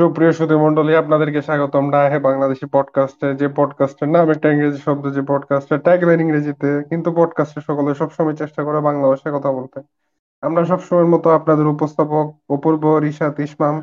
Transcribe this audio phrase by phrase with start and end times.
[0.00, 5.22] সুপ্রিয় সুধী মণ্ডলী আপনাদেরকে স্বাগতম। ডাহে বাংলাদেশি পডকাস্টে যে পডকাস্টের নাম একটা ইংরেজি শব্দ যে
[5.22, 9.78] পডকাস্টের ট্যাগলাইন ইংরেজিতে কিন্তু পডকাস্টে সকলে সবসময় চেষ্টা করে বাংলা ভাষায় কথা বলতে।
[10.42, 13.76] আমরা সবসময়ের মতো আপনাদের উপস্থাপক অপূর্ব রিশাদ ইসমাম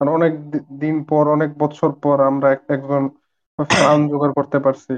[0.00, 0.32] আর অনেক
[0.78, 3.02] দিন পর অনেক বছর পর আমরা একজন
[3.58, 4.94] ফ্রান জোগাড় করতে পারছি।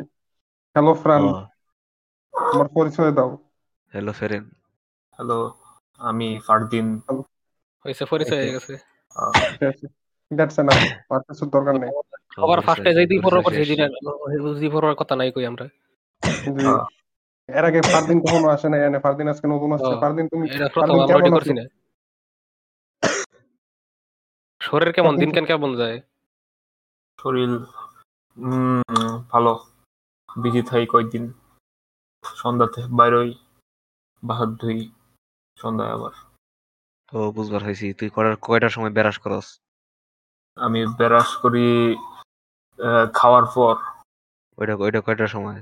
[0.76, 1.32] Hello Fran. ও
[2.34, 3.30] তোমার পরিচয় দাও।
[3.92, 4.44] হ্যালো ফেরেন
[5.18, 5.38] হ্যালো
[6.00, 6.86] আমি ফারদিন।
[7.84, 8.74] হয়েছে পরিচয় হয়ে গেছে।
[10.30, 10.78] দ্যাটস এনাফ
[11.10, 11.90] আর কিছুর দরকার নেই।
[12.38, 13.06] আবার ফার্স্টে যাই
[13.58, 13.90] সেদিন
[14.56, 15.66] দুই পড়ার কথা নাই কই আমরা।
[17.48, 20.44] এর আগে ফারদিন কখনো আসে না এনে ফারদিন আজকে নতুন আসছে। ফারদিন তুমি
[20.74, 21.64] ফারদিন কেমন না।
[24.60, 25.12] শরীর কেমন?
[25.16, 25.96] দিন কেন কেমন যায়?
[27.18, 27.52] শরীর
[28.36, 28.82] উম,
[29.30, 29.52] ভালো।
[30.28, 31.24] বিজি থাই কয়েকদিন।
[32.24, 33.32] সন্ধ্যাতে বাইরই
[34.22, 34.78] বাহাত ধুই
[35.56, 36.12] সন্ধ্যায় আবার।
[37.12, 39.46] ও বুঝবার হয়েছি তুই কটার কয়টার সময় বেরাস করস?
[40.60, 41.96] আমি বেরাস করি
[42.78, 43.74] আহ, খাওয়ার পর।
[44.58, 45.60] ওইটা ওইটা কয়টার সময়?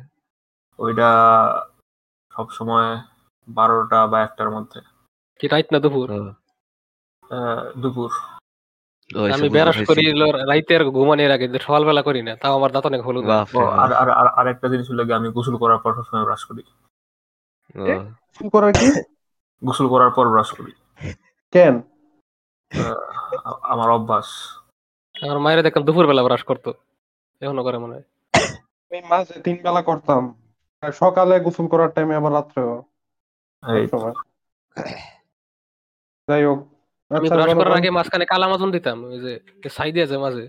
[0.78, 1.08] ওইটা
[2.34, 3.02] সব সময়
[3.48, 4.80] বারোটা বা একটার মধ্যে।
[5.38, 6.06] কি রাইত না দুপুর?
[6.10, 8.10] আহ, দুপুর।
[9.32, 10.02] আমি বেরাস। করি
[10.46, 14.10] রাইতের ঘুমানোর আগে যে সকালবেলা করি না তাও আমার দাঁত অনেক হলুদ হয়। আর। আর
[14.10, 16.62] আর আরেকটা জিনিস হলো গিয়ে আমি গোসল করার পর সবসময় ব্রাশ করি।
[18.52, 18.88] করার কি?
[19.64, 20.72] গোসল করার পর ব্রাশ করি।
[21.52, 21.74] কেন?
[23.62, 24.28] আমার অভ্যাস।
[25.22, 26.74] আমার মায়ের দেখলাম দুপুর বেলা ব্রাশ করতো।
[27.41, 28.02] এখনও করে মনে হয়।
[28.91, 30.42] আমি মাঝে তিন বেলা করতাম
[30.92, 32.84] সকালে গোসল করার টাইমে আবার রাত্রেও।
[36.28, 36.58] যাই হোক
[37.11, 40.48] আমি আচ্ছা ব্রাশ করার আগে মাঝখানে কালা মাজন দিতাম ওই যে সাই দিয়ে যায় মাঝে।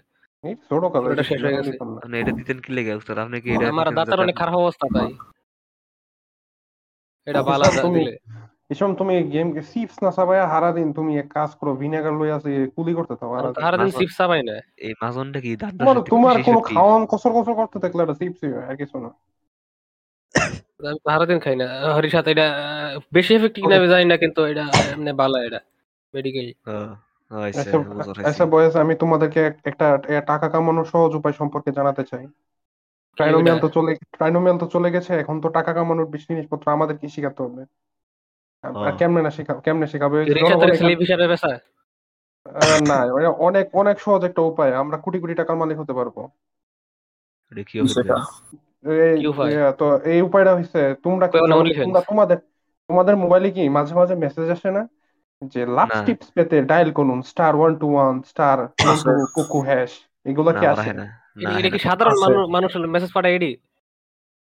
[0.55, 0.83] ছোট
[1.25, 3.17] শেষ হয়ে গেছে। মানে এটা দিতেন কি লেগে উস্তাদ?
[3.17, 5.17] আপনি কি এটা আমার দাঁতের অনেক খারাপ অবস্থা তাই।
[7.25, 8.17] এটা তুমি- দিলে।
[8.69, 10.09] ইসম তুমি গেম চিপস না
[10.51, 14.15] হারা দিন তুমি এক কাজ করো ভিনেগার লই আছে কুলি করতে থাও হারা দিন। চিপস
[14.19, 16.59] চাবাই না এই মাজনটা কি দাঁত তোমার তোমার কোনো?
[16.69, 19.09] খাওয়ান কসর কসর করতে দেখলে এটা চিপস আর কিছু না
[20.81, 21.65] আমি তো সারাদিন খাই না
[21.95, 22.47] হরির সাথে এটা
[23.17, 24.63] বেশি এফেক্টিভ কিনা আমি জানি না কিন্তু এটা
[24.93, 25.59] এমনি বালা এটা
[26.13, 26.47] মেডিকেল
[28.21, 29.85] আচ্ছা। বয়স আমি তোমাদেরকে একটা
[30.29, 32.25] টাকা কামানোর সহজ উপায় সম্পর্কে জানাতে চাই
[33.17, 37.07] ট্রাইনোমিয়াল তো চলে ট্রাইনোমিয়াল তো চলে গেছে এখন তো টাকা কামানোর বেশি জিনিসপত্র আমাদের কি
[37.15, 37.63] শিখাতে হবে।
[38.97, 40.25] কেমনে না শিখা কেমনে শিখাবে?
[42.87, 46.29] না অনেক অনেক সহজ একটা উপায়। আমরা কোটি কোটি টাকার মালিক হতে পারব?
[49.77, 51.27] তো এই উপায়টা হচ্ছে তোমরা
[52.01, 52.37] তোমাদের
[52.87, 54.87] তোমাদের মোবাইলে কি মাঝে মাঝে মেসেজ আসে না?
[55.43, 58.67] যে লাভ না। টিপস পেতে ডায়াল করুন star one two one star
[59.33, 59.89] কুকু হ্যাশ
[60.25, 60.81] এগুলো কি আসে?
[60.81, 63.57] হয় এটা- হয়। কি সাধারণ। মানুষ মানুষের মেসেজ পাঠায় এডি?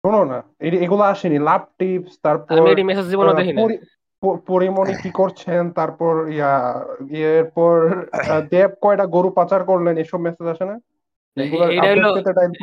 [0.06, 4.03] শোনো না এগুলো আসেনি। লাভ টিপস তারপর আমি এডি মেসেজ জীবনে দেখি না পরি- প-
[4.48, 5.62] পরিমণি কি করছেন?
[5.70, 6.52] তারপর ইয়া
[7.32, 7.74] এরপর
[8.52, 9.94] দেব কয়টা গরু পাচার করলেন?
[9.98, 10.76] এসব মেসেজ আসে না?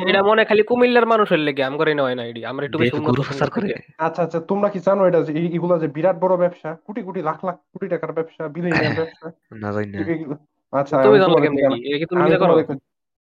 [0.04, 3.22] এটা মনে খালি কুমিল্লার মানুষের লেগে আম করে নেওয়া না এডি আমরা একটু বেশি গরু
[3.22, 3.66] সুন্দর করে।
[4.06, 7.38] আচ্ছা আচ্ছা তোমরা কি জানো এটা যে এগুলো যে বিরাট বড় ব্যবসা কোটি কোটি লাখ
[7.44, 9.26] লাখ কোটি টাকার ব্যবসা বিলিয়নের ব্যবসা।
[9.62, 10.36] না জানি না।
[10.72, 12.54] আচ্ছা তুমি আমি জানো তোমাদেরকে কেমনে এটা কি তুমি নিজে করো।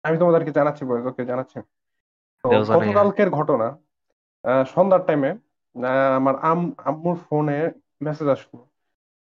[0.04, 1.58] আমি তোমাদেরকে জানাচ্ছি বয়স ওকে জানাচ্ছি।
[2.44, 3.68] তো দেও গতকালকের ঘটনা
[4.44, 5.30] আহ, সন্ধ্যার টাইমে
[6.18, 7.58] আমার আম আম্মুর ফোনে
[8.00, 8.58] মেসেজ আসলো।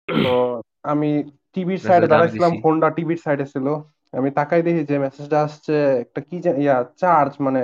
[0.25, 0.33] তো
[0.85, 1.09] আমি
[1.55, 3.67] টিভির সাইডে দাঁড়াইছিলাম ফোনটা টিভির সাইডে ছিল।
[4.13, 5.75] আমি তাকাই দেখি যে মেসেজটা আসছে
[6.05, 7.61] একটা কি ইয়া চার্জ মানে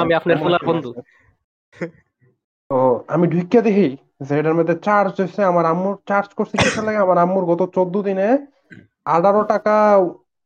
[0.00, 0.90] আমি আপনার ফুলার বন্ধু।
[2.70, 2.76] তো
[3.08, 3.88] আমি ঢুকিয়ে দেখি
[4.26, 7.00] যে এটার মধ্যে চার্জ হয়েছে আমার আম্মুর চার্জ করছে কিসের লাগে?
[7.00, 8.28] আমার আম্মুর গত চোদ্দ দিনে
[9.06, 9.74] আঠারো টাকা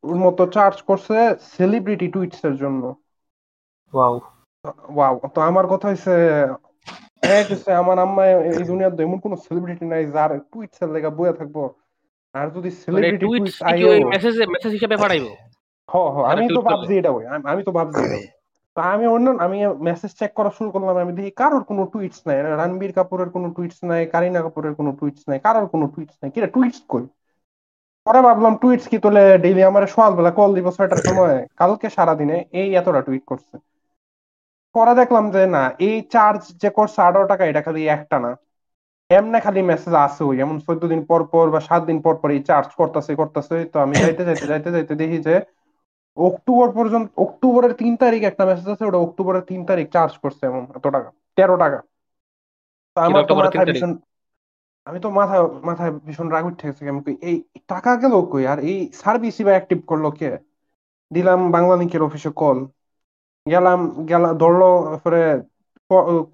[0.04, 1.16] মতো চার্জ করছে
[1.54, 2.82] সেলিব্রিটি টুইটস এর জন্য
[3.92, 4.14] ওয়াও
[4.94, 6.14] ওয়াও তো আমার কথা হচ্ছে
[7.74, 11.70] আমার আম্মা এই দুনিয়াতে এমন কোন সেলিব্রিটি নাই যার টুইটস এর লেগা বইয়া থাকব।
[12.34, 15.36] আর যদি মানে সেলিব্রিটি টুইট টুইটস আইও। মেসেজ মেসেজ হিসেবে পাঠাইবো?
[15.88, 18.34] হ হ মানে আমি তো ভাবছি এটা ওই আমি- তো ভাবছি এটা
[18.76, 22.42] তো আমি অন্য আমি মেসেজ চেক করা শুরু করলাম আমি দেখি কারোর কোনো টুইটস নাই।
[22.42, 26.46] রণবীর কাপুরের কোনো টুইটস নাই কারিনা কাপুরের কোনো টুইটস নাই কারোর কোনো টুইটস নাই। কিরে
[26.46, 27.06] টুইটস কই?
[28.04, 32.75] পরে ভাবলাম টুইটস কি তোলে ডেইলি আমার সকালবেলা কল দিব ছয়টার সময়। কালকে সারাদিনে এই
[32.75, 33.74] এতটা টুইট করছে।
[34.75, 38.31] পরে দেখলাম যে না এই চার্জ যে করছে আঠারো টাকা এটা খালি একটা না।
[39.11, 42.29] এমনি খালি মেসেজ আসে ওই এমন চোদ্দ দিন পর পর বা সাত দিন পর পর
[42.37, 45.35] এই চার্জ করতেছে করতেছে। তো আমি যাইতে যাইতে যাইতে যাইতে দেখি যে
[46.17, 50.62] অক্টোবর পর্যন্ত অক্টোবরের তিন তারিখ একটা মেসেজ আছে ওটা অক্টোবরের তিন তারিখ চার্জ করছে এমন
[50.79, 51.79] এত টাকা তেরো টাকা।
[52.97, 53.93] তো আমার তো মাথায় ভীষণ
[54.87, 57.37] আমি তো মাথায় মাথায় ভীষণ রাগ উঠে গেছে আমি এই
[57.73, 58.44] টাকা গেল কই?
[58.53, 60.29] আর এই সার্ভিসই বা অ্যাক্টিভ করল কে?
[61.11, 62.59] দিলাম বাংলা লিংকের অফিসে কল
[63.46, 63.81] গেলাম
[64.11, 64.64] গেলাম ধরলো
[65.05, 65.19] পরে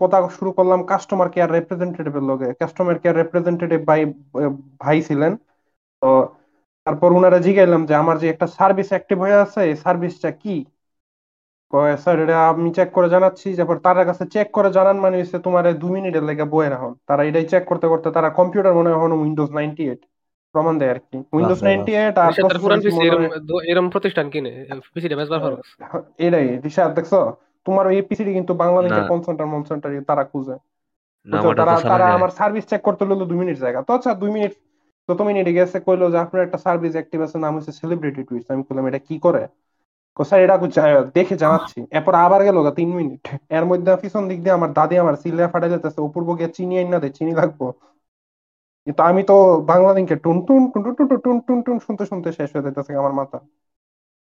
[0.01, 4.01] কথা শুরু করলাম কাস্টমার কেয়ার রিপ্রেজেন্টেটিভের লগে। কাস্টমার কেয়ার রিপ্রেজেন্টেটিভ ভাই
[4.83, 5.33] ভাই ছিলেন।
[6.03, 6.09] তো
[6.87, 10.57] তারপর ওনারা জিগাইলাম যে, আমার যে একটা সার্ভিস অ্যাক্টিভ হয়ে আছে, এই সার্ভিসটা কি?
[11.73, 15.39] কয়, স্যার, এটা আমি চেক করে জানাচ্ছি। তারপর তার কাছে চেক করে জানান মানে হচ্ছে
[15.47, 19.01] তোমার দু মিনিটের লেগে বইয়ের এখন তারা এটাই চেক করতে করতে তারা কম্পিউটার মনে হয়
[19.19, 20.01] উইন্ডোজ নাইনটি এইট
[20.55, 22.33] প্রমাণ দেয় আর কি উইন্ডোজ বাপরে বাপ। নাইনটি এইট আর
[23.73, 24.53] এরম প্রতিষ্ঠান কিনে
[24.95, 25.57] পিসিটা বেচবার পারো
[26.27, 27.13] এটাই রিশাদ দেখছ
[27.67, 30.57] তোমার ওই পিসিটি কিন্তু বাংলাদেশের না। কল সেন্টার মল সেন্টার তারা খুঁজে।
[31.59, 34.53] তারা তারা আমার সার্ভিস চেক করতে হলো দুই মিনিট জায়গা। তো আচ্ছা দুই মিনিট
[35.09, 38.63] যত মিনিটে গেছে কইলো যে আপনার একটা সার্ভিস অ্যাক্টিভ আছে নাম হচ্ছে সেলিব্রিটি টুইস্ট আমি
[38.69, 39.43] বললাম এটা কি করে?
[40.17, 40.57] কো স্যার এটা
[41.19, 43.23] দেখে জানাচ্ছি। এরপর আবার গেল গা তিন মিনিট।
[43.57, 46.89] এর মধ্যে পিছন দিক দিয়ে আমার দাদি আমার সিলে ফাটাই যেতেছে অপূর্ব গিয়ে চিনি আইন
[46.93, 47.67] না দে চিনি লাগবো।
[48.91, 52.67] কিন্তু আমি তো বাংলালিংকে টুন টুন টুন টুন টুন টুন টুন শুনতে শুনতে শেষ হয়ে
[52.67, 53.39] যেতেছে আমার মাথা।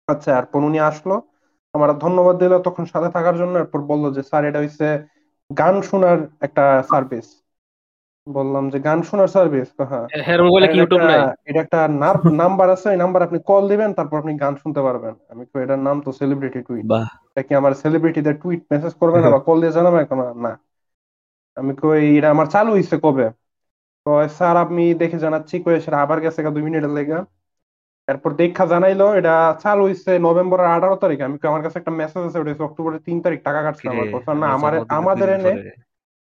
[0.09, 1.15] আচ্ছা আর উনি আসলো।
[1.75, 4.87] আমার ধন্যবাদ দিল তখন সাথে থাকার জন্য। এরপর বলল যে স্যার এটা হচ্ছে
[5.51, 7.27] গান শোনার একটা সার্ভিস
[8.27, 10.07] বললাম যে গান শোনার সার্ভিস হ্যাঁ।
[11.45, 11.81] এটা একটা
[12.43, 15.79] নাম্বার আছে এই নাম্বার আপনি কল দিবেন তারপর আপনি গান শুনতে পারবেন। আমি তো এটার
[15.79, 16.85] নাম তো সেলিব্রিটি টুইট
[17.31, 20.05] এটা কি আমার সেলিব্রিটিদের টুইট মেসেজ করবেন বা কল দিয়ে জানাবেন?
[20.43, 20.53] না।
[21.57, 23.27] আমি কই এটা আমার চালু হইছে কবে?
[24.07, 27.19] কয় স্যার আপনি দেখে জানাচ্ছি কই সেটা আবার গেছে দুই মিনিটের লেগে।
[28.09, 32.39] এরপর দেখা জানাইলো এটা চালু হইছে নভেম্বরের আঠারো তারিখে। আমি আমার কাছে একটা মেসেজ আছে
[32.41, 35.53] ওটা অক্টোবরের তিন তারিখ টাকা কাটছে আমার কথা। না আমার আমাদের এনে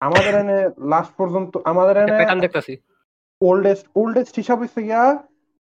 [0.01, 0.57] আমাদের এনে
[0.91, 2.73] লাস্ট পর্যন্ত আমাদের এনে প্যাটার্ন দেখতাছি।
[3.41, 5.03] ওল্ডেস্ট ওল্ডেস্ট হিসাব হচ্ছে গিয়া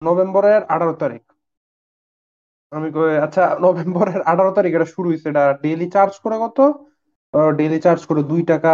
[0.02, 1.24] নভেম্বরের আঠারো তারিখ।
[2.72, 6.60] আমি কই আচ্ছা নভেম্বরের আঠারো তারিখ এটা শুরু হয়েছে এটা ডেইলি চার্জ করে কত?
[7.58, 8.72] ডেইলি চার্জ করে দুই টাকা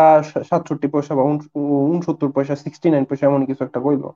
[0.50, 1.50] সাতষট্টি পয়সা বা উন-
[1.88, 4.08] উনসত্তর পয়সা সিক্সটি নাইন পয়সা এমন কিছু একটা কইলো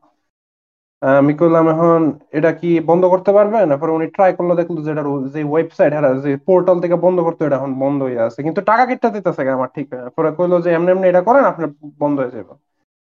[1.01, 1.99] আমি কইলাম এখন
[2.37, 6.15] এটা কি বন্ধ করতে পারবেন তারপরে উনি ট্রাই করল, দেখল যে এটার যে ওয়েবসাইট হ্যাঁ
[6.23, 9.69] যে পোর্টাল থেকে বন্ধ করতে, এটা এখন বন্ধ হয়ে আছে। কিন্তু টাকা কেটে দিতেছে আমার
[9.75, 9.85] ঠিক
[10.15, 11.67] পরে কইলো যে এমনি এমনি এটা করেন আপনার
[12.01, 12.53] বন্ধ হয়ে যাবে।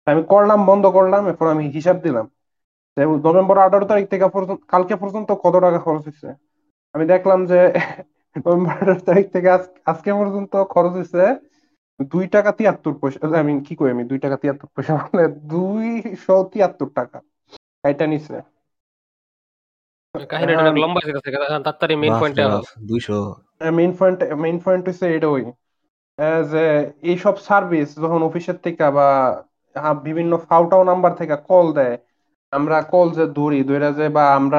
[0.07, 2.27] আমি করলাম, বন্ধ করলাম, এরপর আমি হিসাব দিলাম।
[3.25, 4.25] নভেম্বর আঠারো তারিখ থেকে
[4.73, 6.29] কালকে পর্যন্ত কত টাকা খরচ হয়েছে
[6.95, 7.59] আমি দেখলাম যে
[8.37, 8.77] নভেম্বর
[9.07, 11.23] তারিখ থেকে আজ- আজকে পর্যন্ত খরচ হয়েছে
[12.11, 14.05] দুই টাকা তিয়াত্তর পয়সা আমি কি কই আমি?
[14.05, 17.19] দুই টাকা তিয়াত্তর পয়সা মানে দুইশো তিয়াত্তর টাকা।
[17.85, 18.37] এটা নিছে।
[20.15, 23.19] কাহিনীটা অনেক লম্বা যেতেছে তাড়াতাড়ি মেইন পয়েন্টে রে আহ বাপ, দুইশো।
[23.73, 25.43] মেইন পয়েন্ট মেইন পয়েন্ট হচ্ছে এটা ওই
[26.19, 26.65] আহ, যে
[27.03, 29.09] এইসব সার্ভিস যখন অফিসের থেকে বা
[30.05, 31.95] বিভিন্ন ফাউটাও নাম্বার থেকে কল দেয়
[32.53, 34.59] আমরা কল যে ধরি ধরে যে বা আমরা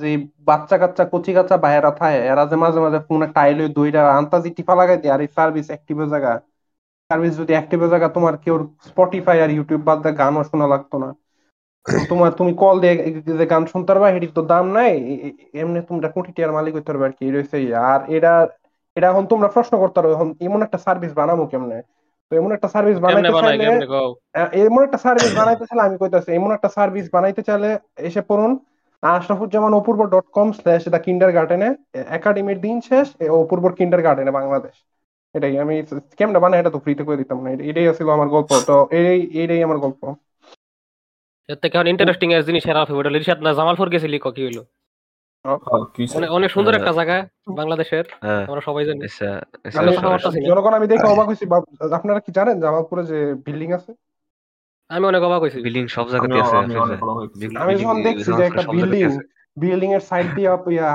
[0.00, 0.10] যে
[0.48, 4.74] বাচ্চা কাচ্চা, কচি কাচ্চা বাইরা থাকে, এরা যে মাঝে মাঝে ফোনে টাইলে দইরা আন্তাজি টিপা
[4.80, 6.32] লাগাই দেয়, আর এই সার্ভিস অ্যাক্টিভের জায়গা।
[7.10, 8.56] সার্ভিস যদি অ্যাক্টিভের জায়গা, তোমার কেউ
[8.90, 11.08] স্পটিফাই আর ইউটিউব বাদ দিয়ে গানও শোনা লাগতো না।
[12.10, 12.94] তোমার তুমি কল দিয়ে
[13.40, 14.92] যে গান শুনতে পারবা, এটির তো দাম নাই
[15.62, 17.56] এমনি তোমরা কোটি টাকার মালিক হইতে পারবে আর কি রয়েছে
[17.90, 18.32] আর এটা
[18.96, 21.78] এটা এখন তোমরা প্রশ্ন করতে পারো, এখন এমন একটা সার্ভিস বানাবো কেমনে?
[22.32, 23.64] তো এমন একটা সার্ভিস বানাইতে চাইলে
[24.62, 27.68] এমন একটা সার্ভিস বানাইতে চাইলে আমি কইতাছি এমন একটা সার্ভিস বানাইতে চাইলে
[28.00, 28.52] এসে পড়ুন
[29.02, 31.68] Ashrafuzzaman Apurba dot com slash the কিন্ডার গার্ডেনে
[32.16, 33.06] একাডেমির দিন শেষ
[33.40, 34.76] অপূর্ব কিন্ডার গার্ডেনে বাংলাদেশ।
[35.34, 35.74] এটাই আমি
[36.18, 39.60] কেমনে বানাই এটা তো ফ্রিতে করে দিতাম না এটাই ছিল আমার গল্প। তো এটাই এটাই
[39.62, 40.00] আমার গল্প।
[41.48, 44.58] এর থেকে ইন্টারেস্টিং এর জিনিস এরা হবে ওটা রিশাদ না জামালপুর গেছিলি ক হইল?
[45.44, 47.16] অনেক অনেক সুন্দর হ্যাঁ। একটা জায়গা
[47.60, 48.04] বাংলাদেশের
[48.48, 49.28] আমরা সবাই জানি। আচ্ছা
[49.64, 51.44] আচ্ছা। জনগণ আমি দেখে অবাক হয়েছি।
[51.98, 53.90] আপনারা কি জানেন জামালপুরে যে বিল্ডিং আছে?
[54.90, 56.56] আমি অনেক অবাক হয়েছি। বিল্ডিং সব জায়গাতে আছে
[57.62, 59.08] আমি যখন দেখছি যে একটা বিল্ডিং।
[59.56, 60.90] বিল্ডিং এর সাইড দিয়ে ইয়া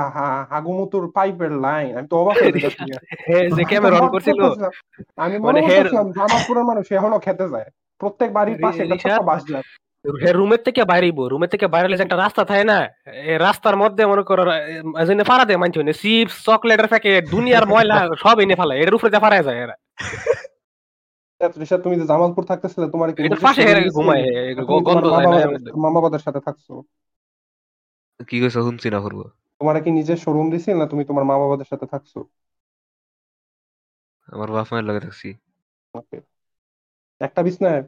[0.50, 2.82] হাগুমুতুর পাইপের লাইন আমি তো অবাক হয়ে গেছি
[3.26, 4.40] হ্যাঁ যে ক্যামেরা অন করছিল।
[5.24, 7.68] আমি মনে মানে করছিলাম জামালপুরের মানুষ এখনও খেতে যায়।
[8.00, 8.96] প্রত্যেক বাড়ির পাশে একটা?
[9.02, 9.64] ছোট্ট বাস যায়।
[10.04, 12.78] রুমের থেকে বাইরেইব রুমের থেকে বাইরে যে একটা রাস্তা থাকে না
[13.24, 14.42] এই রাস্তার মধ্যে মনে করো
[14.98, 19.20] এজন্য ফাড়া দেয় মানছি চিপস চকলেটের প্যাকেট দুনিয়ার ময়লা সব এনে ফেলে এর উপরে দিয়ে
[19.20, 19.76] ফাড়ায় যায় এরা।
[21.84, 24.24] তুমি যে জামালপুর থাকতেছিলে তোমার কি পাশে ঘুমায়
[24.64, 26.72] গন্ধ মা যায় না এর বাবার- মধ্যে। মা বাবাদের সাথে থাকছো।
[28.20, 29.20] কি কইছো শুনছি না করব
[29.60, 32.18] তোমার কি নিজের শোরুম দিছিল না তুমি তোমার মা বাবাদের সাথে থাকছো?
[34.28, 35.28] আমার বাপ মায়ের লগে থাকছি।
[37.20, 37.80] একটা বিছনায়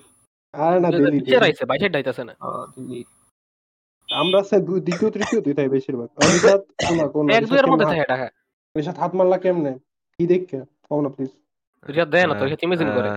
[0.54, 2.36] আরে না দিল্লি বাইশের ডাইতেছে না।
[2.76, 3.04] দিল্লি।
[4.12, 8.06] আমরা সে দুই দ্বিতীয় তৃতীয় তুই তাই বেশিরভাগ। রিশাদ শোনা কোন এক দুয়ের মধ্যে থাকে
[8.12, 8.28] ঢাকা।
[8.76, 9.72] রিশাদ হাত মারলা কেমনে?
[10.20, 10.60] কি দেখে?
[10.86, 11.32] কও না প্লিজ
[11.86, 13.10] রিসাদ দেয় না তো রিসাদ ইমেজিন করে।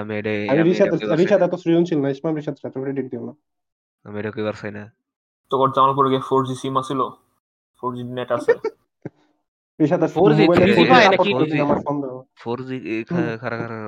[0.00, 0.88] আমি এটাই আমি রিশাদ
[1.40, 3.32] না। এত সৃজনশীল না ইসমাম রিশাদ এত ক্রেডিট দিও না।
[4.04, 4.82] আমি এটা কইবার চাই না।
[5.50, 7.00] তোর জামালপুরে গিয়ে ফোর জি সিম আছিল?
[7.78, 8.50] ফোর জি নেট আছে।
[9.80, 11.56] রিশাদ আর 4G, মোবাইলে 3G ফোন পায় সাপোর্ট নাকি?
[11.66, 12.76] আমার সন্দেহ। ফোর জি
[13.10, 13.78] খারা খারা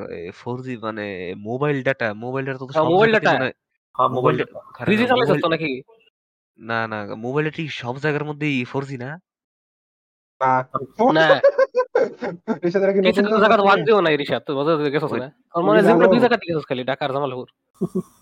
[0.41, 1.07] ফোর জি মানে
[1.49, 3.49] মোবাইল ডাটা মোবাইল ডাটা তো হ্যাঁ, সব মোবাইল। মনে
[3.97, 5.71] হয়- মোবাইল মোবাইল খারা থ্রি জি খারা, মোবাইল- তো নাকি?
[6.59, 9.11] না না মোবাইল ঠিক সব জায়গার মধ্যেই ফোর জি না?
[10.41, 10.51] না
[11.13, 11.27] না।
[12.65, 14.55] রিশাদের কি কিছু নতুন কিছু জায়গা ওয়ান দিও নাই রিসাদ তুই
[14.87, 15.29] গেছিস না?
[15.59, 17.49] মনে হয় দুই গেছিস খালি ঢাকার জামালপুর।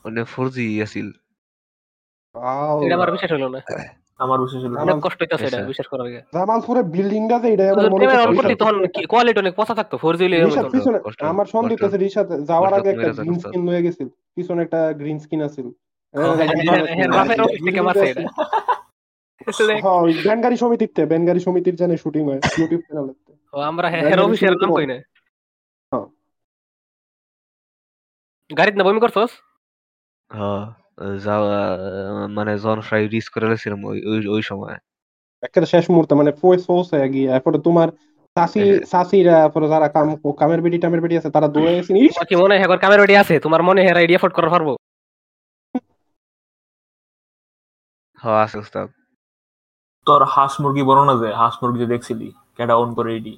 [0.04, 1.06] মানে ফোর জি আছিল.
[2.84, 3.60] এটা আমার বিশ্বাস হলো না।
[4.20, 7.64] আমার বিশেষ হলো অনেক কষ্ট হইতাছে এটা আচ্ছা। বিশ্বাস করার আগে। জামালপুরের বিল্ডিংটা যে এটা
[7.72, 8.76] আমার মনে হচ্ছে তখন
[9.08, 9.94] কোয়ালিটি অনেক পচা থাকতো
[11.24, 15.66] আমার সন্দেহ। রিশাদ যাওয়ার আগে একটা গ্রিন স্ক্রিন লয়ে গেছিল। পিছনে একটা গ্রিন স্ক্রিন আছিল।
[16.14, 16.34] হ্যাঁ,
[19.84, 23.12] হ্যাঁ সমিতিতে ব্যানগাড়ি সমিতির জানে শুটিং হয় ইউটিউব চ্যানেলে
[23.54, 24.96] আমরা হের অফিসের নাম কই না।
[25.92, 26.06] হ্যাঁ।
[28.50, 29.32] গাড়িতে না বমি করছস?
[30.30, 30.64] হ্যাঁ
[31.18, 31.58] যাওয়া
[32.28, 32.52] মানে
[33.28, 33.46] করে
[33.90, 34.76] ওই ওই- সময়।
[35.42, 37.88] একেবারে শেষ মুহূর্তে মানে ফোর্স পৌঁছে গিয়ে এরপরে তোমার
[38.36, 39.36] সাসি হ্যাঁ। সাসিরা
[39.68, 41.92] যারা কাম কামের বেটি টামের বেটি আছে তারা দৌড়ে গেছে
[42.24, 43.34] কি মনে হয় হ্যাঁ কামের বাড়ি আছে?
[43.40, 44.68] তোমার মনে হয় আইডিয়া ফট করার পারব?
[48.18, 48.86] হ্যাঁ আছে উস্তাদ।
[50.06, 53.34] তোর হাঁস মুরগি বড় না যে হাঁস মুরগি যে দেখছিলি কেডা অন করে এডি?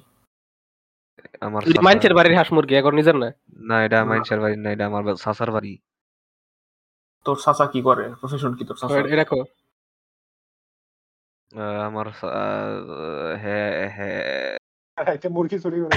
[1.41, 1.73] আমার যদি
[2.13, 3.29] বাড়ির হাঁস মুরগি এখন নিজের না?
[3.59, 5.03] না এটা মানুষের বাড়ি না এটা আমার
[5.51, 5.73] বাড়ি।
[7.25, 8.05] তোর চাচা কি করে?
[8.19, 8.95] প্রফেশন কি তোর চাচা
[11.51, 12.05] আহ, আমার
[13.43, 14.55] হ্যাঁ হ্যাঁ
[15.07, 15.95] একটা মুরগি চুরি করে।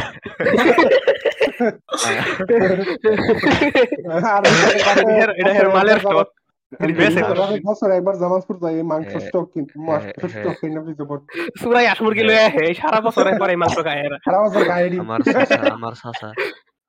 [7.64, 11.22] বছর একবার জামালপুর যাই মাংস স্টক কিনতে মাংস স্টক কিনে দিতে পারত
[11.60, 15.20] সুরাই হাঁস মুরগি লয়ে আহে সারা বছর একবার এই মাংস খায় সারা বছর গাড়ি আমার
[15.96, 16.28] চাচা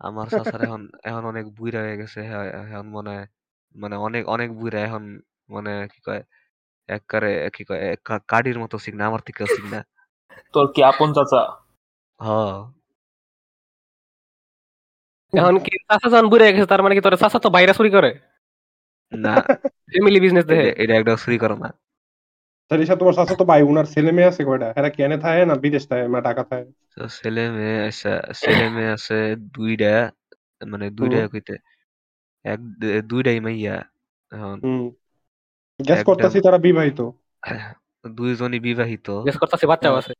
[0.01, 3.27] আমার চাচার এখন এখন অনেক বুইরা হয়ে গেছে হ্যাঁ, এখন মনে হয়।
[3.75, 5.03] মানে অনেক অনেক বুইরা এখন
[5.49, 6.21] মানে কি কয়
[6.89, 9.79] একবারে কি কয় কা- কাডির মতো সিগনা আমার থেকে সিগনা
[10.53, 11.41] তোর কি আপন চাচা?
[12.19, 12.27] হ।
[15.33, 18.09] এখন কি চাচা যখন বুড়ে গেছে তার মানে কি তোর চাচা তো বাইরে চুরি করে?
[19.11, 19.33] না।
[19.89, 21.69] ফ্যামিলি বিজনেস দেখে। এটা- এটা একটা চুরি করো না।
[22.71, 24.67] তারিশা তোমার শাশা তো ভাই উনার ছেলে মেয়ে আছে কয়টা?
[24.75, 28.91] এরা কেনে থাকে না বিদেশ থাকে না ঢাকা থাকে তো ছেলে মেয়ে আচ্ছা ছেলে মেয়ে
[28.91, 29.17] আছে
[29.53, 29.93] দুইটা
[30.61, 31.53] মানে দুইটা হুম। কইতে।
[32.43, 32.59] এক
[33.05, 33.75] দুইটাই মাইয়া
[34.31, 34.89] এখন হুম।
[35.85, 37.09] গ্যাস। করতেছি তারা বিবাহিত।
[38.07, 40.13] দুইজনই বিবাহিত। গেস করতেছে বাচ্চাও আছে।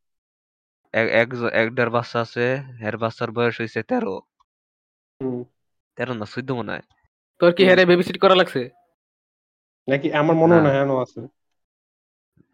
[0.92, 4.20] এক- একজ- একটার বাচ্চা আছে এর বাচ্চার বয়স হয়েছে তেরো।
[5.22, 5.44] হুম।
[5.96, 6.82] তেরো না চোদ্দ মনে হয়।
[7.38, 8.70] তোর কি হেরে বেবি করা লাগছে?
[9.88, 11.20] নাকি আমার মনে হয় না। হ্যাঁ আছে।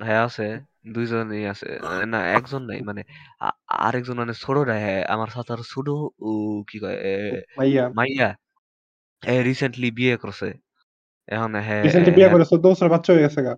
[0.02, 3.02] হ্যাঁ আছে। দুইজনই আছে। না একজন নাই মানে
[3.40, 5.88] আ- আরেকজন মানে ছোটটা হ্যাঁ আমার সাথে ছোট
[6.20, 8.36] ও কি কয় এ, মাইয়া। মাইয়া।
[9.22, 10.48] রিসেন্টলি বিয়ে করছে
[11.28, 13.54] এখন হ্যাঁ রিসেন্টলি বিয়ে করে চোদ্দ বছর বাচ্চা হয়ে গেছে গা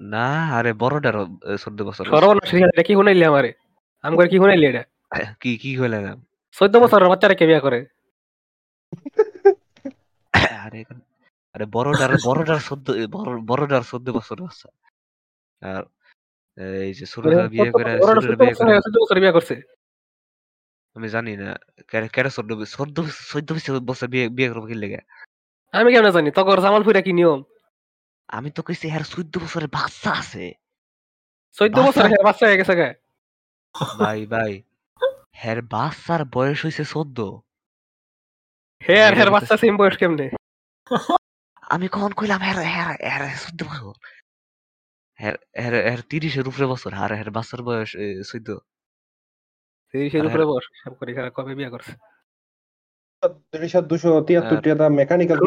[0.00, 0.26] না
[0.58, 1.24] আরে বড়টারও
[1.64, 3.50] চোদ্দ বছর হইছে। সর্বনাশ এটা কি শুনাইলি আমারে
[4.04, 4.82] আমি করে কি শুনাইলি এটা
[5.40, 6.12] কি কি হইলে না
[6.54, 7.78] চোদ্দ বছরের বাচ্চারা কে বিয়া করে
[10.64, 10.80] আরে
[11.54, 14.68] আরে বড়টার বড়টার চোদ্দ বড় বড়টার চোদ্দ বছর বাচ্চা
[15.62, 15.82] আর
[16.80, 19.54] এই যে ছোটটা বিয়ে করে ছোটটা বিয়ে করে চোদ্দ বছর বিয়া করছে
[20.96, 21.50] আমি জানি না।
[21.90, 25.00] কেন কেন চোদ্দ চোদ্দ বছর- চোদ্দ বছর বছর বিয়ে বিয়ে করব কি লেগে?
[25.74, 26.30] আমি কেমন জানি?
[26.30, 27.40] তখন জামালপুরা কি নিয়ম?
[28.28, 30.44] আমি তো কইছি হ্যাঁ চোদ্দ বছরের বাচ্চা আছে।
[31.56, 32.74] চোদ্দ বছর হের বাচ্চা হয়ে গেছে
[33.98, 34.52] ভাই ভাই
[35.32, 37.18] হ্যার বাচ্চার বয়স হইছে চোদ্দ
[38.82, 40.26] হে আর হের বাচ্চা সেম বয়স কেমনে?
[41.66, 43.94] আমি কখন কইলাম হ্যার হ্যার হ্যার চোদ্দ বছর
[45.18, 47.90] হ্যার হ্যার হ্যার তিরিশের উপরে বছর আর হ্যার বাচ্চার বয়স
[48.30, 48.48] চোদ্দ
[49.94, 51.92] তিরিশের উপরে বয়স হিসাব করি কবে বিয়া করছে?
[54.90, 55.38] মেকানিক্যাল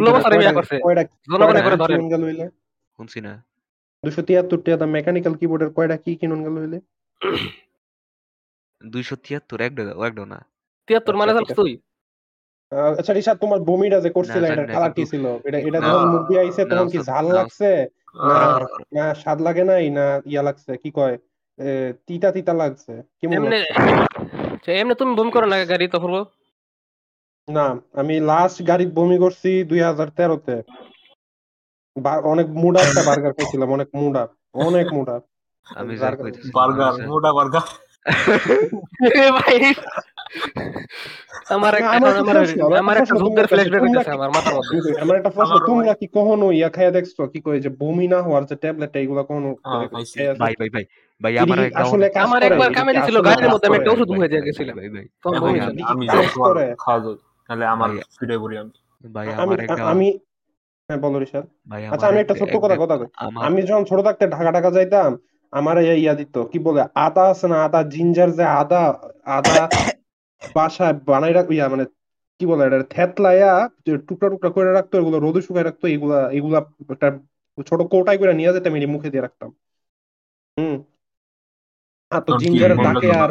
[4.86, 6.80] মেকানিক্যাল কিবোর্ডের কয়টা কি কিনুন গেল হইলে?
[8.92, 9.74] দুইশো তিয়াত্তর এক
[10.20, 10.46] না।
[10.88, 11.82] তিয়াত্তর মানে আচ্ছা, তুই।
[12.98, 15.26] আচ্ছা তোমার বমিটা যে করছিল কালার কি ছিল?
[15.44, 17.88] এটা এটা না, যখন মুখ দিয়ে আইছে তখন কি ঝাল লাগছে?
[18.16, 18.60] না
[18.94, 21.18] না স্বাদ লাগে নাই না ইয়া লাগছে কি কয়?
[22.08, 23.34] তিতা তিতা লাগছে। কেমন
[24.74, 25.98] এমনি তুমি বমি করো না গাড়ি তো
[27.48, 30.56] না আমি লাস্ট গাড়ি বমি করছি দুই হাজার তেরোতে।
[32.24, 34.24] অনেক মুডা একটা বার্গার খাইছিলাম অনেক মুডা
[34.60, 35.16] অনেক মুডা
[35.68, 37.66] আমি যা বার্গার- কইতেছি বার্গার মোটা বার্গার
[41.52, 41.74] আমার
[45.16, 47.16] একটা প্রশ্ন, তোমার কি কখনো ইয়া খাইয়া দেখছ?
[47.34, 49.86] কি কয় যে বমি না হওয়ার যে ট্যাবলেট এইগুলা কখনো হ্যাঁ,
[50.40, 50.86] ভাই ভাই ভাই।
[51.22, 54.30] ভাই আমার আসলে আমার একবার এটা কি কামে দিছিল গাড়ির মধ্যে আমি একটা ওষুধ মুখে
[54.32, 54.76] দিয়ে গেছিলাম।
[55.92, 56.00] আমি-
[57.50, 58.72] তাহলে আমার ফিরে পড়ি আমি।
[59.04, 60.08] ভাই আমার একটা আমি
[60.90, 61.00] হ্যাঁ
[61.94, 62.96] আচ্ছা আমি একটা সত্য কথা কথা
[63.48, 65.12] আমি যখন ছোট থাকতে ঢাকা ঢাকা যাইতাম
[65.54, 68.82] আমার এই ইয়া দিত কি বলে আদা আছে না আদা জিঞ্জার যে আদা
[69.38, 69.58] আদা
[70.56, 71.86] বাসায় বানাই রাখ ইয়া মানে
[72.40, 73.52] কি বলে এটা থেতলাইয়া
[74.08, 76.60] টুকরা টুকরা করে রাখতো এগুলো রোদে শুকায় রাখতো এগুলা এগুলা
[76.90, 77.08] একটা
[77.68, 79.50] ছোট কৌটায় করে নিয়ে যেতাম এটি মুখে দিয়ে রাখতাম।
[80.58, 80.76] হুম।
[82.12, 83.30] তো জিঞ্জারের দাকে আর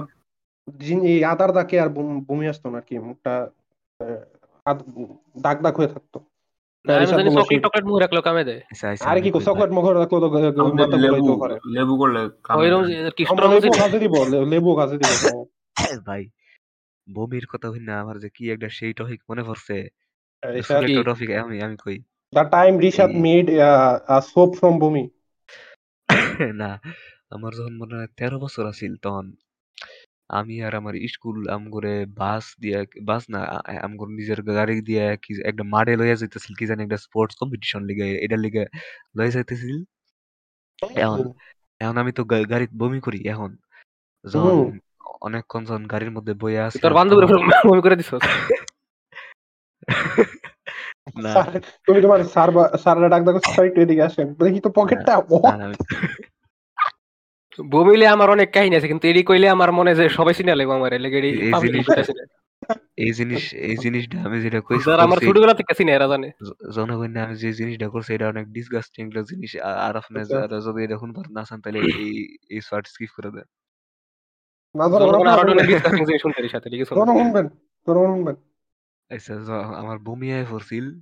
[1.03, 1.89] এই আদার দাকে আর
[2.27, 3.51] বমি আসতো না কি মুখটা
[5.41, 6.21] দাগ দাগ হয়ে থাকতো।
[6.87, 9.21] না, আমি রিশাদ জানি বলল চকলেট সেই- টকলেট মুখে রাখল কামে দেয়। আচ্ছা, আচ্ছা, আরে
[9.21, 10.21] কি। চকলেট রাখল
[11.73, 12.29] লেবু করলে
[13.99, 15.45] দিব।
[16.07, 16.29] ভাই
[17.15, 19.89] বমির কথা হই না আমার যে কি একটা সেই টপিক মনে পড়ছে।
[21.03, 22.03] টপিক আমি আমি কই।
[23.11, 24.79] এই- made uh, a soap from
[26.55, 26.81] না
[27.31, 29.33] আমার যখন মনে হয় তেরো বছর আছিল তখন
[30.29, 35.47] আমি আর আমার স্কুল আমগরে বাস দিয়া বাস না আ- আমগর নিজের গাড়ি দিয়া কি
[35.47, 38.67] একটা মাঠে লইয়া যাইতেছিল কি জানি একটা স্পোর্টস কম্পিটিশন লিগে এটার লিগে
[39.17, 39.83] লইয়া যাইতেছিল।
[40.95, 41.33] এখন
[41.81, 43.57] এখন আমি তো গা- গাড়িতে বমি করি এখন।
[44.33, 44.79] যখন হুম।
[45.21, 48.19] অনেকক্ষণ যখন গাড়ির মধ্যে বইয়া আছে তোর বান্ধবীর উপর বমি করে দিছ না।
[51.33, 55.23] স্যার, তুমি তোমার স্যার বা- স্যাররা ডাক দেখো স্যার একটু এদিকে আসেন। দেখি তো পকেটটা
[55.31, 56.26] ও না, না, আমি-
[57.63, 60.93] বমিলে আমার অনেক কাহিনী আছে কিন্তু এডি কইলে আমার মনে যে সবাই চিনে লাগবে আমার
[60.93, 62.15] এডি এই জিনিস-
[62.97, 66.31] এই জিনিস এই জিনিসটা আমি যেটা কইছি যারা আমার ছোটবেলা থেকে চিনে এরা জানে।
[66.75, 70.85] জনগণ আমি যে জিনিসটা করছি এটা অনেক ডিসগাস্টিং একটা জিনিস। আর আপনি আচ্ছা। যারা যদি
[70.85, 73.45] এটা শুনবার না চান তাহলে এই এই শর্ট স্কিপ করে দেন।
[79.11, 80.99] এর আচ্ছা আমার বমি আয় পড়ছিল।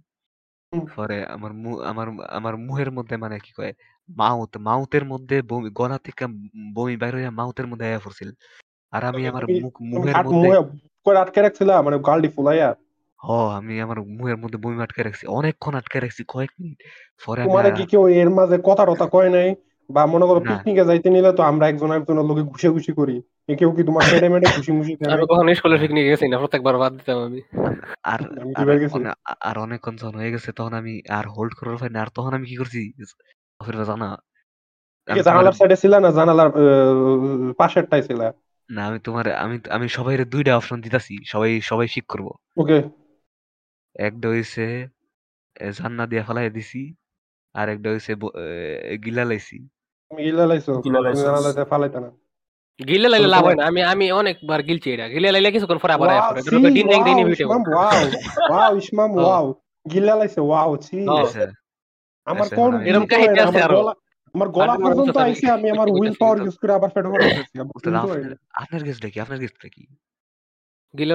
[0.96, 3.72] পরে আমার মু- আমার আমার মুহের মধ্যে মানে কি কয়
[4.08, 6.26] মাউথ মাউথের মধ্যে বমি গলা থেকে
[6.74, 8.30] বমি বাইর হইয়া মাউথের মধ্যে আয়া পড়ছিল।
[8.92, 9.80] আর আমি আমার মুখ
[10.14, 11.82] হাত মধ্যে মুহে করে আটকে রাখছিলা?
[11.82, 12.74] মানে গালটি ফুলাইয়া?
[13.24, 16.82] হ আমি আমার মুহের মধ্যে বমি আটকে রাখছি। অনেকক্ষণ আটকে রাখছি কয়েক মিনিট
[17.26, 19.54] পরে আমি তোমারে আর- কি কেউ এর মাঝে কথা টথা কয় নাই?
[19.90, 23.22] বা মনে করো না। পিকনিকে যাইতে নিলে তো আমরা একজন একজনের লোকে ঘুষে ঘুষি করি।
[23.48, 26.78] এ কেউ কি তোমার মেডে মেডে ঘুষি ঘুষি আমি কখনো স্কুলে পিকনিক গেছি না প্রত্যেকবার
[26.78, 27.40] বাদ দিতাম আমি।
[28.02, 31.54] আর আমি আর দুবার গেছি। অনে- আর অনেকক্ষণ যখন হয়ে গেছে তখন আমি আর হোল্ড
[31.54, 32.92] করার না আর তখন আমি কি করছি?
[33.64, 34.16] ফির জানা।
[35.08, 36.50] আমি জানালার সাইডে ছিল না জানালার
[37.58, 38.32] পাশেরটাই ছিল।
[38.70, 42.82] না আমি তোমার আমি আমি সবাই দুইটা অপশন দিতাছি সবাই সবাই ঠিক করব। ওকে
[43.96, 44.88] একটা হইছে
[45.78, 46.94] জান্না দিয়া ফেলাই দিছি
[47.54, 48.14] আর একটা হইছে
[49.04, 49.68] গিলা লাইছি।
[50.10, 52.10] গিলা লাইছো গিলা তুমি লাইছো। জানালাতে ফালাইতে না।
[52.80, 56.06] গিলে লাইলে লাভ হয় না আমি আমি অনেকবার গিলছি এটা। গিলে লাইলে কিছুক্ষণ পরে আবার.
[59.86, 61.18] গিলা লাইছে ওয়াও ছি Oh.
[61.18, 61.63] আচ্ছা,
[62.26, 63.92] আমার কোন। এরকম কাহিনী আছে আমার আরও। গলা
[64.34, 67.08] আমার গলা পর্যন্ত আইছে আমি আমার উইল পাওয়ার ইউজ করে আবার ফেটে
[67.50, 68.30] কিন্তু আপনার।
[68.62, 68.80] আপনার
[69.12, 69.82] কি আপনার গেছটা কি
[70.94, 71.14] গিলে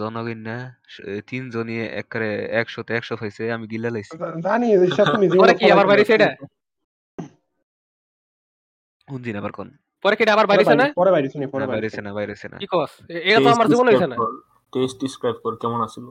[0.00, 0.56] জনগণ না
[1.28, 2.28] তিনজনই একবারে
[2.60, 4.14] একশোতে একশো পাইছে আমি গিলা লাইছি।
[4.46, 4.66] জানি
[5.14, 6.28] তুমি পরে কি আবার বাড়িছে এটা?
[6.30, 6.46] না।
[9.08, 9.68] কোন দিন আবার কোন?
[10.04, 11.10] পরে কি আবার পরে বাড়িছে না পরে
[11.52, 11.66] পরে
[12.06, 12.10] না না
[12.52, 12.92] না। কি কস?
[13.28, 14.16] এটা তো আমার জীবন হইছে না।
[14.72, 16.06] টেস্ট ডিসক্রাইব কর কেমন আছিল?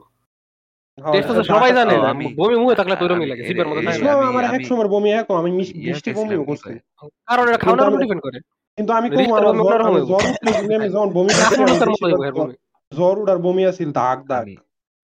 [0.97, 4.05] টেস্ট তো সবাই জানে আমি- বমি মুখে থাকলে তো এরকমই লাগে সিপের মতো থাকে। ইসমা
[4.05, 6.79] না আমি- আমার এক সময় বমি এক আমি মিষ্টি বমিও করছি।
[7.25, 8.39] কারণ এটা খাওয়ানোর উপর ডিপেন্ড করে।
[8.77, 11.63] কিন্তু আমি কোন আমার জ্বর- আমি হইব। জ্বর উঠলে যদি আমি যখন বমি করছি আমি
[11.63, 12.53] আপনার মতো বেশি হইব করে এর বমি।
[12.91, 14.47] জ্বর উঠার বমি আছিল দাগ দাগ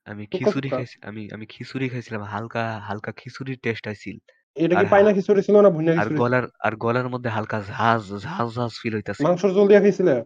[0.06, 4.17] আমি খিচুড়ি খাইছি আমি আমি খিচুড়ি খাইছিলাম হালকা হালকা খিচুড়ির টেস্ট আইছিল
[4.56, 6.17] এটা কি খিচুড়ি ছিল না ভুনা খিচুড়ি ছিল?
[6.17, 10.23] গলার আর গলার মধ্যে হালকা ঝাঁজ ঝাঁজ ঝাঁজ ফিল হইতাছে। মাংসর জল দিয়া খাইছিলে?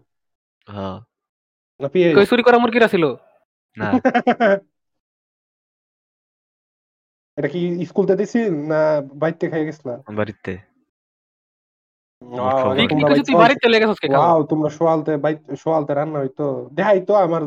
[0.67, 0.99] হ্যাঁ।
[1.79, 1.87] না
[2.25, 3.15] কই করা মুরগিরা ছিল?
[3.77, 3.91] না।
[7.37, 8.79] এটা কি স্কুলতে দিছিল না
[9.21, 9.95] বাইতে খাই গেছিলা?
[10.19, 10.53] বাড়িতে।
[14.49, 17.41] তোমরা সোয়ালতে বাইতে সোয়ালতে রান্না হইতো। দেখাই তো আমার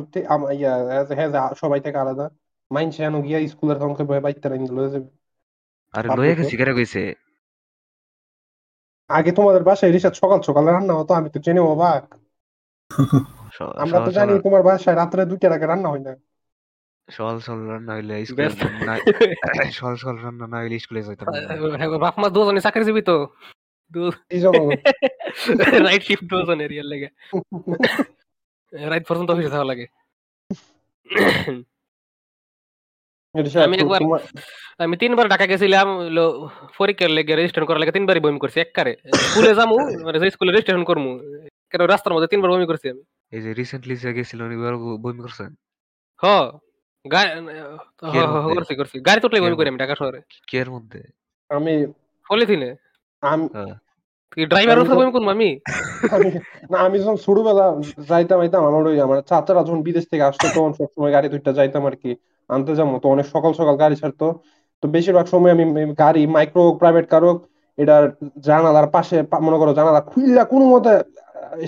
[1.62, 2.26] সবাই থেকে আলাদা।
[3.26, 3.78] গিয়া স্কুলের
[4.26, 5.08] বাইতে রান্না লয়ে যাবে।
[5.94, 7.02] আরে লয়ে গেছি কেন কইছে?
[9.10, 12.04] আগে তোমাদের বাসায় রিসাদ সকাল সকাল রান্না হতো আমি তো জেনে অবাক।
[13.82, 16.12] আমরা তো জানি তোমার বাসায় রাত্রে দুইটার আগে রান্না হয় না।
[17.08, 18.48] সকাল সকাল রান্না হইলে স্কুলে
[20.22, 23.16] রান্না না হইলে স্কুলে যাইতাম না। হ্যাঁ, বাপ মা দুজনে চাকরিজীবী তো?
[25.86, 26.32] রাইট শিফট
[26.72, 27.08] ইয়ার লাগে।
[28.72, 29.86] রাইট পর্যন্ত অফিসে যাওয়া লাগে।
[33.64, 34.26] আমি একবার-
[34.78, 35.86] আমি তিনবার ঢাকা গেছিলাম
[36.78, 40.84] পরীক্ষার লেগে রেজিস্ট্রেশন করার লাগে তিনবারই বমি করছি এককারে। স্কুলে যামু মানে যে স্কুলে রেজিস্ট্রেশন
[40.84, 41.18] করমু
[41.70, 44.40] কেন রাস্তার মধ্যে তিনবার বমি করছি আমি। এই যে রিসেন্টলি যে গেছিল
[44.96, 45.54] বমি করছেন?
[46.22, 46.26] হ।
[47.08, 47.34] গা-
[48.12, 48.26] কের?
[48.54, 51.00] করছি করছি। গাড়ি তুটলে বমি কের করি আমি ঢাকা শহরে। কি এর মধ্যে?
[51.50, 51.74] আমি
[52.30, 52.70] পলিথিনে
[53.22, 53.74] আম- হ্যাঁ।
[54.46, 55.50] ড্রাইভার আমি উপরে তো- আমি?
[56.10, 56.28] আমি
[56.70, 57.66] না আমি যখন ছোটবেলা
[58.08, 61.86] যাইতাম আইতাম আমার ওই আমার চাচারা যখন বিদেশ থেকে আসতো তখন সবসময় গাড়ি দুইটা যাইতাম
[61.86, 62.10] আর কি।
[62.50, 64.26] আনতে যাব তো অনেক সকাল সকাল গাড়ি ছাড়তো।
[64.82, 65.64] তো বেশিরভাগ সময় আমি
[65.94, 67.30] গাড়ি মাইক্রো প্রাইভেট কারও
[67.78, 68.04] এটার
[68.40, 70.92] জানালার পাশে মনে করো জানালা খুললা কোনো মতে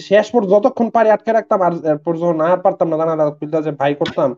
[0.00, 3.70] শেষ পর্যন্ত যতক্ষণ পারি আটকে রাখতাম আর এরপর যখন আর পারতাম না জানালা খুললা যে
[3.70, 4.28] ভাই করতাম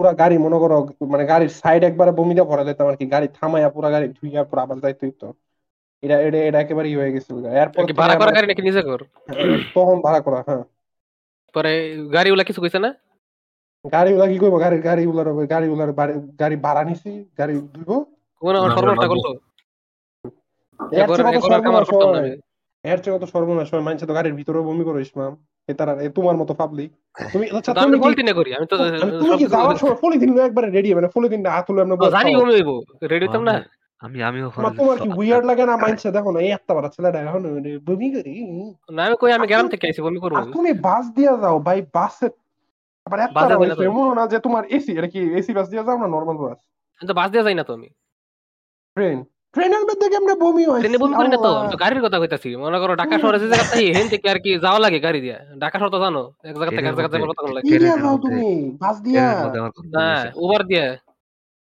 [0.00, 0.76] পুরা গাড়ি মনে করো
[1.12, 4.42] মানে গাড়ির সাইড একবারে বমি দিয়ে ভরা দিতাম আর কি। গাড়ি থামাইয়া পুরা গাড়ি ধুইয়া
[4.44, 5.26] পুরা আবার যাইতে হইতো।
[6.02, 9.00] এটা এটা এটা একেবারেই হয়ে গেছিল এরপর ভাড়া করা গাড়ি নাকি নিজে কর?
[9.74, 10.62] তখন ভাড়া করা হ্যাঁ।
[11.54, 11.72] পরে
[12.12, 12.90] গাড়িওয়ালা কিছু কইছে না?
[13.84, 14.76] গাড়িগুলা কি করব গাড়ি
[15.50, 17.90] গাড়িগুলার বাড়ি- গাড়ি ভাড়া নিছি গাড়ি দিব
[18.42, 19.26] কোন আমার না, সর্বনাশটা। করল?
[22.84, 25.32] এর চেয়ে কত সর্বনাশ হয় মানুষে তো গাড়ির ভিতরে বমি করে ইসমাম
[25.68, 26.90] এ তারা এ তোমার মতো পাবলিক
[27.28, 28.76] তুমি আচ্ছা আমি তুমি কি পলিথিনে করি আমি তো
[29.20, 32.70] তুমি কি যাওয়ার সময় পলিথিন একবারে রেডি মানে পলিথিন হাত তুলে আমরা জানি বমি হইব
[33.04, 33.54] রেডি হইতাম না
[34.02, 36.10] আমি আমি ওখানে তোমার তোমার কি উইয়ার্ড লাগে না মাইন্ডসে?
[36.16, 37.42] দেখো না এই একটা বার ছেলেটা এখন
[37.86, 38.32] বমি করি।
[38.96, 41.78] না আমি কই আমি গ্রাম থেকে আইছি বমি করব। আর তুমি বাস দিয়া যাও ভাই
[41.96, 42.26] বাসে
[43.06, 43.42] আবার একটা
[43.88, 46.60] এমন না যে তোমার এসি এটা কি এসি বাস দিয়া যাও না নরমাল বাস?
[47.00, 47.88] আমি তো বাস দিয়ে যাই না তো আমি।
[48.96, 49.18] ট্রেন
[49.54, 50.80] ট্রেনের মধ্যে কেমনে বমি হয়?
[50.82, 51.50] ট্রেনে বমি করি না তো
[51.82, 54.80] গাড়ির কথা কইতাছি। মনে করো ঢাকা শহরে যে জায়গা তাই হেন থেকে আর কি যাওয়া
[54.84, 55.38] লাগে গাড়ি দিয়া?
[55.62, 58.46] ঢাকা শহর তো জানো এক জায়গা থেকে এক জায়গা তখন লাগে। কি যাও তুমি
[58.82, 60.86] বাস দিয়া। আমার হয়েছে। উবার দিয়ে।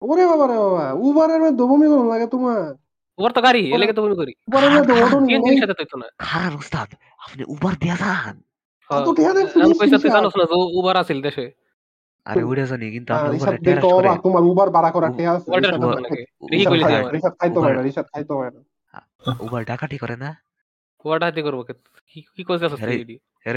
[0.01, 2.61] ওরে বাবা রে বাবা উবারের মধ্যে বমি করুন লাগে তোমার।
[3.19, 6.07] উবার তো গাড়ি এলাকে তো বমি করি। উবারের মধ্যে হ্যাঁ, অটো নিয়ে সাথে তো না।
[6.25, 6.89] খারাপ উস্তাদ
[7.25, 8.35] আপনি উবার দিয়া যান।
[9.17, 9.41] টিয়া আমি?
[10.15, 10.45] জানোস না
[10.79, 11.45] উবার আছিল দেশে।
[12.25, 15.07] আরে উড়ে জানি কিন্তু দেখো টেরাস করে তোমার উবার ভাড়া করা
[16.51, 18.61] রিহি রিসাদ কইলি আমার রিসাদ খাইতে না রিসাদ খাইতে না
[19.45, 20.29] উবার ডাকাতি করে না?
[21.05, 21.73] করব কে?
[22.09, 22.97] কি কি কইতাছিস তুই?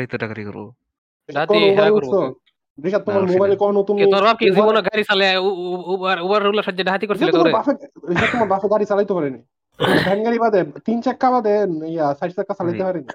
[0.07, 0.61] তো ডাকাতি করব।
[1.29, 2.13] হেরা করব
[2.79, 5.37] রিসাদ তোমার মোবাইলে কোনো তুমি কে তোর বাপ কি জীবনে গাড়ি চালায়?
[5.93, 6.63] উবার উবার রুলা
[7.11, 7.53] করছিল তোরে?
[8.11, 9.41] রিসাদ তোমার বাপে গাড়ি চালাইতে পারেনি
[9.99, 11.55] ভ্যান গাড়ি বাদে তিন চাক্কা বাদে
[11.95, 13.09] ইয়া চার চাকা চালাইতে পারেনি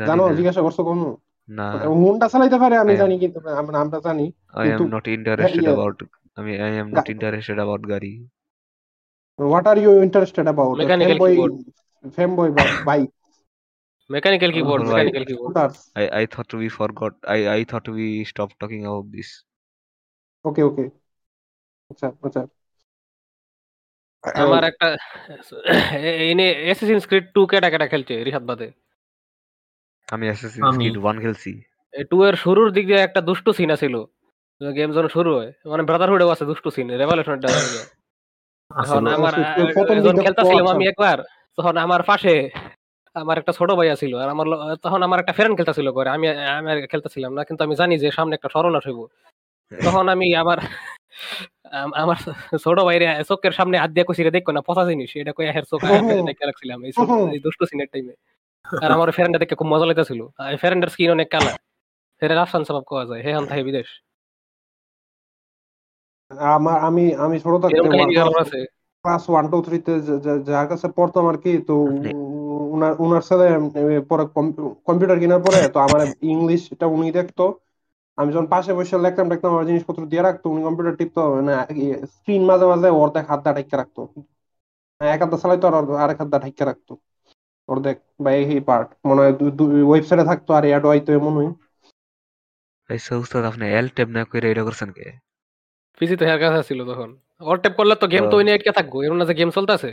[0.00, 1.06] জানো জিজ্ঞাসা করছ কোনো
[1.50, 1.66] না
[2.00, 5.68] হুন্ডা চালাইতে পারে আমি হ্যাঁ। জানি কিন্তু আমরা আমরা জানি আই এম নট ইন্টারেস্টেড ইয়ে-
[5.68, 5.98] অ্যাবাউট
[6.38, 8.12] আমি I am not interested about গাড়ি
[9.38, 11.54] what are you interested about Mechanical keyboard.
[12.16, 12.50] Femboy
[12.88, 13.08] bike
[14.10, 14.82] mechanical keyboard
[16.02, 19.28] I I thought we forgot I I thought we stopped talking about this
[20.44, 20.84] okay okay
[21.90, 22.42] আচ্ছা আচ্ছা
[24.42, 24.88] আমার একটা
[26.30, 28.68] এনে Assassin's Creed 2 কেটা কেটা খেলছে রিহাত বাদে
[30.10, 31.50] আমি অ্যাসাসিনস আমি- ক্রিড 1 খেলছি।
[32.04, 33.94] 2 এর শুরুর দিক দিয়ে একটা দুষ্টু সিন ছিল
[34.60, 37.70] গেম যখন শুরু হয় মানে ব্রাদারহুডেও আছে দুষ্টু সিন রেভলিউশনটা এখন
[38.70, 39.44] আসলে আমার অবশ্যই,
[39.76, 41.16] প্রথম যখন দিকে খেলতেছিলাম তো আমি একবার
[41.58, 42.34] তখন আমার পাশে
[43.16, 46.26] আমার একটা ছোট ভাই ছিল আর আমার ল- তখন আমার একটা ফ্রেন্ড খেলতেছিল করে আমি
[46.52, 49.00] আমি আর খেলতেছিলাম না কিন্তু আমি জানি যে সামনে একটা সর্বনাশ হইব
[49.72, 50.58] তখন আমি আমার
[51.74, 52.18] আম- আমার
[52.64, 55.64] ছোট ভাইরে চোখের সামনে হাত দিয়ে কইছি রে দেখো না পচা জিনিস এটা কই হের
[55.64, 58.14] চোখ ওহো। দেখে রাখছিলাম এই চোখ- এই দুষ্ট সিনের টাইমে
[58.64, 61.52] আর আমার দেখে খুব মজা লাগতেছিল। আর ফ্রেন্ডের স্কিন অনেক কালা।
[62.22, 63.88] সেটা রাফসান সবাব কোয়া যায়। হে থাকে বিদেশ।
[66.50, 67.78] আমার আমি আমি ছোট থাকতে
[69.04, 69.92] ক্লাস ওয়ান টু থ্রিতে
[70.48, 71.74] যার কাছে পড়তাম আর কি তো
[72.74, 73.46] উনার উনার ছেলে
[74.10, 74.24] পরে
[74.86, 76.00] কম্পিউটার কেনার পরে তো আমার
[76.32, 77.44] ইংলিশ এটা উনি দেখতো।
[78.18, 81.52] আমি যখন পাশে বসে লেখতাম টেখতাম আমার জিনিসপত্র দিয়ে রাখতো উনি কম্পিউটার টিপতো মানে
[82.12, 84.00] স্ক্রিন মাঝে মাঝে অর্ধেক হাত দা ঢাইকা রাখতো।
[85.00, 86.92] এক হাত দা চালাইতো আর আরেক হাত দা ঢাইকা রাখতো।
[87.70, 89.34] অর্ধেক বা এই পার্ট মনে হয়
[89.84, 91.50] ওয়েবসাইটে থাকতো আর অ্যাড হয়তো এমন হয়
[92.90, 95.06] আচ্ছা উস্তাদ আপনি এল ট্যাব না করে এটা করছেন কে
[96.00, 98.72] পিসি তো হের কাছে ছিল তখন ওর ট্যাপ করলে তো গেম তো ওই নিয়ে আটকে
[98.78, 99.90] থাকব এর না যে গেম চলতেছে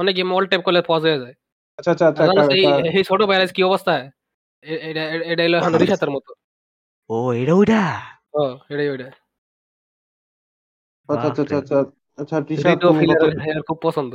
[0.00, 1.34] অনেক গেম অল টাইপ করলে পজ হয়ে যায়
[1.78, 2.22] আচ্ছা আচ্ছা আচ্ছা
[2.98, 3.94] এই ছোট ভাইরাস কি অবস্থা
[4.82, 6.30] এটা এটা হলো এখন রিসাতের মতো
[7.10, 7.82] ও এটা ওইটা
[8.34, 9.08] ও এটাই ওইটা
[11.08, 11.76] আচ্ছা আচ্ছা আচ্ছা
[12.18, 12.36] আচ্ছা আচ্ছা
[13.50, 14.12] এর খুব পছন্দ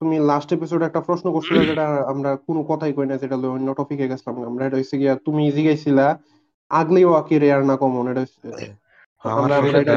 [0.00, 4.06] তুমি লাস্ট এপিসোডে একটা প্রশ্ন করছিলে যেটা আমরা কোনো কথাই কই না যেটা অন্য টপিকে
[4.08, 6.06] গেছিলাম আমরা। এটা হইছে গিয়া তুমি জিগাইছিলা
[6.70, 8.76] আগলি ওয়াকি রেয়ার না কমন এটা হইছে-
[9.24, 9.94] আমার আমরা আমরা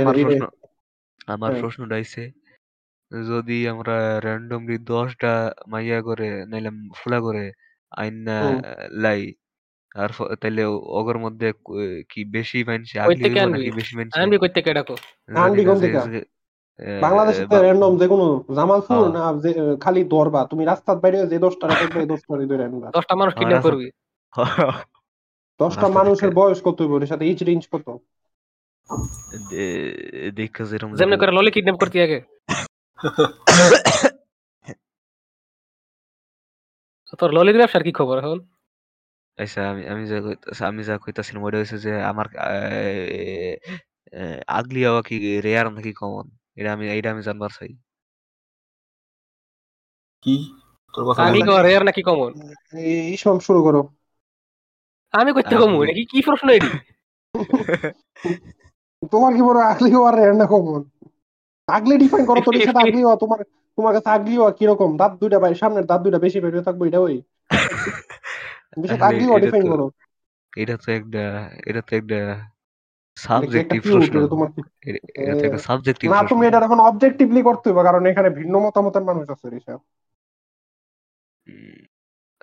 [0.00, 0.42] আমার প্রশ্ন
[1.28, 2.22] আমার হ্যাঁ। প্রশ্নটা হইছে
[3.10, 5.32] যদি আমরা র্যান্ডমলি দশটা
[5.66, 7.44] মাইয়া করে নাইলে ফুলা করে
[7.92, 8.36] আইনা
[8.98, 9.22] লাই
[9.94, 11.48] আর ফ- তাইলে ওগর মধ্যে
[12.08, 13.58] কি বেশি মানছে আগলি থেকে হইবো আনবি?
[13.58, 14.14] নাকি বেশি মানছে?
[14.18, 14.70] আনবি কই থেকে
[17.00, 21.38] বাংলাদেশে বা- র্যান্ডম যে কোনো জামালপুর হ্যাঁ। না যে খালি ধরবা তুমি রাস্তার বাইরে যে
[21.38, 23.86] দশটা দেখবে এই ধরে আনবা দশটা মানুষ কিডন্যাপ করবি।
[25.60, 27.06] দশটা মানুষের বয়স কত হইব?
[27.06, 27.86] সাথে রেঞ্জ কত?
[30.34, 32.18] দেখা যেরকম যেমনি। করে ললি কিডন্যাপ করতে আগে।
[37.18, 38.38] তোর ললির ব্যবসার কি খবর এখন?
[39.38, 42.26] আচ্ছা আমি আমি যা কইতাছি আমি যা কইতাছিলাম ওইটা হইছে যে আমার
[44.48, 47.70] আগলি হওয়া কি রেয়ার নাকি কমন এটা আমি এটা আমি জানবার চাই।
[50.24, 50.34] কি?
[50.94, 52.30] তোর কথা বল। নাকি কমন
[52.82, 53.80] এই ইসমাম শুরু করো।
[55.14, 56.70] আমি কইতে কমু এটা কি কি প্রশ্ন এডি
[59.12, 60.82] তোমার কি বড় আগলি হওয়ার রেয়ার না কমন
[61.68, 63.40] আগলি ডিফাইন করো তোর সাথে আগলি তোমার
[63.78, 64.90] তোমার কাছে আগলি হওয়া কীরকম?
[64.96, 67.16] দাঁত দুইটা বাইরে সামনের দাঁত দুইটা বেশি বের হয়ে থাকব এটা ওই।
[68.76, 69.86] বিষয়টা আগলি ডিফাইন করো।
[70.52, 71.22] এটা তো একটা
[71.66, 72.18] এটা তো এটা একটা
[73.16, 74.48] সাবজেক্টিভ প্রশ্ন। এটা তোমার
[74.86, 79.04] এ- এটা তো সাবজেক্টিভ না তুমি এটা এখন অবজেক্টিভলি করতে হবে কারণ এখানে ভিন্ন মতামতের
[79.04, 79.46] মানুষ আছে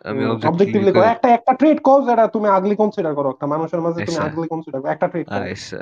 [0.05, 3.99] আমি অবজেক্টিভলি অবজেক্টিভলি একটা একটা ট্রেড কও যেটা তুমি আগলি কনসিডার করো একটা মানুষের মাঝে
[3.99, 5.79] তুমি আচ্ছা। আগলি কনসিডার করো। একটা ট্রেড আচ্ছা।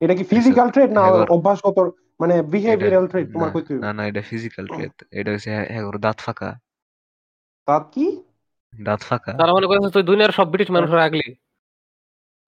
[0.00, 1.78] এটা কি ফিজিক্যাল ট্রেড না অভ্যাসগত
[2.20, 3.82] মানে বিহেভিয়ারাল ট্রেড তোমার না কইতে হবে?
[3.86, 6.50] না না এটা ফিজিক্যাল ট্রেট এটা হচ্ছে হ্যাঁ হ্যাঁ, দাঁত ফাঁকা।
[7.68, 8.06] দাঁত কি?
[8.72, 11.26] দাঁত ফাঁকা। তারা মনে তুই দুনিয়ার সব ব্রিটিশ মানুষের আগলি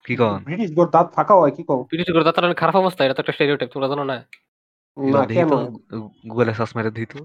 [0.07, 0.15] কি
[0.47, 1.81] ব্রিটিশ গোর দাঁত ফাঁকা হয় কি কও?
[1.89, 4.17] ব্রিটিশ তার অনেক খারাপ অবস্থা এটা তো একটা স্টেরিওটাইপ তোমরা জানো না?
[4.97, 5.51] না কেন?
[6.27, 7.19] গুগলে সার্চ মেরে দিই তো।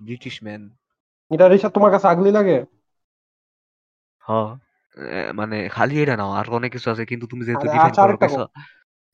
[0.00, 0.62] British man.
[1.30, 2.56] এটা রিসা তোমার কাছে আগলি লাগে?
[4.24, 4.30] হ।
[4.96, 8.44] এ, মানে খালি এটা না আর অনেক কিছু আছে কিন্তু তুমি যেহেতু ডিফাইন আচ্ছা, কইছো?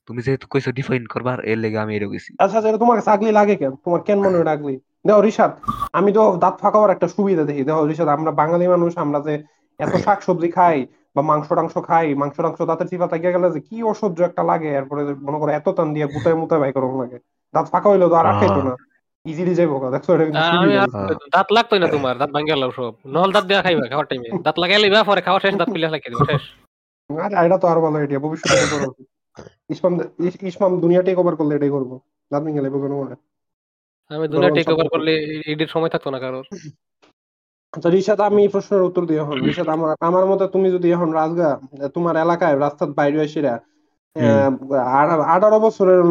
[0.07, 3.31] তুমি যেহেতু কইছো ডিফাইন করবার এর লেগে আমি এটা কইছি আচ্ছা যেটা তোমার কাছে আগলি
[3.39, 3.73] লাগে কেন?
[3.85, 4.75] তোমার কেন মনে হয় আগলি?
[5.05, 5.51] দেখো রিসাদ
[5.93, 9.33] আমি তো দাঁত ফাঁকাওয়ার একটা সুবিধা দেখি। দেখো রিসাদ আমরা বাঙালি মানুষ আমরা যে
[9.79, 10.77] এত শাকসবজি খাই
[11.15, 14.69] বা মাংস টাংস খাই মাংস টাংস দাঁতের চিপা তাকিয়ে গেলে যে কি অসহ্য একটা লাগে
[14.79, 17.17] এরপরে মনে করো এত টান দিয়ে গুতায় মুতায় বাই করুন লাগে।
[17.53, 18.73] দাঁত ফাঁকা হইলেও তো আর আটকাইতো না।
[19.25, 20.25] ইজিলি যাইবো গা, দেখছ এটা।
[21.35, 24.57] দাঁত লাগতোই না তোমার দাঁত ভাঙ্গে গেল সব। নহল দাঁত দেওয়া খাইবা খাওয়ার টাইমে দাঁত
[24.61, 26.43] লাগাই লইবা পরে খাওয়া শেষ দাঁত পিলা লাগিয়ে দিবা শেষ।
[27.09, 28.87] আরে এটা তো আরও ভালো আইডিয়া ভবিষ্যতে এটা করো
[29.69, 29.93] ইসমাম
[30.49, 31.91] ইসমাম দুনিয়া টেক ওভার করলে এটাই করব।
[32.31, 32.95] দাঁত ভেঙে লেবো কোনো?
[33.01, 33.15] মনে
[34.11, 35.11] আমি দুনিয়া টেক ওভার করলে
[35.51, 36.45] এডির সময় থাকতো না কারোর।
[37.73, 41.09] আচ্ছা রিশাদ আমি এই প্রশ্নের উত্তর দিই এখন। রিশাদ আমার আমার মতে তুমি যদি এখন
[41.13, 41.49] রাজগা
[41.95, 43.53] তোমার এলাকায় রাস্তার বাইরে এসেরা
[45.35, 46.01] আঠারো বছরের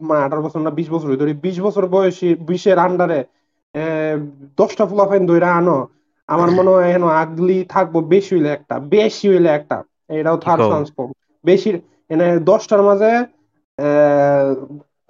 [0.00, 3.20] মানে আঠারো বছর না বিশ বছর ধরি বিশ বছর বয়সী বিশের আন্ডারে
[4.58, 5.78] দশটা ফুলাফাইন দইরা আনো।
[6.28, 9.76] আমার মনে হয় এখন আগলি থাকব বেশি হইলে একটা বেশি হইলে একটা।
[10.12, 10.60] এটাও থার্ড?
[10.64, 11.08] চান্স কম।
[11.44, 11.70] বেশি
[12.10, 13.10] এনে দশটার মাঝে
[13.78, 14.50] আহ,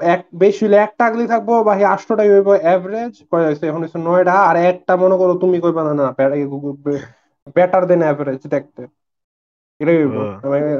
[0.00, 3.24] এক বেশি হইলে একটা আগলি থাকব বাকি আটটাই হইব এভারেজ
[3.64, 6.14] এখন হচ্ছে নয়টা আর একটা মনে করো তুমি কইবা না না
[7.54, 8.86] বেটার দেন এভারেজ দেখতে।
[9.80, 10.70] এটাই হইব। ও। মানে,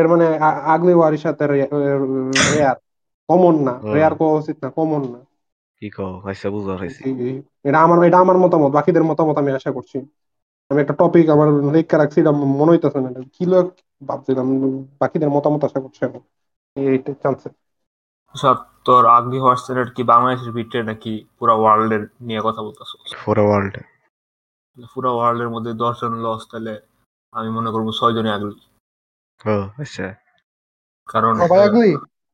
[0.00, 2.74] এর মানে আগলি ওয়ারির সাথে রেয়ার।
[3.28, 5.18] কমন না। রেয়ার কোয়া উচিত না কমন না।
[5.78, 6.20] কি কও?
[6.24, 9.98] আচ্ছা বুঝতে পারছি এটা আমার এটা আমার মতামত বাকিদের মতামত আমি আশা করছি।
[10.70, 13.72] আমি একটা টপিক আমার লেখা রাখছি এটা মনে হইতেছে না কি লোক
[14.06, 14.46] ভাবছিলাম
[15.00, 16.20] বাকিদের মতামত আশা করছি আমি।
[16.76, 17.63] এইটা চান্সে
[18.34, 18.50] আচ্ছা
[18.86, 22.96] তোর আগলি হওয়ার স্ট্যান্ডার্ড কি বাংলাদেশের ভিতরে নাকি পুরো ওয়ার্ল্ডের নিয়ে কথা বলতেছো?
[23.22, 23.74] ফর ওয়ার্ল্ড
[24.88, 26.72] পুরো ওয়ার্ল্ডের মধ্যে দশ জন লস তাহলে
[27.32, 28.56] আমি মনে করব ছয় জনই আগলি
[29.44, 30.06] ও আচ্ছা।
[31.08, 31.90] কারণ সবাই আগলি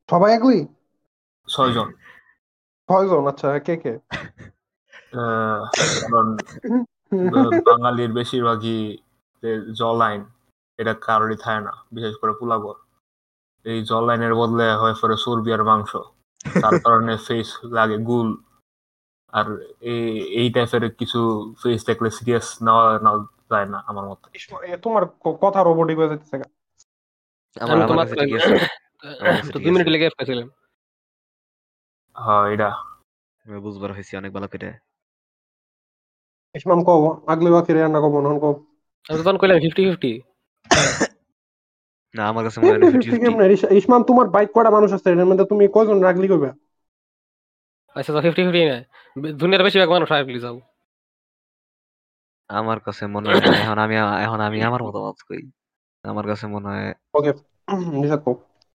[0.08, 0.58] সবাই আগলি
[1.48, 1.88] ছয় জন।
[2.88, 3.92] ছয়জন আচ্ছা কে কে?
[5.20, 5.60] আহ,
[6.02, 6.26] কারণ
[7.68, 8.78] বাঙালির বেশিরভাগই
[9.78, 10.20] জল লাইন
[10.78, 12.76] এটা কারোরই থাকে না বিশেষ করে পোলাগর।
[13.66, 15.92] এই জল লাইনের বদলে হয় পরে চর্বি আর মাংস।
[16.54, 18.28] তার কারণে ফেস লাগে গুল।
[19.32, 19.46] আর
[19.92, 20.04] এই
[20.40, 21.20] এই টাইপের কিছু
[21.62, 23.18] ফেস দেখলে সিরিয়াস নেওয়া নেওয়া
[23.50, 24.26] যায় না আমার মতে।
[24.82, 25.04] তোমার
[25.42, 26.34] কথা রোবটিক হয়ে যাচ্ছে।
[27.56, 28.06] আমার আমি আমার তোমার
[29.64, 30.06] দুই মিনিট লেগে
[32.16, 32.68] হ্যাঁ এটা
[33.44, 34.68] আমি বুঝবার হয়েছি অনেক ভালো করে।
[36.54, 38.54] ইসমাম কও আগলি বাকি রেয়ার না কব নন কও।
[39.06, 40.12] আমি তো কইলাম ফিফটি ফিফটি
[42.14, 43.10] না আমার কাছে মনে হয় ফিফটি
[44.08, 45.10] তোমার বাইক কয়টা মানুষ আছে?
[45.10, 46.50] এর মধ্যে তুমি কয়জন রাগলি কইবা?
[47.96, 48.76] আচ্ছা তো ফিফটি ফিফটি না।
[49.32, 50.56] দুনিয়ার বেশিরভাগ মানুষ আইফ যাও।
[52.50, 55.42] আমার কাছে মনে হয় এখন আমি এখন আমি আমার মতামত কই
[56.04, 57.32] আমার কাছে মনে হয় ওকে।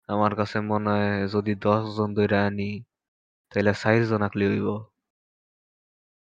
[0.09, 2.71] আমার কাছে মনে হয় যদি দশ জন ধরে আনি
[3.53, 4.69] তাহলে চার জন আঁকলে হইব।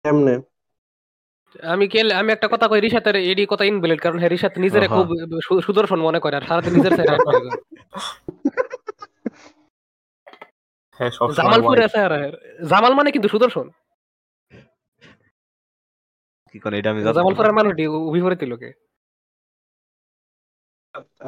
[0.05, 0.35] কেমনে
[1.64, 5.06] আমি কে আমি একটা কথা কই রিশাতের এডি কথা ইনভ্যালিড কারণ হ্যাঁ রিশাত নিজের। খুব
[5.62, 7.10] সুদর্শন মনে করে আর সারাদিন নিজের সাইড
[11.00, 12.12] হ্যাঁ সবসময় জামালপুরে আর
[12.66, 13.66] জামাল মানে কিন্তু সুদর্শন
[16.54, 17.82] কি করে এটা আমি। জামালপুরের মানুষটি
[18.12, 18.68] বিপরীত লোকে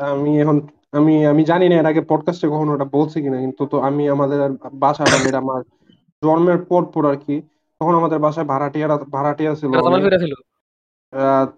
[0.06, 0.56] আমি এখন
[0.92, 4.38] আমি আমি জানি না এর আগে পডকাস্টে কখনো ওটা বলছি কিনা কিন্তু তো আমি আমাদের
[4.74, 5.61] বাসা আমাদের আমার
[6.22, 7.37] জন্মের পর পর আর কি
[7.83, 9.73] তখন আমাদের বাসায় ভাড়াটিয়ারা ভাড়াটিয়া ছিল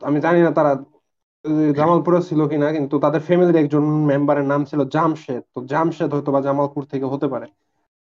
[0.09, 0.73] আমি জানি না তারা
[1.77, 6.41] জামালপুরে ছিল কিনা কিন্তু তাদের ফ্যামিলির একজন মেম্বারের নাম ছিল জামশেদ। তো জামশেদ হয়তো বা
[6.41, 7.47] জামালপুর থেকে হতে পারে।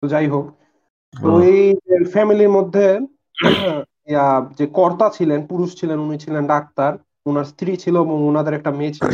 [0.02, 0.44] তো যাই হোক
[1.14, 1.62] তো এই
[2.12, 2.86] ফ্যামিলির মধ্যে
[4.08, 4.26] ইয়া,
[4.58, 6.92] যে কর্তা ছিলেন পুরুষ ছিলেন উনি ছিলেন ডাক্তার।
[7.26, 9.10] ওনার স্ত্রী ছিল এবং ওনাদের একটা মেয়ে ছিল।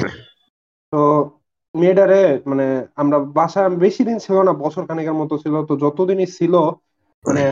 [0.93, 1.01] তো
[1.75, 6.55] মেয়েটারে মানে আমরা বাসায় বেশি দিন ছিল না বছর খানেকের মতো ছিল। তো যতদিনই ছিল
[7.25, 7.43] মানে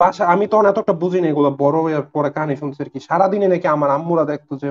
[0.00, 3.48] বাসা আমি তখন এতটা বুঝি না এগুলো বড় হয়ে পরে কানে শুনছি আর কি। সারাদিনই
[3.52, 4.68] নাকি আমার আম্মুরা দেখতো যে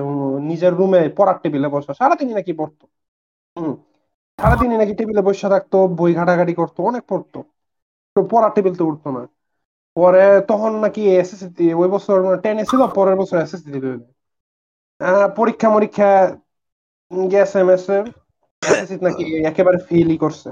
[0.48, 2.84] নিজের রুমে পড়ার টেবিলে বসা। সারাদিনই নাকি পড়তো।
[3.56, 3.72] হম।
[4.38, 7.38] সারাদিনই নাকি টেবিলে বসে থাকতো বই ঘাটাঘাটি করতো অনেক পড়তো।
[8.16, 9.22] তো পড়ার টেবিল তো উঠতো না।
[9.96, 13.70] পরে তখন নাকি এসএসসি ওই বছর টেনে ছিল পরের বছর এসএসসি
[15.00, 16.08] আহ, পরীক্ষা মরীক্ষা
[17.30, 17.98] গেছে এমএসএ
[18.62, 20.48] এসএসসি নাকি একেবারে ফেলই করছে।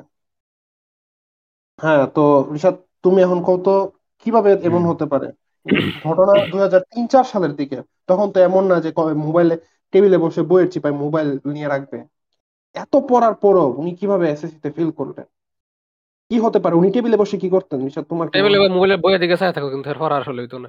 [1.78, 2.20] হ্যাঁ তো
[2.54, 3.66] ঋষাদ তুমি এখন কত
[4.22, 5.28] কীভাবে এমন হতে পারে?
[6.04, 9.56] ঘটনা দুই হাজার তিন চার সালের দিকে। তখন তো এমন না যে মোবাইলে
[9.92, 11.98] টেবিলে বসে বইয়ের চিপায় মোবাইল নিয়ে রাখবে।
[12.74, 15.24] এত পড়ার পরও উনি কীভাবে এসএসসি তে ফিল করলেন?
[16.30, 16.74] কি হতে পারে?
[16.76, 17.87] উনি টেবিলে বসে কি করতেন?
[17.87, 18.68] ঋষাদ তোমার টেবিলে হয়?
[18.68, 20.68] মোবাইলের বইয়ের দিকে চাই থাকো কিন্তু এর পড়া আসলে হইতো না।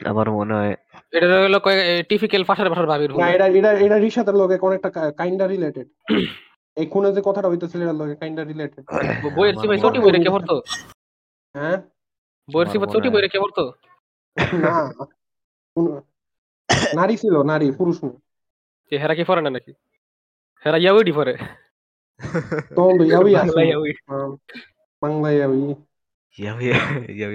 [0.00, 0.74] আমার মনে হয়
[1.12, 1.58] এটা হলো
[2.08, 5.88] টিপিক্যাল পাশের পাশের ভাবির ভুল। না এটা এটা এটা ঋষাদের লগে অনেকটা কাইন্ডা রিলেটেড
[6.76, 10.02] এই খুনে যে কথাটা হইতেছিল এটার লগে কাইন্ডা রিলেটেড বইয়ের আমার চিপাই মনে চটি হয়-
[10.02, 10.54] বই রেখে পড়তো?
[11.54, 11.78] হ্যাঁ?
[12.48, 13.62] বইয়ের আমার চিপাই মনে চটি বই হয়- রেখে পড়তো
[14.56, 14.74] না
[16.94, 18.10] নারী ছিল নারী পুরুষ না
[18.92, 19.72] হেরা কি পড়ে না নাকি?
[20.64, 21.34] হেরা ইয়াউডি পড়ে
[25.02, 25.62] বাংলা ইয়াউই।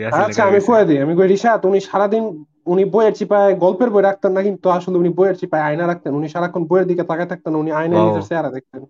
[0.06, 2.24] আসলে আচ্ছা আমি কয়ে দিই আমি কই রিশাদ উনি সারাদিন
[2.66, 6.28] উনি বইয়ের চিপায় গল্পের বই রাখতেন না কিন্তু আসলে উনি বইয়ের চিপায় আয়না রাখতেন। উনি
[6.30, 8.04] সারাক্ষণ বইয়ের দিকে তাকায় থাকতেন উনি আয়নায়.
[8.06, 8.82] নিজের চেহারা দেখতেন।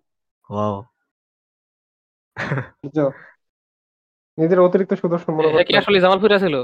[2.84, 2.98] বুঝছ?
[4.38, 6.56] নিজের অতিরিক্ত সুদর্শন মনে এটা কি আসলে জামালপুরে ছিল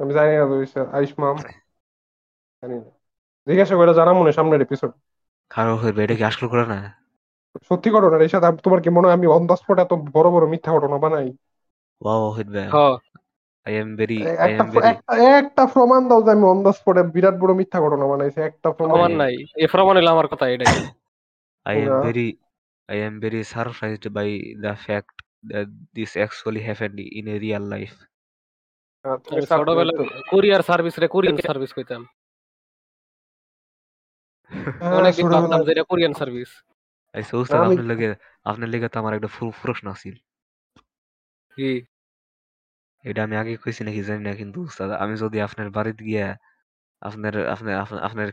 [0.00, 0.44] আমি জানি না
[0.96, 1.36] আইস মাম
[2.62, 2.90] জানি না।
[3.46, 4.92] জিজ্ঞাসা করে জানা মনে সামনের এপিসোড
[5.50, 6.78] কারও হইবে এটা কি আসলে করে না
[7.68, 10.44] সত্যি ঘটনা রিশাদ আপ- তোমার কি মনে হয় আমি অন দ্য স্পট এত বড় বড়
[10.52, 11.26] মিথ্যা ঘটনা বানাই?
[12.02, 12.62] ওয়াও হইবে
[13.66, 14.90] আই এম ভেরি আই একটা এম ভেরি
[15.38, 19.10] একটা প্রমাণ দাও যে আমি অন দ্য স্পটে বিরাট বড় মিথ্যা ঘটনা বানাইছি একটা প্রমাণ
[19.22, 20.70] নাই। এ প্রমাণ হলো আমার কথা এটাই।
[21.66, 22.02] I am Yeah.
[22.06, 22.26] very
[22.88, 24.28] I am very surprised by
[24.64, 27.96] the fact that this actually happened in a real life.
[29.04, 29.42] হ্যাঁ, তুমি
[30.30, 32.02] কুরিয়ার সার্ভিস রে কুরিয়ার সার্ভিস কইতাম
[35.34, 36.50] ভাবতাম যে এটা কোরিয়ান সার্ভিস
[37.14, 38.08] আচ্ছা উস্তাদ আমি- আপনার লেগে
[38.44, 40.14] আপনার লেগে তো আমার একটা ফু- প্রশ্ন আছিল।
[41.58, 41.70] কি?
[43.04, 46.26] এটা আমি আগে কইছি নাকি জানি না কিন্তু উস্তাদ আমি যদি আপনার বাড়িতে গিয়া
[47.04, 48.26] আপনার আপনার আপনা- আপনার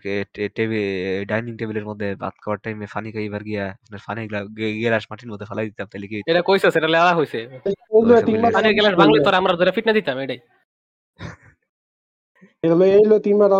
[1.25, 4.27] ডাইনিং টেবিলের মধ্যে ভাত খাওয়ার টাইমে ফানি খাইবার গিয়া আপনার ফানি
[4.83, 6.21] গেলাস মাটির মধ্যে ফেলাই দিতাম তাহলে কি?
[6.27, 7.59] এটা কইছে সেটা লেলা হইছে।
[8.25, 10.39] তিনবার গ্লাস বাংলা তোর আমরা ধরে ফিটনা দিতাম এটাই।
[12.63, 13.51] এগুলো এইগুলো তিনবার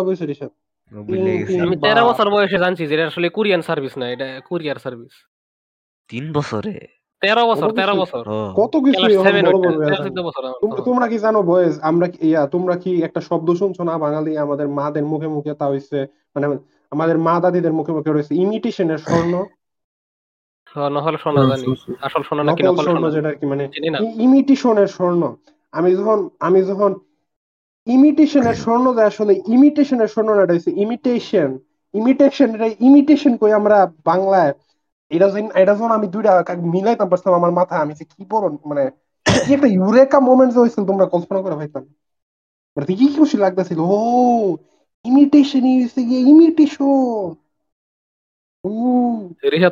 [1.06, 4.40] তিন- গেছি। তিন- আমি তেরো বছর বয়সে জানছি যে এটা আসলে কোরিয়ান সার্ভিস না এটা
[4.48, 5.26] কুরিয়ার সার্ভিস।
[6.08, 7.01] তিন বছরে?
[7.22, 8.22] তেরো বছর তেরো বছর।
[8.60, 9.40] কত কিছু হয়ে।
[10.88, 11.74] তোমরা কি জানো বয়েজ?
[11.90, 13.94] আমরা ইয়া তোমরা কি একটা শব্দ শুনছো না?
[14.04, 15.98] বাঙালি আমাদের মাদের মুখে মুখে তা হইছে
[16.34, 16.46] মানে
[16.92, 19.34] আমাদের মা দাদিদের মুখে মুখে রয়েছে ইমিটেশনের স্বর্ণ।
[20.72, 21.64] হ্যাঁ, নহলে শোনা জানি
[22.06, 23.64] আসল শোনা নাকি নকল নকল স্বর্ণ যেটা আর কি মানে
[24.26, 25.22] ইমিটেশনের স্বর্ণ।
[25.72, 26.90] আমি যখন আমি যখন
[27.86, 31.50] ইমিটেশনের স্বর্ণ যে আসলে ইমিটেশনের স্বর্ণ না এটা হচ্ছে ইমিটেশন
[31.94, 33.78] ইমিটেশন এটা ইমিটেশন কই আমরা
[34.10, 34.52] বাংলায়
[35.12, 36.30] এটা এটা যখন আমি দুইটা
[36.74, 38.82] মিলাইতাম পারছিলাম আমার মাথায় আমি যে কি বড় মানে
[39.26, 41.84] কি একটা ইউরেকা মোমেন্ট হয়েছিল তোমরা কল্পনা করে পাইতাম
[42.76, 43.98] মানে কি খুশি লাগতেছিল ও
[45.04, 45.90] ইমিটেশন ইজ
[46.32, 47.28] ইমিটেশন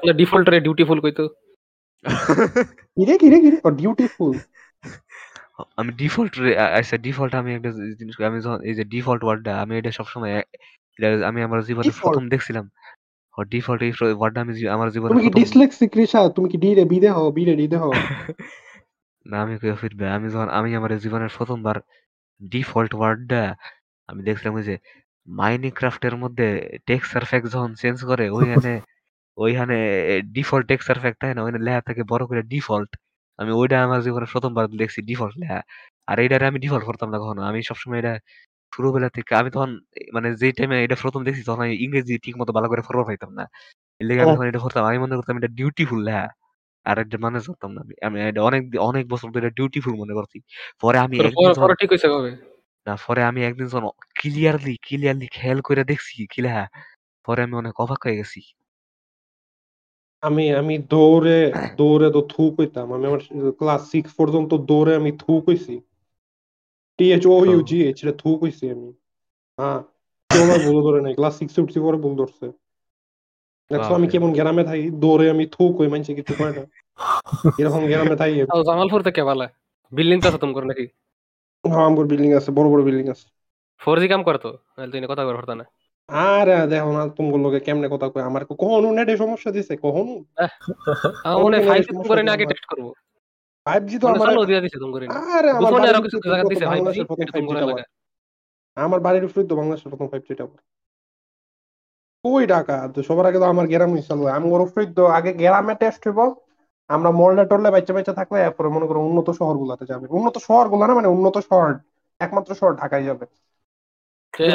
[0.04, 1.24] না ডিফল্ট রে ডিউটিফুল কইতো
[2.96, 4.30] কিরে কিরে কিরে ডিউটিফুল
[5.76, 6.32] আমি ডিফল্ট
[6.78, 10.32] আচ্ছা ডিফল্ট আমি একটা জিনিস আমি যখন এই যে ডিফল্ট ওয়ার্ডটা আমি এটা সবসময়
[10.98, 12.64] এটা আমি আমার জীবনে প্রথম দেখছিলাম।
[13.50, 15.90] ডিফল্ট এই ওয়ার্ডটা আমি আমার জীবনে তুমি কি ডিসলেক্সিক
[16.34, 17.92] তুমি কি ডি রে বি দে হও বি রে ডি দে হও?
[19.26, 21.76] না আমি কই ফিরবে আমি যখন আমি আমার জীবনের প্রথমবার
[22.40, 23.42] ডিফল্ট ওয়ার্ডটা
[24.08, 24.74] আমি দেখছিলাম যে
[25.28, 26.46] মাইনক্রাফটের মধ্যে
[26.86, 28.72] টেক্সচার ফ্যাক্ট যখন চেঞ্জ করে ওইখানে
[29.38, 29.76] ওইখানে
[30.32, 31.42] ডিফল্ট টেক্সচার ফ্যাক্ট থাকে না?
[31.42, 32.90] ওইখানে লেখা থাকে বড় করে ডিফল্ট
[33.38, 35.58] আমি ওইটা আমার জীবনে প্রথমবার দেখছি ডিফল্ট লেখা
[36.08, 38.12] আর এইটারে আমি ডিফল্ট করতাম না কখনো। আমি সবসময় এটা
[38.72, 42.34] ছোটবেলা থেকে আমি তখন এ মানে যেই টাইমে এটা প্রথম দেখছি তখন আমি ইংরেজি ঠিক
[42.40, 43.44] মতো ভালো করে পড়বা পাইতাম না।
[44.00, 46.26] এর লেগে আমি ও। এটা করতাম আমি মনে করতাম এটা ডিউটিফুল লেখা
[46.86, 50.38] আর এটা মানে করতাম না আমি। আমি এটা অনেক অনেক বছর ধরে ডিউটিফুল মনে করছি।
[50.82, 52.30] পরে আমি একদিন পরে যখন পরে ঠিক হয়েছে কবে?
[52.86, 53.84] না পরে আমি একদিন যখন
[54.18, 56.64] ক্লিয়ারলি ক্লিয়ারলি খেয়াল করে দেখছি কি লেখা
[57.28, 58.40] পরে আমি অনেক অবাক হয়ে গেছি।
[60.22, 61.38] আমি আমি দৌড়ে
[61.74, 63.22] দৌড়ে তো থু কইতাম আমি আমার
[63.58, 65.74] ক্লাস সিক্স পর্যন্ত দৌড়ে আমি থু কইছি
[67.00, 68.88] T H O U G H though কইছি আমি
[69.58, 69.80] হ্যাঁ
[70.30, 72.46] কেউ আমার ভুল ধরে নাই ক্লাস সিক্স উঠছি পরে ভুল ধরছে
[73.70, 76.62] দেখছ আমি কেমন গ্রামে থাকি দৌড়ে আমি থু কই মানছে কিছু কয় না
[77.60, 78.34] এরকম গ্রামে থাকি
[78.68, 79.44] জামালপুর থেকে ভালো
[79.92, 80.84] বিল্ডিং তো আছে তোমার নাকি
[81.64, 83.26] হ্যাঁ আমার বিল্ডিং আছে বড় বড় বিল্ডিং আছে
[83.80, 85.64] ফোর জি কাম করতো নাহলে তুই কথা করে পারতা না
[86.08, 90.12] আরে দেখো না তুমি লোকে কেমনে কথা কয় আমার কখনো নেটে সমস্যা দিছে কখনো
[91.30, 91.50] আমার
[91.86, 92.86] জি করে না আগে টেস্ট করব
[93.66, 94.36] ফাইভ জি তো মানে আমার
[95.38, 97.78] আরে বাড়ির আরও কিছু উপরে জায়গা তো দিছে বাংলাদেশের প্রথম এটা ফাইভ জি করে টাওয়ার।
[97.78, 97.84] লাগা
[98.76, 100.60] আমার বাড়ির উপরে তো বাংলাদেশের প্রথম ফাইভ টাওয়ার।
[102.24, 105.74] ওই টাকা তো সবার আগে তো আমার গ্রামে চালু আমি ওর উপরে তো আগে গ্রামে
[105.82, 106.20] টেস্ট হইব।
[106.90, 110.84] আমরা মল্লে টল্লে বাচ্চা বাচ্চা থাকলে এরপরে মনে করো উন্নত শহর গুলাতে যাবে। উন্নত শহরগুলা
[110.88, 111.70] না মানে উন্নত শহর
[112.20, 113.24] একমাত্র শহর ঢাকায় যাবে।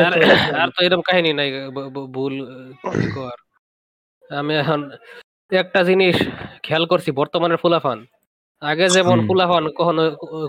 [0.06, 0.14] আর
[0.62, 1.50] আর তো এরকম কাহিনী নাই
[2.16, 2.34] ভুল
[4.30, 4.80] আমি এখন
[5.52, 6.16] একটা জিনিস
[6.66, 8.00] খেয়াল করছি বর্তমানের ফুলাফান।
[8.62, 10.04] আগে যেমন। ফুলাফান কখনো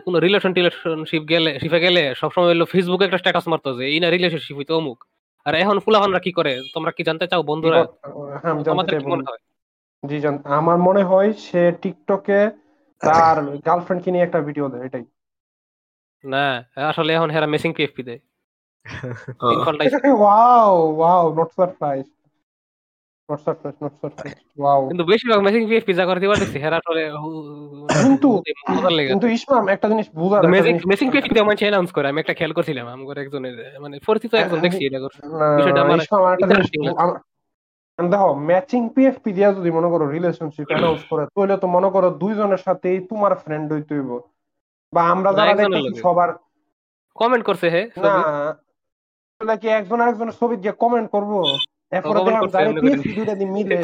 [0.04, 4.09] কোনো রিলেশন টিলেশনশিপ গেলে শিপে গেলে সবসময় হলো ফেসবুকে একটা স্ট্যাটাস মারতো যে এই না
[4.09, 4.98] রিলেশনশিপ হইতো অমুক।
[5.46, 6.52] আর এখন ফুলাফানরা কি করে?
[6.74, 7.80] তোমরা কি জানতে চাও বন্ধুরা?
[8.42, 9.40] হ্যাঁ তোমাদের কি মনে হয়?
[10.02, 12.40] জি জান আমার মনে হয় সে টিকটকে
[13.02, 13.36] তার
[13.66, 15.04] গার্লফ্রেন্ড কে নিয়ে একটা ভিডিও দেয় এটাই।
[16.24, 16.46] না
[16.90, 18.20] আসলে এখন হেরা মেসিং পিএফপি দেয়।
[20.22, 22.07] Wow wow not surprise
[23.28, 26.78] not surprise not surprise wow কিন্তু বেশিরভাগ মেসিং পিএফপি যা করে দিবার দেখছি হেরা
[28.04, 28.28] কিন্তু
[29.10, 30.06] কিন্তু ইসমাম একটা জিনিস
[30.54, 34.58] মেসিং মেসিং পিএফপি দিয়ে অ্যানাউন্স করে আমি একটা খেয়াল করছিলাম আমার একজনের মানে পরিচিত একজন
[34.64, 34.98] দেখছি এটা
[35.58, 37.16] বিষয়টা আমার
[37.98, 42.60] দেখো ম্যাচিং পিএফপি দিয়া যদি মনে করো রিলেশনশিপ অ্যানাউন্স করে তাহলে তো মনে করো দুইজনের
[42.66, 44.10] সাথেই তোমার ফ্রেন্ড হইতে হইব
[44.92, 45.52] বা আমরা যারা
[46.04, 46.28] সবার
[47.16, 47.82] কমেন্ট করছে হে
[49.40, 51.32] না কি একজন আরেকজনের ছবি গিয়ে কমেন্ট করব
[53.55, 53.76] মিলে।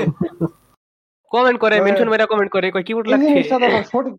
[1.32, 3.42] কমেন্ট করে মানে- মেনশন মেরা কমেন্ট করে কই কিউট এই লাগছে?
[3.92, 4.14] সঠিক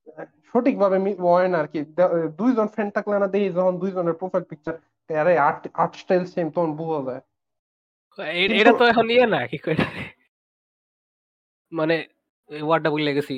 [0.53, 1.79] সঠিক ভাবে হয় না আর কি।
[2.39, 4.75] দুইজন ফ্রেন্ড থাকলে না দেখি যখন দুইজনের প্রোফাইল পিকচার
[5.21, 7.21] আরে আর্ট আর্ট স্টাইল সেম তখন বোঝা যায়।
[8.59, 9.75] এটা তো এখন ইয়ে না কি কই
[11.71, 11.95] মানে
[12.49, 13.35] ওয়ার্ডটা ভুলে গেছি।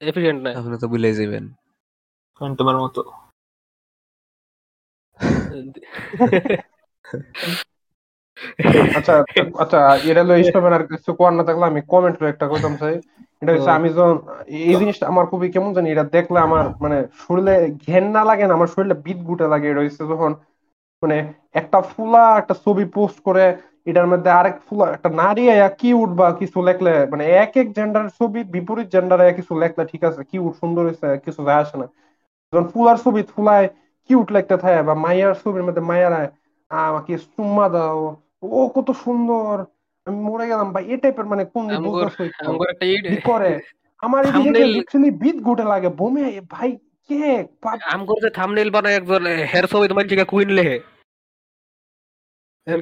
[0.00, 1.44] এফিশিয়েন্ট না। আপনি তো ভুলে যাবেন
[2.40, 3.02] ফ্যান্টমের মতো।
[8.98, 9.14] আচ্ছা
[9.62, 9.78] আচ্ছা
[10.10, 12.46] এটা ইসলামের আর কিছু না থাকলে আমি কমেন্ট একটা
[12.82, 12.96] চাই
[13.42, 14.16] এটা হচ্ছে আমি যখন,
[14.68, 17.54] এই জিনিসটা আমার খুবই কেমন জানি, এটা দেখলে আমার মানে শরীরে
[18.30, 20.32] লাগে না, আমার শরীরে বিট গুটে লাগে। এটা হচ্ছে যখন
[21.02, 21.16] মানে
[21.60, 23.44] একটা ফুলা একটা ছবি পোস্ট করে,
[23.90, 28.04] এটার মধ্যে আরেক ফুলা, একটা নারী আয়া কিউট বা কিছু লেখলে মানে এক এক জেন্ডার
[28.18, 31.86] ছবি, বিপরীত জেন্ডারে কিছু লেখলে ঠিক আছে কি উঠ সুন্দর হয়েছে কিছু যায় আসে না।
[32.52, 33.66] যখন ফুলার ছবি, ফুলায়
[34.06, 36.28] কিউট লাগতে থাকে বা মায়ার ছবির মধ্যে মায়ারায়
[36.70, 38.00] আমাকে চুম্মা দাও
[38.42, 39.54] ও কত সুন্দর
[40.06, 41.64] আমি মরে গেলাম ভাই এই টাইপের মানে কোন
[43.30, 43.52] করে?
[44.02, 46.70] আমার এদিকে বিট গুটে লাগে বমে ভাই
[47.10, 47.32] কে?
[47.92, 50.76] আমগর যে থাম্বনেল বানায় একজন হেয়ার ছবি তোমার জায়গা কুইন লেহে।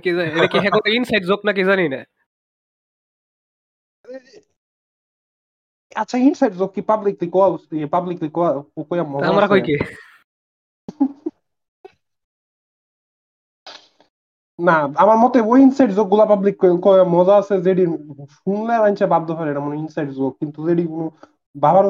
[0.05, 0.49] কি এটা
[0.85, 2.01] কি ইনসাইড জোক নাকি জানি না।
[5.93, 7.49] আচ্ছা ইনসাইড জোক কি পাবলিকলি কোয়া
[7.95, 8.51] পাবলিকলি কোয়া
[8.89, 9.75] কোয়া আমরা কই কি?
[14.59, 16.57] না আমার মতে ওই ইনসাইড জোকগুলা পাবলিক
[17.15, 17.83] মজা আছে যেটি
[18.37, 21.07] শুনলে মানুষে বাধ্য হয় এটা মানে ইনসাইড জোক কিন্তু যেটি কোনো
[21.57, 21.85] বাবার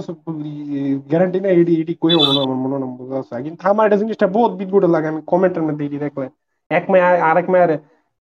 [1.11, 4.27] গ্যারান্টি নাই এটি এটি কইও মনে আমার মনে হয় মজা আছে। কিন্তু আমার এটা জিনিসটা
[4.37, 6.27] বহুত বিদগুটে লাগে আমি কমেন্টের মধ্যে এটি দেখলে।
[6.71, 7.71] এক মেয়ে আরেক মেয়ের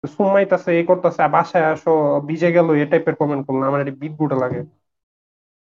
[0.04, 1.92] সুমাইতাছে এই করতেছে বাসায় আসো
[2.28, 4.60] ভিজে গেল এই টাইপের কমেন্ট করলাম আমার এটি বিদগুটে লাগে।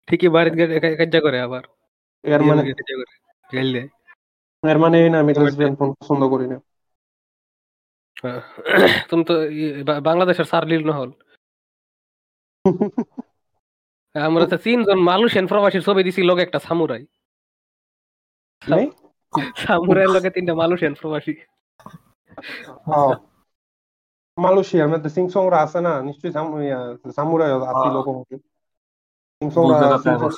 [0.07, 0.63] ঠিকই বাড়িতে
[0.99, 1.63] কাজ্জা করে আবার।
[2.23, 2.61] এর মানে
[4.63, 5.33] এর মানে না আমি
[5.95, 6.57] পছন্দ করি না।
[9.09, 9.33] তুমি তো
[10.01, 11.09] বাংলাদেশের সারলিল নহল
[14.15, 17.03] আমরা তো তিনজন মালয়েশিয়ান প্রবাসীর ছবি দিছি লগে একটা সামুরাই
[20.07, 21.33] লগে তিনটা মালয়েশিয়ান প্রবাসী
[22.87, 23.13] হ্যাঁ।
[24.37, 26.33] মালয়েশিয়ার মধ্যে সিংসংরা আছে না নিশ্চয়ই
[27.17, 28.05] সামুরাই আছে লোক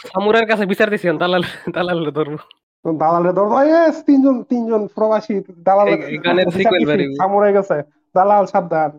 [0.08, 1.44] সামুরাইয়ের কাছে বিচার দিছি দালাল
[1.76, 2.40] দালাল ধরবো
[2.86, 3.38] দালালের
[3.82, 5.36] এস তিনজন তিনজন প্রবাসী
[5.68, 5.90] দালাল।
[7.18, 7.78] সামুরাই গেছে।
[8.16, 8.92] দালাল সাবধান।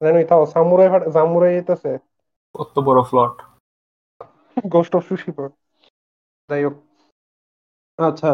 [0.00, 1.90] জানি তাও সামুরাই সামুরাই যেতেছে।
[2.54, 3.36] কত বড় ফ্লট
[4.56, 5.44] গোস্ট অফ সুশিপো
[6.48, 6.74] যাই হোক।
[7.98, 8.28] আচ্ছা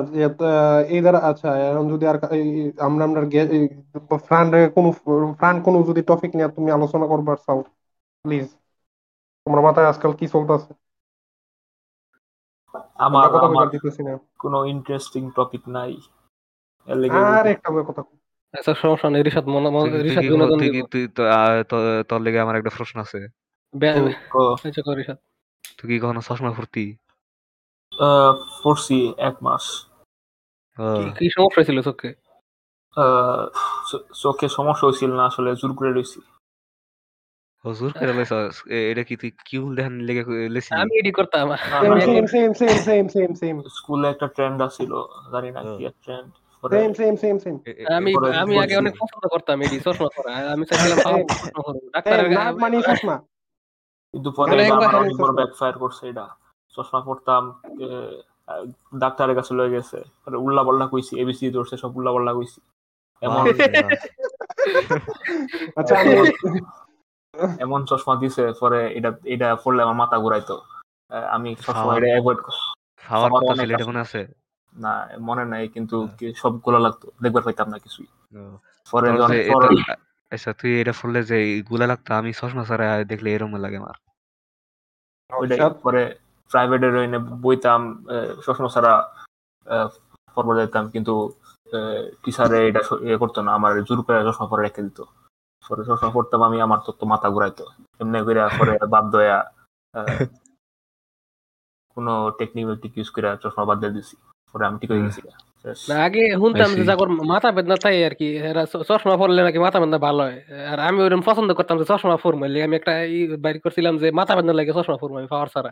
[0.88, 2.16] এই দ্বারা আচ্ছা এখন যদি আর
[2.78, 3.20] আমরা আমরা
[4.26, 4.88] ফ্রান্ড কোনো
[5.38, 7.60] ফ্রান্ড কোনো যদি টপিক নিয়ে তুমি আলোচনা করবার চাও
[8.24, 8.46] প্লিজ
[9.46, 10.70] তোমার মাথায় আজকাল কি চলতেছে?
[12.94, 13.30] আমার
[14.38, 15.96] কোনো ইন্টারেস্টিং টপিক নাই।
[17.10, 18.02] আর একটা কথা।
[18.58, 19.70] আচ্ছা সমস্যা নেই মনে
[20.20, 23.28] বিনোদন তুই তো- তোর লেগে আমার একটা প্রশ্ন আছে।
[23.74, 25.16] আচ্ছা কর রিসাদ
[25.78, 26.96] তুই কি কখনো চশমা ভর্তি
[27.98, 29.86] আহ, পড়ছি এক মাস।
[30.76, 32.14] কি- কি সমস্যা ছিল চোখে?
[34.14, 36.20] চোখে সমস্যা হয়েছিল না আসলে জোর করে রয়েছি।
[37.64, 41.56] হজুর করে লইছস এ- এটা কি তুই কিউল দেখান লেগে লেছি আমি এডি করতাম। না,
[41.56, 44.92] সেম না, same same same same same same স্কুলে একটা ট্রেন্ড আছিল
[45.32, 45.84] জানি না কি
[46.62, 47.54] trend same same same same
[47.96, 48.10] আমি
[48.42, 51.90] আমি আগে বলছি। অনেক পছন্দ করতাম এডি চশমা পরা। আমি চাইছিলাম তাও চশমা পরবো। সেম
[51.94, 52.28] ডাক্তারের
[52.62, 53.16] মানে চশমা।
[54.14, 56.26] কিন্তু পরে মানে একবার আমার অনেক বড় চশমা। ব্যাকফায়ার করছে এটা।
[56.74, 57.42] চশমা পড়তাম
[58.98, 62.58] ডাক্তারের কাছে লয়ে গেছে। পরে উল্লা পাল্লা কইছি এবিসি ধরছে সব উল্লা পাল্লা কইছি
[63.22, 63.42] এমন।
[65.76, 66.12] আচ্ছা আমি
[67.64, 70.56] এমন চশমা দিছে পরে এটা এটা পড়লে আমার মাথা ঘুরাইতো।
[71.36, 72.38] আমি সবসময় এটা অ্যাভয়েড
[73.02, 74.20] খাওয়ার কথা ছিল এটা আছে। মনে আছে?
[74.72, 74.92] না
[75.28, 75.96] মনে নাই কিন্তু।
[76.42, 78.08] সবগুলা লাগতো দেখবার পাইতাম না কিছুই।
[78.92, 79.08] পরে
[80.32, 81.36] আচ্ছা তুই এটা ফুললে যে
[81.70, 83.96] গুলা লাগতো আমি চশমা ছাড়া দেখলে এরকম লাগে আমার।
[85.30, 86.02] আচ্ছা, পরে
[86.50, 87.80] প্রাইভেটের এনে বইতাম
[88.44, 88.92] চশমা ছাড়া
[90.36, 91.14] পড়বা যাইতাম কিন্তু
[92.22, 95.00] টিচারে এটা ইয়ে করতো না আমার জোর করে চশমা পরে রেখে দিত।
[95.62, 97.64] পরে চশমা পড়তাম আমি আমার তো তো মাথা ঘুরাইতো।
[98.00, 98.72] এমনি করে পরে
[99.14, 99.38] হইয়া
[99.94, 100.06] আহ,
[101.96, 104.14] কোনো টেকনিক মেকনিক ইউজ করে চশমা বাদ দিয়ে দিছি।
[104.50, 105.20] পরে আমি ঠিক হয়ে গেছি
[106.06, 108.26] আগে শুনতাম যে যাগর মাথা বেদনা তাই আর কি
[108.88, 110.38] চশমা পরলে নাকি মাথা বেদনা ভালো হয়।
[110.72, 114.06] আর আমি ওরকম পছন্দ করতাম যে চশমা পরবো এর আমি একটা ই বাইর করছিলাম যে
[114.10, 115.70] মাথা বেদনা লাগে চশমা পরবো আমি পাওয়ার ছাড়া।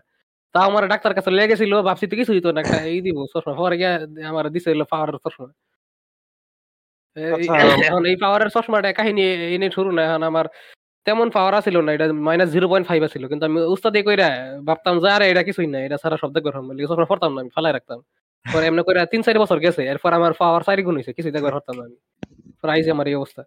[0.55, 3.76] তা আমার ডাক্তার কাছে লেগেছিল ভাবছি তো কিছু হইতো না একটা ই দিব চশমা পরে
[3.80, 3.93] গিয়ে
[4.30, 5.65] আমার দিছে হলো পাওয়ারের চশমা। এই-।
[7.88, 9.22] এখন এই পাওয়ারের চশমাটা কাহিনী
[9.54, 10.46] এনে শুরু না এখন আমার
[11.06, 14.28] তেমন পাওয়ার আছিল না এটা মাইনাস জিরো পয়েন্ট ফাইভ আছিল কিন্তু আমি উস্তাদি কইরা
[14.68, 17.72] ভাবতাম যে আরে এটা কিছুই না এটা সারা শব্দ করতাম চশমা পড়তাম না আমি ফালাই
[17.76, 17.98] রাখতাম।
[18.46, 21.52] পরে এমনি করে তিন চারি বছর গেছে এরপর আমার পাওয়ার চারি গুণ হয়েছে কিছুই দেখবার
[21.78, 21.98] না আমি।
[22.62, 23.42] প্রাইজ আমার এই অবস্থা।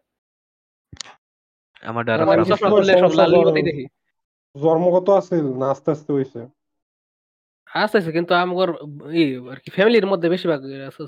[1.92, 2.04] আমার
[2.50, 3.34] চশমা খুললে সব লাল
[3.70, 3.86] দেখি।
[4.56, 6.40] জন্মগত আছিল না আস্তে আস্তে হইছে।
[7.74, 8.70] আস্তে আস্তে কিন্তু আমার
[9.12, 10.62] ই আর কি ফ্যামিলির মধ্যে বেশিরভাগ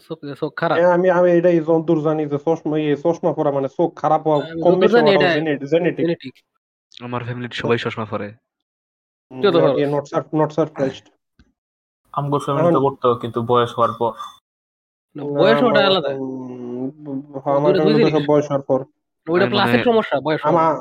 [0.06, 3.96] চোখ- খারাপ। হ্যাঁ, আমি আমি এটাই যন্তর জানি যে চশমা ইয়ে চশমা পরা মানে চোখ
[3.96, 6.34] খারাপ হওয়া কম বেশি জেনেটিক
[7.02, 8.34] আমার ফ্যামিলির সবাই চশমা পরে।
[9.42, 11.10] যত ভালো। নট নট সারপ্রাইজড
[12.12, 14.12] আমগো ফ্যামিলিতে এখন- করতো কিন্তু বয়স হওয়ার পর।
[15.22, 16.10] বয়স ওটা আলাদা।
[17.52, 18.84] আমার তে বয়স হওয়ার পর।
[19.30, 20.76] ওইটা আমি প্লাসের সমস্যা বয়স আমার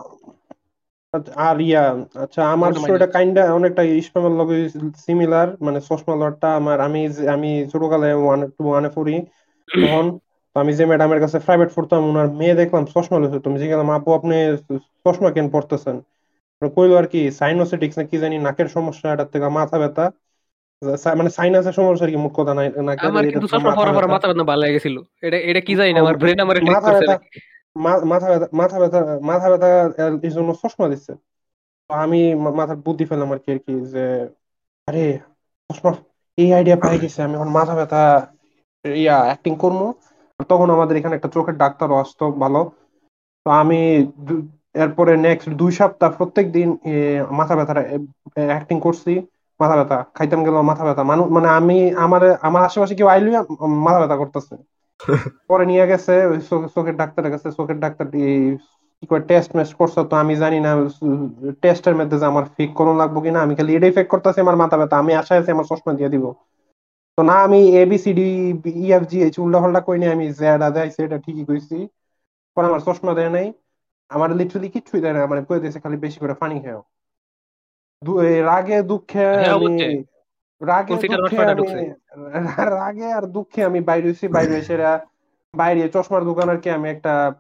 [1.45, 1.85] আর ইয়া
[2.17, 4.57] আচ্ছা আমার স্টোরিটা কাইন্ডা অনেকটা ইসমামের লগে
[4.99, 9.15] সিমিলার মানে চশমা লটটা আমার আমি যে- আমি ছোটকালে ওয়ান টু ওয়ানে পড়ি
[9.69, 10.07] তখন
[10.57, 13.57] আমি যে ম্যাডামের কাছে প্রাইভেট পড়তাম ওনার মেয়ে দেখলাম চশমা লইছে তুমি
[13.99, 14.35] আপু আপনি
[15.05, 15.97] চশমা কেন পড়তেছেন
[16.63, 20.05] কইলো আর কি সাইনোসেটিক্স না কি জানি নাকের সমস্যা এটার থেকে মাথা ব্যথা।
[21.15, 22.67] মানে সাইনাসের সমস্যা আর কি মুখ কথা নাই
[23.09, 24.97] আমার কিন্তু চশমা মাথা পরা পরা ব্যথা। মাথা ভালো লেগেছিল।
[25.27, 27.15] এটা এটা কি জানি না আমার ব্রেন আমার করছে
[27.77, 29.69] মাথা ব্যথা মাথা ব্যথা মাথা ব্যথা
[30.03, 31.13] এর জন্য চশমা দিচ্ছে।
[31.91, 32.21] আমি
[32.59, 34.05] মাথার বুদ্ধি পেলাম আর কি আর কি যে,
[34.89, 35.05] আরে,
[35.71, 35.91] চশমা,
[36.39, 38.03] এই আইডিয়া পাই গেছে, আমি এখন মাথা ব্যথা,
[38.85, 39.81] ইয়া অ্যাক্টিং করব।
[40.51, 42.61] তখন আমাদের এখানে একটা চোখের ডাক্তারও আসতো, ভালো।
[43.47, 43.79] তো আমি
[44.75, 46.69] এরপরে নেক্সট দুই সপ্তাহ প্রত্যেক দিন
[47.31, 47.79] মাথা ব্যথার
[48.51, 49.13] অ্যাক্টিং করছি,
[49.61, 53.31] মাথা ব্যথা। খাইতাম গেল মাথা ব্যথা। মানুষ মানে আমি, আমার আমার আশেপাশে কেউ আইলে
[53.87, 54.55] মাথা ব্যথা করতেছে।
[55.49, 56.13] পরে নিয়ে গেছে
[56.75, 58.07] চোখের ডাক্তারের কাছে চোখের ডাক্তার
[59.29, 60.71] টেস্ট মেস্ট করছে তো আমি জানি না
[61.63, 64.77] টেস্টের মধ্যে যে আমার ফেক করুন লাগবো কিনা আমি খালি এটাই ফেক করতেছি আমার মাথা
[64.81, 66.25] ব্যথা আমি আশায় আছি আমার চশমা দিয়ে দিব।
[67.19, 68.27] তো না আমি A B C D
[68.77, 70.25] E F G H উল্টা পাল্টা কই আমি
[70.97, 71.77] সেটা ঠিকই কইছি।
[72.57, 73.47] পরে আমার চশমা দেয় নাই
[74.11, 76.57] আমার লিটারালি কিচ্ছুই দেয় না মানে কই দিয়েছে খালি বেশি করে পানি
[78.25, 79.75] এই রাগে দুঃখে হ্যাঁ, আমি।
[82.75, 84.77] রাগে আর দুঃখে আমি বাইরে হইছি বাইরে এসে
[85.55, 87.35] বাইরে চশমার দোকান আর কি আমি একটা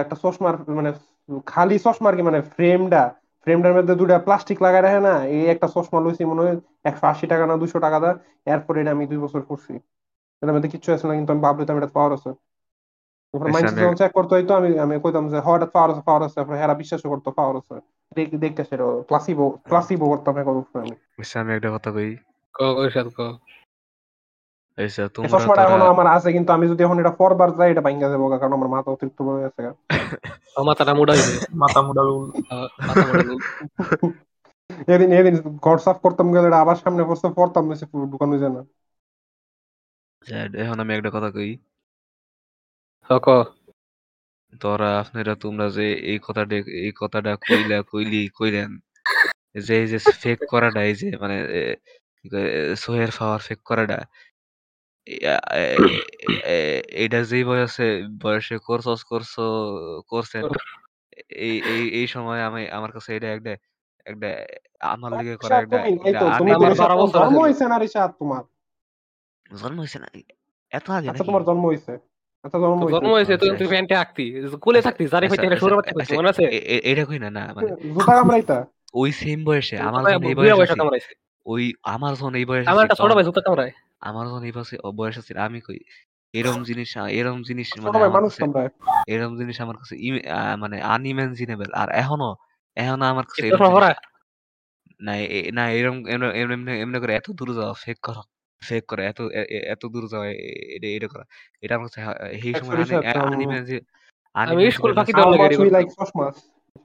[0.00, 0.92] একটা চশমার মানে
[1.46, 6.00] খালি চশমার কি মানে ফ্রেমটা ফ্রেমটার মধ্যে দুটা প্লাস্টিক লাগাই রাখে না এই একটা চশমা
[6.00, 9.42] লইছি মনে হয় একশো আশি টাকা না দুশো টাকা দা এরপরে এটা আমি দুই বছর
[9.42, 9.72] করছি।
[10.42, 12.70] এটার মধ্যে কিচ্ছু আছে না কিন্তু আমি ভাবলাম এটা পাওয়ার আছে তারপরে আচ্ছা, মাইন্ড আমি-
[13.34, 13.50] যখন
[13.96, 17.00] চেক করতে হইতো আমি আমি কইতাম যে হওয়াটা পাওয়ার আছে পাওয়ার আছে তারপরে হেরা বিশ্বাস
[17.04, 17.74] করতো পাওয়ার আছে
[18.42, 20.94] দেখতে সেটা প্লাসিবো প্লাসিবো করতাম এখন আমি
[21.40, 22.10] আমি একটা কথা কই
[22.54, 23.10] ক- ওর সাথে
[24.78, 28.08] আচ্ছা তোমরা চশমাটা তোরা আমার আছে কিন্তু আমি যদি এখন এটা পরবার যাই এটা ভাঙ্গা
[28.12, 29.38] যাব কারণ আমার মাথা অতিরিক্ত বড়
[30.50, 31.14] আমার মাথাটা মুড়া
[31.60, 32.02] মাথা মুড়া।
[34.88, 38.04] এদিন এদিন ঘর সাফ করতাম গেলে এটা আবার সামনে বসে পড়তাম না সে পুরো
[38.36, 38.60] যায় না
[40.60, 41.50] এখন আমি একটা কথা কই
[45.00, 48.70] আপনারা তোমরা যে এই কথাটা এই কথাটা কইলা কইলি কইলেন
[49.58, 51.62] যে এই যে ফেক করাটা এই যে মানে এ,
[52.18, 53.98] কি কয়, এ, সোহের পাওয়ার ফেক করাটা
[55.06, 55.20] এ-
[55.54, 56.02] এ-
[56.48, 57.88] এ- এইটা যেই বয়সে
[58.20, 59.34] বয়সে করছস করছ
[60.08, 60.44] করছেন
[61.42, 63.52] এই এই এই সময় আমি আমার কাছে এটা একটা
[64.06, 64.28] একটা
[64.84, 67.36] আমার লিগে করা রিশাদ, একটা তুমি নাই তো তুমি আমার তো রিশাদ, বারো বছর জন্ম।
[67.38, 68.42] হয়েছে না রিশাদ তোমার?
[69.54, 70.08] জন্ম হয়েছে না
[70.72, 71.26] এত আগে আচ্ছা নাকি?
[71.26, 71.92] তোমার জন্ম হয়েছে
[72.42, 75.74] আচ্ছা জন্ম তো হয়েছে। জন্ম হয়েছে তুই তুই প্যান্টে আঁকতি। কোলে থাকতি জারি হইতে শুরু
[75.74, 76.44] করতে মনে আছে?
[76.44, 80.74] এ- এ- এটা কই না না মানে জুতা কামড়াইতা। ওই সেম বয়সে আমার এই বয়সে
[80.74, 81.14] কামড়াইছে।
[81.46, 83.70] ওই আমার যখন এই বয়স আমার একটা ছোট ভাই জুতা কামড়ায়।
[84.00, 85.78] আমার যখন এই বয়সে বয়স আছে আমি কই
[86.32, 87.98] এরম জিনিস এরম জিনিস মানে
[89.06, 90.22] এরম জিনিস আমার কাছে
[90.56, 92.36] মানে আনইমাজিনেবল আর এখনও
[92.76, 93.50] এখনও আমার কাছে?
[95.00, 95.12] না
[95.52, 98.20] না এরম এমন- এমন- এমনি এমনি করে এত দূর যাওয়া ফেক করা।
[98.64, 101.24] ফেক করা এত এ- এ- এত দূর যাওয়া এ- এটা এটা করা।
[101.60, 103.80] এটা আমার কাছে হা- এই সময় রিশাদ, আনিমে যে
[104.32, 106.34] আমি স্কুল ফাঁকি দল দেওয়ার লাগে এডি we চশমাস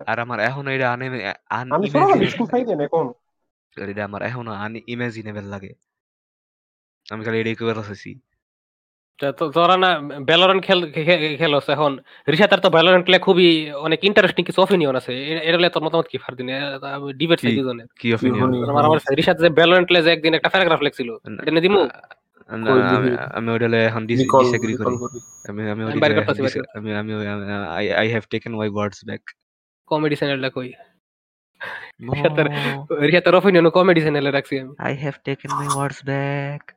[0.07, 3.13] আর আমার এখনও এটা আমি ছোটবেলায় আনইমাজিনেবল বিস্কুট খাই দেন এখন?
[3.77, 5.73] এটা আমার এখনও আনইমাজিনেবল লাগে।
[7.11, 8.24] আমি খালি এটাই তা তো-
[9.53, 11.99] তোরা না ভ্যালোরেন্ট খেল খে- খেলস এখন।
[12.29, 16.49] রিশাতার তো ভ্যালোরেন্ট খেলে খুবই অনেক ইন্টারেস্টিং কিছু অপিনিয়ন আছে। এটা তোর মতামত কি ফারদিন?
[17.17, 17.61] ডিবেট চাই কি?
[17.99, 19.49] কি অপিনিয়ন আমার আমার রিশাত যে
[19.89, 21.87] খেলে যে একদিন একটা প্যারাগ্রাফ লিখছিল এটা দিমু?
[22.49, 23.51] না আমি। আমি
[23.85, 25.99] এখন ডিসএগ্রি করি। আমি আমি আমি
[27.03, 29.21] আমি আমি I I have taken my words back
[29.85, 30.73] comedy চ্যানেলটা কই?
[32.01, 32.45] রিশাতের
[33.01, 36.71] রিশাতের অপিনিয়ন কমেডি চ্যানেলে রাখছি আমি। I have taken my words back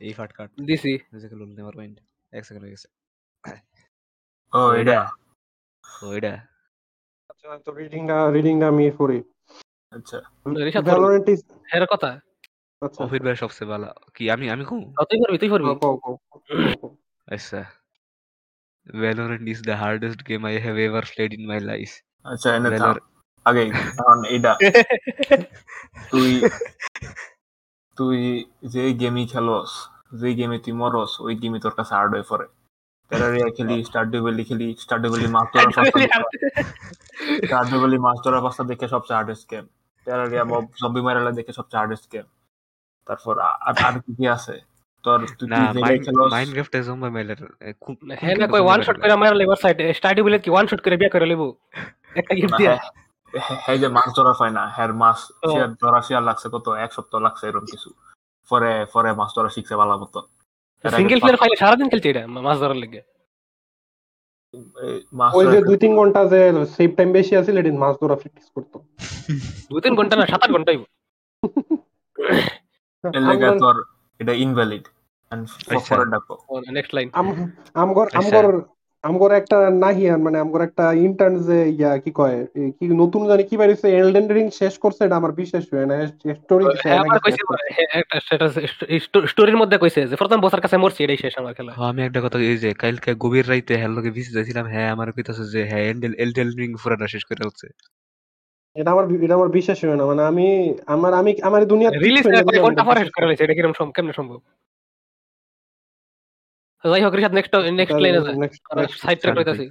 [0.00, 1.96] এই ফাট কাট দিছি। নিজেকে লোল নেভার মাইন্ড
[2.32, 2.88] এক সেকেন্ড হয়ে গেছে।
[4.52, 4.98] ও এটা?
[5.84, 6.34] ও এটা
[7.30, 9.18] আচ্ছা তো রিডিংটা রিডিংটা আমি করি
[9.92, 10.18] আচ্ছা।
[10.88, 11.40] ভ্যালোরেন্ট ইজ
[11.72, 12.10] হের কথা?
[12.82, 14.80] আচ্ছা। অফির ভাই সবচেয়ে ভালো। কি আমি আমি কম?
[15.00, 15.94] ও, তুই করবি তুই করবি কও।
[17.28, 17.60] আচ্ছা।
[18.86, 21.90] Valorant is the hardest game I have ever played in my life
[22.24, 22.96] আচ্ছা এনে থাম।
[23.46, 23.62] আগে
[24.34, 24.52] এইটা
[26.12, 26.30] তুই
[27.96, 28.18] তুই
[28.72, 29.70] যে গেমই খেলস
[30.20, 32.46] যে গেমে তুই মরস ওই গেমই তোর কাছে হার্ড হয়ে পড়ে।
[33.10, 36.00] টেরারিয়া খেলি স্টারডিউ ভ্যালি খেলি স্টারডিউ ভ্যালি মাছ ধরার পাঁচটা
[37.42, 39.64] স্টারডিউ ভ্যালি মাছ ধরার পাঁচটা দেখে সবচেয়ে hardest game
[40.06, 42.26] Terraria mob zombie মারালা দেখে সবচেয়ে হার্ডেস্ট গেম
[43.06, 44.54] তারপর আর আর কি কি আছে?
[45.04, 45.48] তোর তুই
[46.06, 46.30] খেলস?
[46.34, 47.40] মাইনক্রাফট জম্বি মেলার
[47.82, 50.80] খুব হ্যাঁ না কই ওয়ান শট করে মারা লেবার সাইড স্টাডি বলে কি ওয়ান শট
[50.84, 51.48] করে বিয়া করে লেবু
[52.16, 52.74] একটা গিফট দিয়া।
[53.64, 55.18] হ্যাঁ, যে মাছ ধরা পায় না হ্যার মাছ
[55.82, 56.66] ধরা শিয়ার লাগছে কত?
[56.84, 57.88] এক সপ্তাহ লাগছে এরকম কিছু।
[58.50, 60.20] পরে পরে মাছ ধরা শিখছে ভালো মতো
[60.84, 63.00] সিঙ্গেল প্লেয়ার ফাইলে সারাদিন খেলছে এটা মাছ ধরার লেগে।
[65.38, 66.40] ওই যে দুই তিন ঘণ্টা যে
[66.76, 68.76] সেভ টাইম বেশি আছে এদিন মাছ ধরা প্র্যাকটিস করতো।
[69.70, 70.76] দুই তিন ঘণ্টা না সাত আট ঘন্টাই
[73.64, 73.76] তোর
[74.20, 74.84] এটা ইনভ্যালিড
[76.14, 76.34] ডাকো।
[76.76, 77.08] Next line
[77.80, 78.54] আমগর। আমগর
[79.06, 82.38] আমগর একটা নাহিয়ান মানে আমগর একটা ইন্টার্ন যে ইয়া কি কয়
[82.76, 85.94] কি নতুন জানি কি বাইরেছে এলডেন রিং শেষ করছে এটা আমার বিশ্বাস হয় না
[86.36, 87.42] স্টোরি হ্যাঁ আমার কইছে
[87.76, 88.54] হ্যাঁ, একটা স্ট্যাটাস
[89.30, 92.20] স্টোরির মধ্যে কইছে যে প্রথম বছর কাছে মরছি এটাই শেষ আমার খেলা। হ্যাঁ, আমি একটা
[92.24, 96.12] কথা এই যে কালকে গভীর রাইতে হ্যালোকে ভিসি যাইছিলাম হ্যাঁ আমার কইতাছে যে হ্যাঁ এন্ডেল
[96.18, 97.66] এলডেল রিং পুরাটা শেষ করে হচ্ছে
[98.76, 100.46] এটা আমার এটা আমার বিশ্বাস হয় না মানে আমি
[100.86, 104.38] আমার আমি আমার দুনিয়া রিলিজ কয়েক ঘণ্টা পরে শেষ করে লাইছে এটা কীরকম কেমনে সম্ভব?
[106.90, 109.66] যাই হোক রিশাদ নেক্সট নেক্সট লাইনে যায় সাইড ট্র্যাক কইতাছি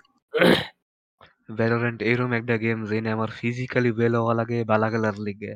[1.54, 5.54] ভ্যালোরেন্ট এরকম একটা গেম যেনে আমার ফিজিক্যালি ওয়েল হওয়া লাগে বালা গেলার লিগে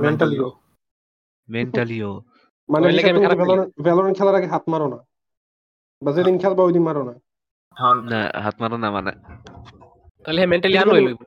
[0.00, 0.48] মেন্টালিও
[1.48, 2.12] মেন্টালিও
[2.68, 4.98] মানে। ভ্যালোরেন্ট খেলার আগে হাত মারো না।
[6.02, 7.14] বা যেদিন খেলবা ওই দিন মারো না।
[8.10, 9.12] না হাত মারো না মানে।
[10.24, 11.18] তাহলে মেন্টালি লইব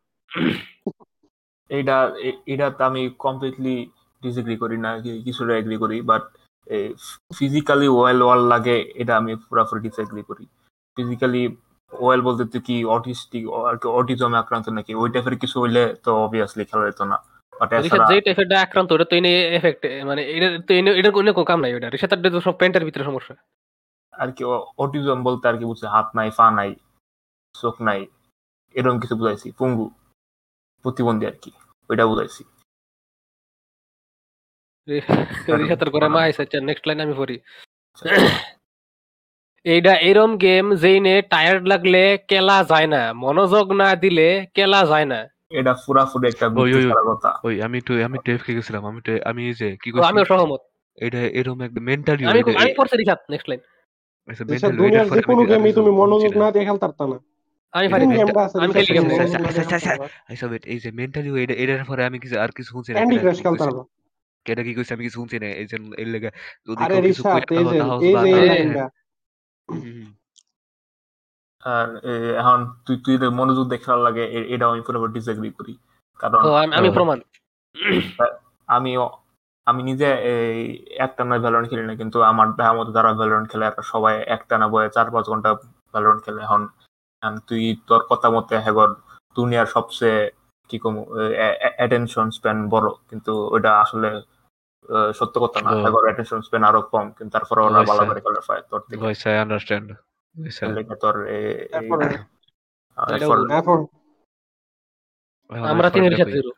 [1.70, 3.90] এইটা এ- এটাতে আমি কমপ্লিটলি
[4.22, 6.22] ডিসএগ্রি করি না কি- কিছুটা এগ্রি করি বাট
[7.38, 10.46] ফিজিক্যালি ওয়েল ওয়াল লাগে এটা আমি পুরোপুরি ডিসএগ্রি করি।
[10.98, 11.44] ফিজিক্যালি
[11.92, 14.92] ওয়েল বলতে তুই কি অটিস্টিক আর কি অটিজমে আক্রান্ত নাকি?
[15.02, 17.18] ওই টাইপের কিছু হইলে তো অবভিয়াসলি খেলা যেত না।
[18.28, 21.88] টাইপের আক্রান্ত ওটা তো এনে এফেক্ট মানে এটা তো এনে এটার কোনো কাম নাই ওটা
[22.36, 23.36] তো সব প্যান্টের ভিতরে সমস্যা।
[24.14, 24.44] আর কি
[24.84, 26.72] অটিজম বলতে আর কি বুঝছে হাত নাই পা নাই
[27.56, 28.00] চোখ নাই
[28.76, 29.86] এরকম কিছু বুঝাইছি পঙ্গু
[30.86, 31.52] প্রতিবন্ধী আর কি
[31.90, 32.42] ওইটা বুঝাইছি।
[34.88, 36.22] রিশাদের করে মা
[36.62, 37.36] নেক্সট লাইন আমি পড়ি।
[39.66, 45.06] এইটা এরম গেম যেই নে টায়ার্ড লাগলে কেলা যায় না মনোযোগ না দিলে কেলা যায়
[45.06, 45.20] না।
[45.52, 46.72] এটা পুরাপুরি একটা ওই।
[47.08, 47.30] কথা।
[47.66, 48.18] আমি একটু আমি
[48.58, 50.62] গেছিলাম আমি আমি এই যে কি কইছি আমিও সহমত।
[50.98, 53.62] এটা এরকম একটা মেন্টালি আমি আমি পড়ছি রিসাত নেক্সট লাইন
[54.28, 57.04] আচ্ছা দেশের মেন্টালি দুনিয়ার যে কোনো আমি গেমই তুমি কিছু মনোযোগ না দিয়ে খেলতে পারতা
[57.08, 57.18] না।
[57.74, 58.24] আমি এই পারি যে
[58.64, 60.80] আমি খেলি গেম আচ্ছা, মনোযোগ আচ্ছা, না দিয়ে আচ্ছা, খেলতে আচ্ছা, পারবা আচ্ছা wait, এই
[60.80, 61.30] যে মেন্টালি
[61.64, 63.84] এটার পরে আমি কিছু আর কিছু শুনছি ক্যান্ডি ক্রাশ খেলতে পারবা।
[64.46, 66.30] কেডা কি কইছে আমি কিছু শুনছি না এই যে এর লেগে
[66.68, 67.42] যদি আরে কেউ কিছু হ্যাঁ।
[71.64, 71.88] আর
[72.40, 75.74] এখন তুই তুই মনোযোগ দেখার লাগে এ- এটাও আমি পুরোপুরি ডিসএগ্রি করি
[76.20, 76.42] কারণ
[76.78, 77.18] আমি-। প্রমাণ
[78.70, 78.92] আমি
[79.68, 80.60] আমি নিজে এই
[80.98, 84.56] একটা নয় ভ্যালোরেন্ট খেলি না কিন্তু আমার ভাইয়ের মতো যারা ভ্যালোরেন্ট খেলে এরা সবাই একটা
[84.58, 85.50] না বয়ে চার পাঁচ ঘণ্টা
[85.94, 86.62] ভ্যালোরেন্ট খেলে এখন
[87.24, 88.90] এখন তুই তোর কথা মতে হেগর
[89.36, 90.20] দুনিয়ার সবচেয়ে
[90.72, 90.96] কি কম
[91.78, 94.22] অ্যাটেনশন স্প্যান বড় কিন্তু ওটা আসলে
[95.14, 98.62] সত্য কথা না। ও। অ্যাটেনশন স্প্যান আরও কম কিন্তু তারপরে ওরা ভালো করে খেলে পায়
[98.62, 99.04] তোর থেকে
[99.42, 99.88] understand.
[100.36, 101.16] Voice I- এর তোর
[105.50, 106.52] আমরা আমি তিন ফরটা রিসাত কই। জিরো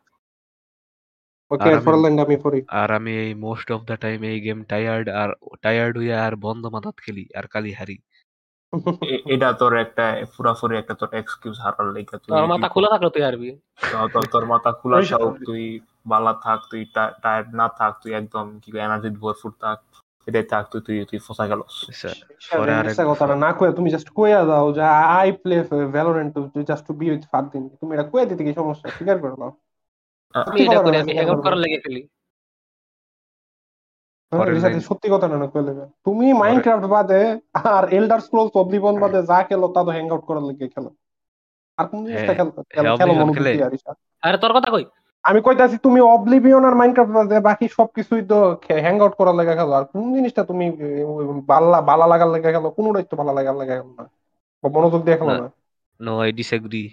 [1.51, 4.63] ওকে আর এরপর আমি- আমি পড়ি। আর আমি এই মোস্ট অফ দা টাইম এই গেম
[4.63, 5.29] টায়ার্ড আর
[5.61, 7.97] টায়ার্ড হইয়া আর বন্ধ মাথাত খেলি আর কালি হারি।
[9.25, 13.23] এটা তোর একটা পুরাপুরি একটা তোর এক্সকিউজ হারার লেগে তুই তোর মাথা খোলা থাকল তুই
[13.23, 13.49] আরবি
[14.13, 15.63] তোর তোর মাথা খোলা থাক তুই
[16.07, 16.81] বালা থাক তুই
[17.23, 19.79] টায়ার্ড না থাক তুই একদম কি এনার্জি ভরপুর থাক
[20.27, 22.09] এটাই থাক তুই তুই তুই ফসা গেল। আচ্ছা,
[22.51, 24.83] পরে আর মিথ্যা কথাটা না কয়ে তুমি জাস্ট কইয়া দাও যে
[25.17, 25.55] I play
[25.95, 26.33] Valorant
[26.69, 28.87] just to be with Fardin তুমি এটা কয়ে দিতে কি সমস্যা?
[28.89, 29.51] স্বীকার করে দাও
[30.35, 32.01] আমি এটা করি আমি হ্যাং আউট করার। লেগে খেলি।
[34.79, 35.73] সত্যি কথা না কইলে
[36.05, 37.21] তুমি মাইনক্রাফট বাদে
[37.53, 40.89] আর এল্ডার স্ক্রোলস অবলিভন বাদে যা খেলো তা তো হ্যাং আউট করার লেগে খেলো।
[41.77, 43.51] আর কোন জিনিসটা হ্যাঁ, খেলতে হ্যাঁ, খেলো খেলে।
[44.21, 44.85] আরে তোর কথা কই?
[45.23, 48.37] আমি কইতাছি তুমি অবলিভিয়ন আর মাইনক্রাফট বাদে বাকি সবকিছুই তো
[48.81, 52.69] হ্যাং আউট করার লেগে খেলো। আর কোন জিনিসটা তুমি আহ, বালা বালা লাগার লেগে খেলো?
[52.69, 54.05] কোনোটাই তো বালা লাগার লেগে খেলো না।
[54.63, 55.51] মনোযোগ দিয়ে খেলো না।
[55.99, 56.83] না। I disagree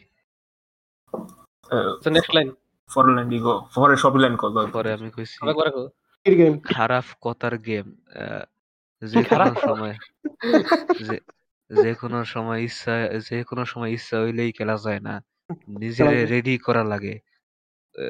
[2.06, 2.48] next line
[2.90, 3.94] for line দিগো ফরে
[4.72, 5.36] পরে আমি কইছি।
[6.26, 7.96] গেম খারাপ কথার গেম
[9.02, 9.94] যে কোনো সময়
[11.08, 11.20] যে
[11.82, 15.22] যে কোনো সময় ইচ্ছা যে কোনো সময় ইচ্ছা হইলেই খেলা যায় না।
[15.68, 17.20] নিজেরে। রেডি করা লাগে।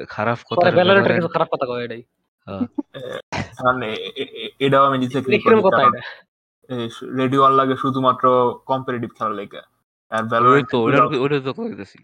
[0.09, 2.03] খারাপ কিছু খারাপ কথা কয় এটাই।
[2.47, 2.65] হ্যাঁ,
[3.63, 3.87] মানে
[4.59, 5.21] এটাও আমি নিজে
[5.63, 6.01] কথা এটা।
[7.17, 8.25] রেডিও আর লাগে শুধুমাত্র
[8.65, 9.61] কম্পিটিটিভ খেলার লেগে।
[10.09, 11.97] আর ভ্যালোরেন্ট তো ওইটার তো কইতেছি।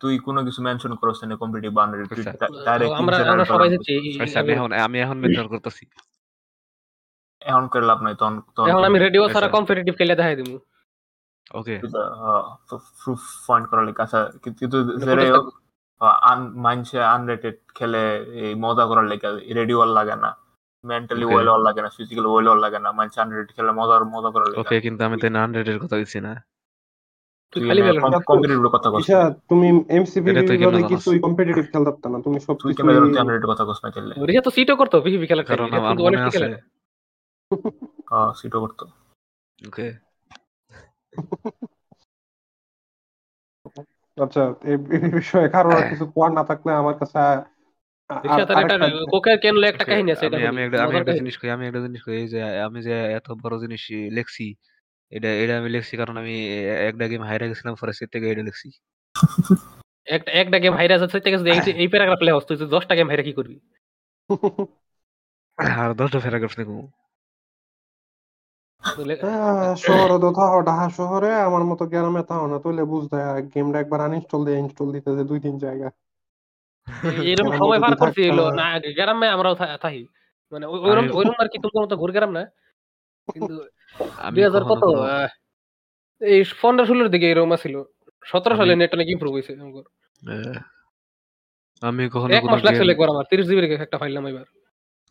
[0.00, 4.20] তুই কোনো কিছু মেনশন করছ না কম্পিটিটিভ বাউন্ডারি তুই আচ্ছা। ডাইরেক্ট আমরা আমরা সবাই যাচ্ছি
[4.20, 5.86] আচ্ছা আমি এখন আমি এখন মেনটেন করতেছি।
[7.40, 10.58] এখন করে লাভ নাই তখন এখন আমি রেডিও আচ্ছা। কম্পিটিটিভ খেলে দেখাই দিমু।
[11.54, 11.80] ওকে
[13.00, 15.40] প্রুফ পয়েন্ট করার লেগে আচ্ছা কিন্তু- যেটা
[17.14, 20.36] আনরেটেড খেলে এই মজা করার লেগে রেডিও আর লাগে না।
[20.84, 24.30] মেন্টালি ওয়েল আর লাগে না ফিজিক্যাল ওয়েল আর লাগে না মাইনসে আনরেটেড খেলে মজার মজা
[24.30, 25.26] করার লেগে। ওকে কিন্তু আমি তো
[25.72, 26.42] এর কথা দিচ্ছি না।
[31.20, 31.66] কম্পিটিটিভ
[32.06, 32.18] না?
[32.20, 35.68] তুমি সব কিছু কেমন কথা কস না খেললে রিজা তো সিটও করতো পিভিপি খেলা কারণ
[35.72, 36.46] আমার মনে আছে
[38.10, 38.84] হ্যাঁ সিটো করতো।
[39.58, 39.86] ওকে
[44.16, 47.42] আচ্ছা এই এই বিষয়ে কারও আর কিছু কোয়ার না থাকলে আমার কাছে আ-
[48.10, 51.64] আ- রিজা তার একটা আরেকটা- কোকের কেন একটা কাহিনী আছে আমি একটা। জিনিস কই আমি
[51.66, 53.82] একটা জিনিস কই এই যে আমি যে এত বড় জিনিস
[54.12, 54.46] লেখছি
[55.14, 56.34] এটা এটা আমি লেখছি কারণ আমি
[56.88, 58.68] একটা গেম হাইরা গেছিলাম পরে সে থেকে এটা লেখছি।
[60.06, 61.36] একটা একটা গেম হাইরা যাচ্ছে থেকে
[61.74, 63.56] এই- প্যারাগ্রাফ লেখস তুই তো দশটা গেম হাইরা কি করবি?
[65.58, 66.72] আর দশটা প্যারাগ্রাফ লিখব
[69.76, 73.16] শহরে তো থাও ঢাকা শহরে আমার মতো গ্রামে থাও না তুইলে বুঝতে
[73.54, 75.88] গেমটা একবার আনইনস্টল দিয়ে ইনস্টল দিতে যে দুই তিন জায়গা।
[77.22, 80.02] এরকম সময় পার করছি না। গ্রামে আমরাও থাকি।
[80.52, 82.42] মানে ওইরকম ওইরকম আর কি তোমার মতো ঘুর গ্রাম না?
[83.28, 83.54] কিন্তু
[84.34, 84.84] দুই হাজার কত?
[86.22, 87.82] এই পনেরো ষোলোর দিকে এরকম ছিল।
[88.26, 89.52] সতেরো সালে আমি- নেট অনেক ইম্প্রুভ হয়েছে
[91.82, 94.44] আমি কখনো এক কোনো মাস লাগছিল গেম একবার আমার তিরিশ জিবির একটা ফাইল নাম এবার।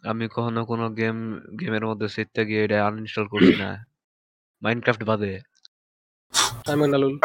[0.09, 3.85] আমি কখনো কোনো গেম গেমের মধ্যে সেটটা গিয়ে এটা আনইনস্টল করছি না।
[4.61, 5.39] মাইনক্রাফট বাদে।
[6.67, 7.19] আমি নালুল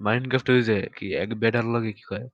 [0.00, 1.14] মাইনক্রাফট ওই যে কি?
[1.14, 2.28] এক বেটার লগে কি কয়?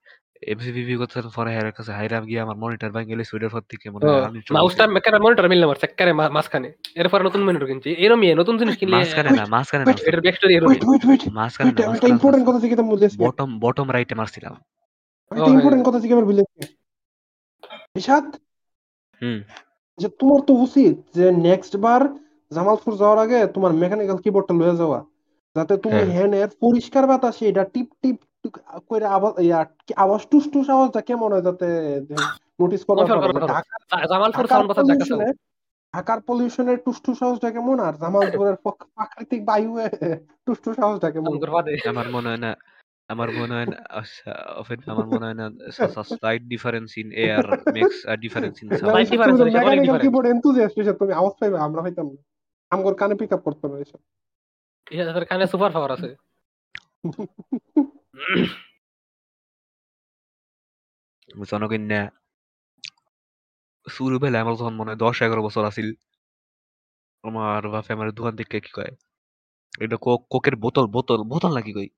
[1.89, 6.73] হাইরাম গিয়ে আমার মনিটর ভাঙ গেলে সুইডের পর থেকে মনে হয় মাউসটা। মেকারে মনিটর মিললে
[6.95, 10.55] এরপরে নতুন মনিটর কিনছি। এরমই নতুন জিনিস কিনলে মাঝখানে না মাঝখানে না। এটার ব্যাক স্টোরি
[10.55, 10.77] এরমই
[11.33, 14.53] না একটা ইম্পর্টেন্ট কথা জিজ্ঞেস বলতে বটম বটম রাইটে মারছিলাম।
[15.31, 16.43] একটা ইম্পর্টেন্ট কথা জিজ্ঞেস বলে
[17.97, 18.25] নিশাদ
[19.23, 19.43] হুম।
[19.99, 22.01] যে তোমার তো উচিত যে নেক্সট বার
[22.55, 25.05] জামালপুর যাওয়ার আগে তোমার মেকানিক্যাল কিবোর্ডটা লয়ে যাওয়া।
[25.57, 28.55] যাতে তুমি হ্যাঁ। হ্যানের পরিষ্কার বাতাসে এটা টিপ টিপ টুক
[28.91, 29.61] করে আওয়াজ ইয়া,
[30.05, 31.69] আওয়াজ টুস টুস আওয়াজটা কেমন হয় যাতে
[32.59, 35.17] নোটিস করতে করা জামালপুর ঢাকার সাউন্ড কথা দেখা
[35.95, 38.57] ঢাকার পলিউশনের টুস টুস আওয়াজটা কেমন আর জামালপুরের
[38.95, 39.71] প্রাকৃতিক বায়ু
[40.47, 41.33] টুস টুস আওয়াজটা কেমন
[41.93, 42.53] আমার মনে হয় না
[43.09, 44.31] আমার মনে হয় না আচ্ছা
[44.93, 45.47] আমার মনে হয় না
[46.11, 47.45] slight difference in air
[47.77, 52.21] makes a difference in sound mechanical keyboard enthusiast তুমি আওয়াজ পাইবে আমরা হইতাম না।
[52.73, 54.01] আমগর কানে পিক আপ করতে পারে এসব।
[54.87, 56.09] এটার কানে সুপার পাওয়ার আছে।
[61.79, 62.11] না
[63.87, 65.95] শুরু বেলা আমার যখন মনে হয় দশ এগারো বছর আছিল
[67.23, 68.91] আমার বাপে আমার দোকান থেকে কি কয়
[69.81, 71.89] এটা কোক কোকের বোতল বোতল বোতল নাকি কই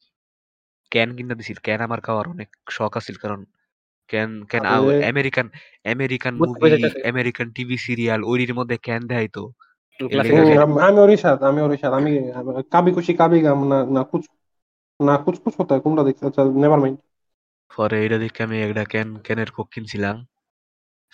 [0.90, 3.44] ক্যান কিনা দিছিল ক্যান আমার খাওয়ার অনেক শখ আছিল কারণ
[4.08, 4.62] ক্যান can.
[5.02, 5.50] American
[5.84, 9.50] American movie American TV serial ওইর মধ্যে ক্যান দেয় তো
[10.80, 14.24] আমি ওরিশাদ আমি ওরিশাদ আমি আমি- কাবি খুশি কাবি গাম না না কুছ
[15.00, 16.26] না কুছ কুছ হতা কোনটা দেখছি?
[16.26, 16.98] আচ্ছা নেভার মাইন্ড
[17.76, 20.26] পরে এটা দেখে আমি একটা ক্যান ক্যানের কোক কিনছিলাম।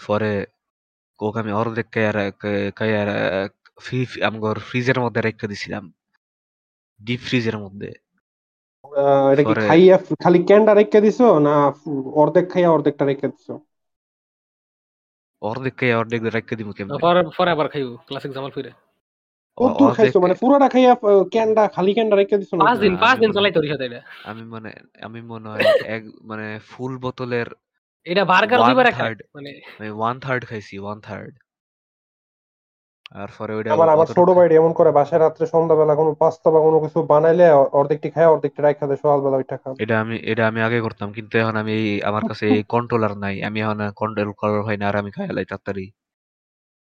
[0.06, 0.46] পরে
[1.18, 2.32] কোক আমি অর্ধেক কায়ার
[2.76, 3.08] কায়ার
[4.22, 5.94] আমগর ফ্রিজের মধ্যে রেখে দিছিলাম।
[7.04, 7.92] ডিপ ফ্রিজের মধ্যে।
[9.32, 11.72] এটা কি পরে- খাইয়া খালি ক্যান্ডা রেখে দিছো না
[12.14, 13.60] অর্ধেক খাইয়া অর্ধেকটা রেখে দিছো?
[15.42, 16.98] অর্ধেক খাইয়া অর্ধেক রেখে দিব কেমন?
[16.98, 18.70] পরে পরে আবার খাইও ক্লাসিক জামাল ফিরে।
[19.60, 20.92] কদ্দুর খাইছো মানে পুরোটা খাইয়া
[21.34, 24.00] ক্যান্ডা খালি ক্যান্ডা রেখে দিছো না পাঁচ দিন পাঁচ আমি দিন চালাই তোর সাথে এটা
[24.30, 24.70] আমি মানে
[25.06, 27.48] আমি মনে হয় এক মানে ফুল বোতলের
[28.06, 29.04] এটা বার্গার দুইবার একটা
[29.36, 31.34] মানে। আমি ওয়ান থার্ড খাইছি ওয়ান থার্ড
[33.20, 36.60] আর পরে ওইটা আমার আমার ছোট ভাই এমন করে বাসায় রাত্রে সন্ধ্যাবেলা কোনো পাস্তা বা
[36.66, 37.46] কোনো কিছু বানাইলে
[37.78, 41.34] অর্ধেকটি খায় অর্ধেকটি রাখা দেয় সকালবেলা ওইটা খান এটা আমি এটা আমি আগে করতাম কিন্তু
[41.42, 41.74] এখন আমি
[42.08, 45.46] আমার কাছে এই কন্ট্রোলার নাই আমি এখন কন্ট্রোল করার হয় না আর আমি খাই লাই
[45.50, 45.84] তাড়াতাড়ি।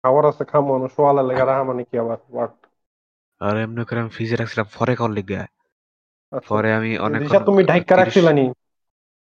[0.07, 2.18] খাবার আছে খামো না সোয়ালা লেগে রাহা মানে কি আবার?
[2.26, 2.52] হোয়াট
[3.40, 5.36] আর এমনি করে আমি ফ্রিজে রাখছিলাম পরে লেগে
[6.32, 8.44] আচ্ছা। পরে আমি অনেক রিশাদ তুমি ঢাইকা রাখছিলানি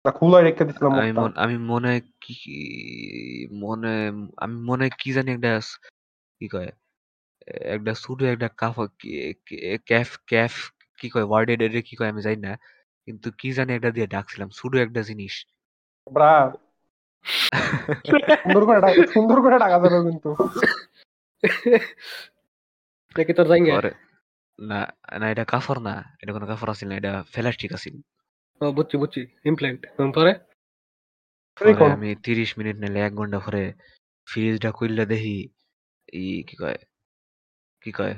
[0.06, 1.12] না খোলা রেখে দিছিলাম আমি?
[1.36, 2.36] আমি মনে কি
[3.64, 3.94] মনে
[4.38, 5.52] আমি মনে কি জানি একটা
[6.42, 6.72] কি কয়
[7.76, 8.76] একটা শুধু একটা কাফ
[9.88, 10.54] ক্যাফ ক্যাফ
[11.00, 12.54] কি কয় ওয়ার্ডেড এর কি কয় আমি জানি না
[13.08, 15.34] কিন্তু কি জানি একটা দিয়ে ডাকছিলাম শুধু একটা জিনিস।
[16.08, 16.34] ব্রা
[18.08, 20.30] সুন্দর করে ডাকা সুন্দর করে ডাকা যাবে কিন্তু।
[23.18, 23.74] দেখি তোর জাইঙ্গা
[24.60, 24.80] না
[25.22, 27.96] না এটা কাফর না। এটা কোনো কাফর আছিল না এটা ফেলাস্টিক আছিল।
[28.62, 29.80] ও বুঝছি বুঝছি। ইমপ্ল্যান্ট
[30.18, 30.34] পরে?
[31.96, 33.64] আমি তিরিশ মিনিট নিলে এক ঘণ্টা পরে
[34.28, 35.38] ফ্রিজটা খুললে দেখি
[36.24, 36.80] ই কি কয়?
[37.82, 38.16] কি কয়?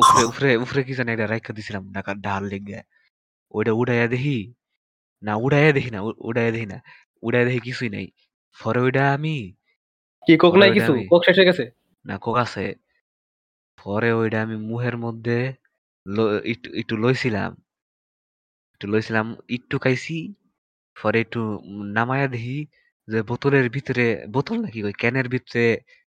[0.00, 2.80] উফরে উফরে উফরে কি জানি এটা রাইখা দিছিলাম ঢাকা ডাল লেগে।
[3.56, 4.38] ওইটা উড়াইয়া দেখি
[5.26, 6.78] না উড়াইয়া দেখি না উড়াইয়া দেখি না।
[7.22, 8.06] উড়াইয়া দেখি কিছুই নাই।
[8.56, 9.36] পরে ওইটা আমি
[10.22, 10.92] কি কোক নাই কিছু?
[11.12, 11.64] কোক শেষ হয়ে গেছে?
[12.04, 12.64] না কোক আছে।
[13.78, 15.38] পরে ওইটা আমি মুহের মধ্যে
[16.80, 17.50] একটু লইছিলাম।
[18.74, 20.16] একটু লইছিলাম একটু খাইছি।
[20.96, 21.40] পরে একটু
[21.96, 22.58] নামায়া দেখি
[23.08, 25.64] যে বোতলের ভিতরে বোতল নাকি ওই ক্যানের ভিতরে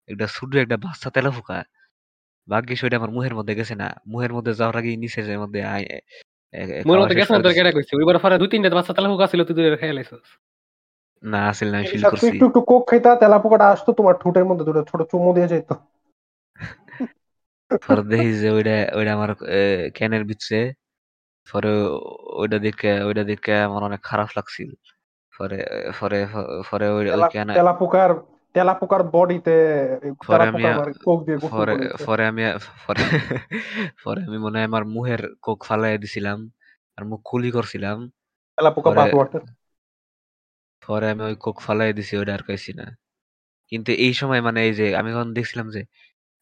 [0.09, 1.59] একটা ছোট একটা বাচ্চা তেলা ফোকা।
[2.49, 5.61] ভাগ্যিস ওইটা আমার মুহের মধ্যে গেছে না। মুহের মধ্যে যাওয়ার আগে নিচের মধ্যে
[7.19, 10.27] গেছে তোর ওইবার পরে দুই তিনটা বাচ্চা তালা হুক আছিল তুই খাই লাইছস
[11.23, 14.45] না আসলে না আমি ফিল করছি। একটু একটু কোক খাইতা তেলা পোকাটা আসতো তোমার ঠোঁটের
[14.49, 15.71] মধ্যে দুটো ছোট চুমু দিয়ে যেত
[17.87, 19.31] পরে দেখি যে ওইটা ওইটা আমার
[19.97, 20.61] ক্যানের ভিতরে
[21.47, 21.73] পরে
[22.41, 24.71] ওইটা দেখে ওইটা দেখে আমার অনেক খারাপ লাগছিল।
[25.33, 25.59] পরে
[25.99, 26.21] পরে
[26.71, 28.11] পরে ওই ক্যান তেলা পোকার
[28.55, 29.57] তেলা পোকার বডিতে
[30.31, 30.63] তেলা আমি
[31.07, 31.75] কোক দিয়ে পরে
[32.07, 32.43] পরে আমি
[32.87, 33.03] পরে
[34.03, 36.39] পরে আমি মনে হয় আমার মুহের কোক ফালাই দিছিলাম।
[36.97, 37.99] আর মুখ কুলি করছিলাম।
[38.59, 38.91] তেলা পোকা
[40.87, 42.87] পরে আমি ওই কোক ফালাই দিছি ওইটা আর খাইছি না।
[43.71, 45.83] কিন্তু এই সময় মানে এই যে আমি যখন দেখছিলাম যে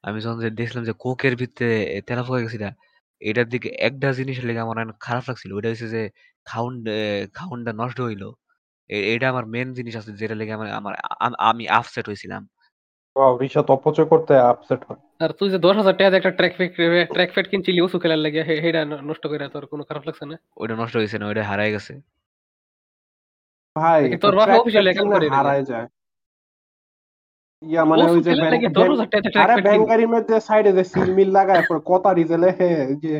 [0.02, 2.70] আমি যখন যে দেখছিলাম যে কোকের ভিতরে তেলা পোকা গেছি না
[3.20, 6.02] এটার দিকে একটা জিনিস লেগে আমার অনেক খারাপ লাগছিল। ওইটা হচ্ছে যে
[6.44, 6.74] খাউন
[7.34, 8.22] খাউনটা নষ্ট হইল।
[8.88, 12.42] এ- এটা আমার মেন জিনিস আছে যেটা লেগে আমার আমার আম- আমি আপসেট হয়েছিলাম
[13.16, 17.32] ওয়াও রিশাদ অপচয় করতে আপসেট হয়। আর তুই যে দশ হাজার টাকা দিয়ে একটা ট্র্যাক
[17.34, 20.36] ফেট কিনছিলি উসু খেলার লাগে হেডা নষ্ট করে তোর কোনো খারাপ লাগছে না?
[20.56, 22.00] ওইটা নষ্ট হয়েছে না ওইটা হারাই গেছে।
[23.76, 25.36] ভাই নাকি তোর বাবা track official pad account কিনলে করে নাকি?
[25.38, 25.86] হারায় যায়
[27.62, 29.56] ইয়া মানে উসু ওই যে খেলার ব্যান- লাগে দশ ব্যান- হাজার টাকা ট্র্যাক আরে ফেট
[29.56, 32.70] কিনবি ব্যাংকারির মধ্যে সাইডে যে সিল মিল লাগায় পর কথা রিজেলে হে
[33.02, 33.12] যে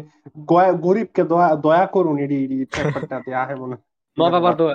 [0.47, 3.77] গয়া- গরিবকে দয়া দয়া করুন এডি এডি ট্র্যাকটা দিয়ে আহে মনে
[4.17, 4.73] মা বাবার দোয়া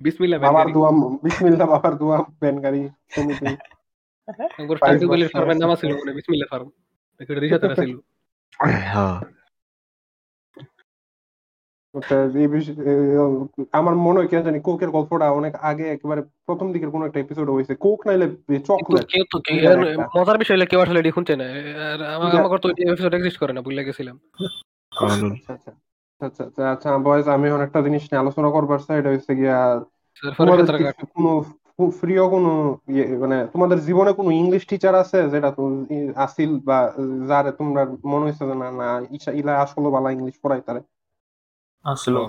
[0.00, 0.90] বিসমিল্লাহ বাবার ব্যাংকারি দোয়া
[1.24, 2.82] বিসমিল্লাহ বাবার দোয়া ব্যানগাড়ি
[3.14, 3.50] সমিতি
[4.58, 6.68] আমার বাইশ টার্গেট বছর ফার্মের নাম আছে। ছিল মানে বিসমিল্লাহ ফার্ম
[7.20, 7.92] এটা দিশা তারা ছিল
[8.60, 9.41] হ্যাঁ ওটা এই বিষ- এ,
[13.72, 17.50] আমার মনে হয় কেন জানি কোকের গল্পটা অনেক আগে একেবারে প্রথম দিকের কোন একটা এপিসোড
[17.50, 18.26] হয়েছে। কোক নাইলে
[18.64, 19.36] চকলেট কেউ তো।
[20.16, 21.46] মজার বিষয় হলে কেউ আসলে এটি শুনছে না।
[22.16, 24.16] আমার তো এপিসোড এক্সিস্ট করে না ভুলে গেছিলাম।
[24.92, 25.70] আচ্ছা আচ্ছা
[26.20, 29.58] আচ্ছা আচ্ছা আচ্ছা বয়স আমি এখন একটা জিনিস নিয়ে আলোচনা করবার চাই এটা হচ্ছে গিয়া
[31.14, 31.30] কোনো
[32.00, 32.50] প্রিয় কোনো
[32.88, 35.50] ইয়ে মানে তোমাদের জীবনে কোনো ইংলিশ টিচার আছে যেটা
[36.16, 36.78] আসিল বা
[37.28, 38.88] যারে তোমরা মনে হয়েছে যে না না
[39.32, 40.80] ইলা আসলে বালা ইংলিশ পড়াই তারে
[41.84, 42.22] আসলো।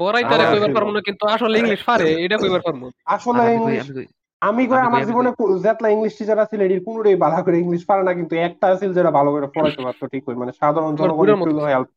[0.00, 2.82] পড়াইতে আমার কইবার। পারব না কিন্তু আসলে ইংলিশ পারে এটা কইবার পারব।
[3.14, 4.06] আসলে আমি কই ইংলিশ আমি কই।
[4.42, 5.30] আমি কই আমি আমার জীবনে
[5.64, 9.10] যেতলা ইংলিশ টিচার আছিল এটির কোনোটাই ভালো করে ইংলিশ পারে না কিন্তু একটা আছিল যেটা
[9.10, 11.88] ভালো করে পড়াইতে পারতো ঠিক কই। মানে সাধারণ তোমার জনগণ একটু হেল্প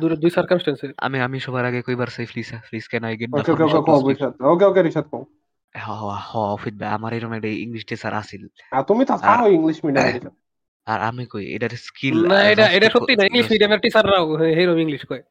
[0.00, 3.52] দুই দুই সার্কামস্টেন্সে আমি আমি সবার আগে কইবার চাই please please can I get okay
[3.52, 5.22] okay okay okay okay Rishad কও
[6.96, 10.30] আমার এরকম একটা ইংলিশ টিচার আছিল। আর তুমি তো থাকো ইংলিশ মিডিয়ামে
[10.86, 14.24] আর আমি কই এটার স্কিল না এটা এটা সত্যি না ইংলিশ মিডিয়ামের টিচাররাও
[14.56, 15.22] হেরম ইংলিশ কয়।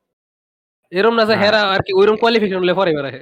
[0.92, 3.20] এরম না যে হেরা আর কি ওইরকম কোয়ালিফিকেশন হলে পরে বেড়ায়।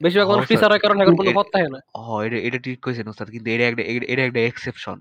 [0.00, 3.06] বেশিরভাগ হ্যাঁ, টিচার হয় কারণ এখন কোনো পথ থাকে না। হ এটা এটা ঠিক কইছেন
[3.08, 4.96] ওস্তাদ কিন্তু এটা একটা এটা- একটা এক্সেপশন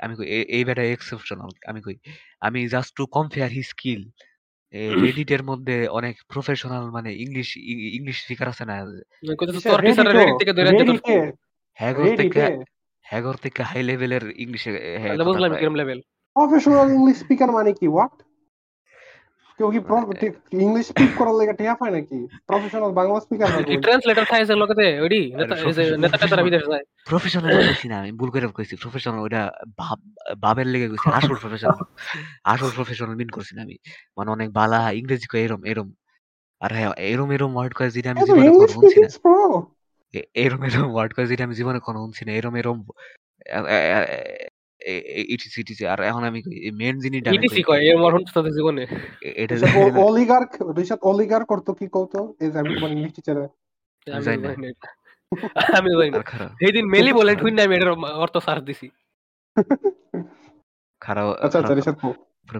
[0.00, 1.96] আমি কই এই বেটা এক্সেপশনাল আমি কই
[2.40, 4.02] আমি just to compare he skill
[5.04, 7.48] রেডিটের মধ্যে অনেক প্রফেশনাল মানে ইংলিশ
[7.96, 8.74] ইংলিশ স্পিকার আছে না?
[9.38, 11.14] কইতেছে তোর টিচারের রেডি থেকে দূরে যেতে
[11.78, 12.40] হ্যাগর থেকে
[13.06, 14.70] হ্যাগর থেকে হাই লেভেলের ইংলিশে
[16.36, 17.86] প্রফেশনাল ইংলিশ স্পিকার মানে কি?
[17.86, 18.14] হোয়াট
[19.58, 19.80] কেউ কি
[20.64, 25.20] ইংলিশ স্পিক করার লেগে টিয়া পায় নাকি প্রফেশনাল বাংলা স্পিকার না ট্রান্সলেটর থাকে লোকেতে ওইডি
[26.02, 29.42] নেতা বিদেশ যায় প্রফেশনাল কইছি না আমি ভুল করে কইছি প্রফেশনাল ওটা
[29.80, 29.98] ভাব
[30.44, 31.78] ভাবের লেগে কইছি আসল প্রফেশনাল
[32.44, 33.76] আসল প্রফেশনাল মিন করছি না আমি
[34.16, 35.88] মানে অনেক বালা ইংরেজি কয় এরম এরম
[36.60, 39.10] আর হ্যাঁ এরম এরম ওয়ার্ড কয় যেটা আমি জীবনে কোনো শুনছি না
[40.44, 42.78] এরম এরম ওয়ার্ড কয় যেটা আমি জীবনে কোনো শুনছি না এরম এরম
[45.26, 46.94] ইটিসি ইটিসি আর এখন আমি মেন
[47.34, 47.78] ইটিসি কয়?
[47.90, 48.82] এর মরণ তাদের জীবনে।
[49.22, 49.54] এ- এটা
[49.98, 53.36] অলিগার্ক রিশাদ অলিগার্ক করতো কি কওতো এই যে আমি ইংলিশ টিচার
[54.06, 54.70] আমি জানি না।
[56.60, 58.90] সেইদিন মেলি বলে শুন না। আমি এটার অর্থ সার্চ দিছি।
[61.00, 62.12] খারাপ আচ্ছা আচ্ছা কও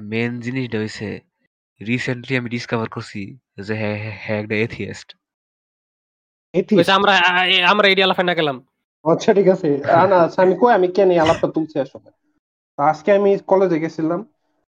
[0.02, 1.20] মেন জিনিসটা হইছে
[1.86, 5.16] রিসেন্টলি আমি ডিসকভার করছি যে হ্যাঁ হ্যাঁ হ্যাঁ একটা এথিয়েস্ট
[6.54, 7.12] কইছে আমরা
[7.44, 8.66] এ- আমরা এই আলাফে না গেলাম।
[9.06, 9.68] আচ্ছা ঠিক আছে।
[10.08, 12.08] না আচ্ছা, আমি কই আমি কেন আলাপটা তুলছি আসলে।
[12.78, 14.20] আজকে আমি কলেজে গেছিলাম।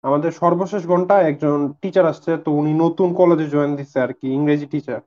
[0.03, 4.65] আমাদের সর্বশেষ ঘণ্টা একজন টিচার আসছে তো উনি নতুন কলেজে জয়েন দিচ্ছে আর কি ইংরেজি
[4.65, 4.99] টিচার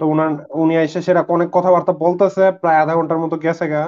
[0.00, 3.82] তো উনার উনি এসে সেরা অনেক কথাবার্তা বলতেছে প্রায় আধা ঘণ্টার মতো গেছে গা।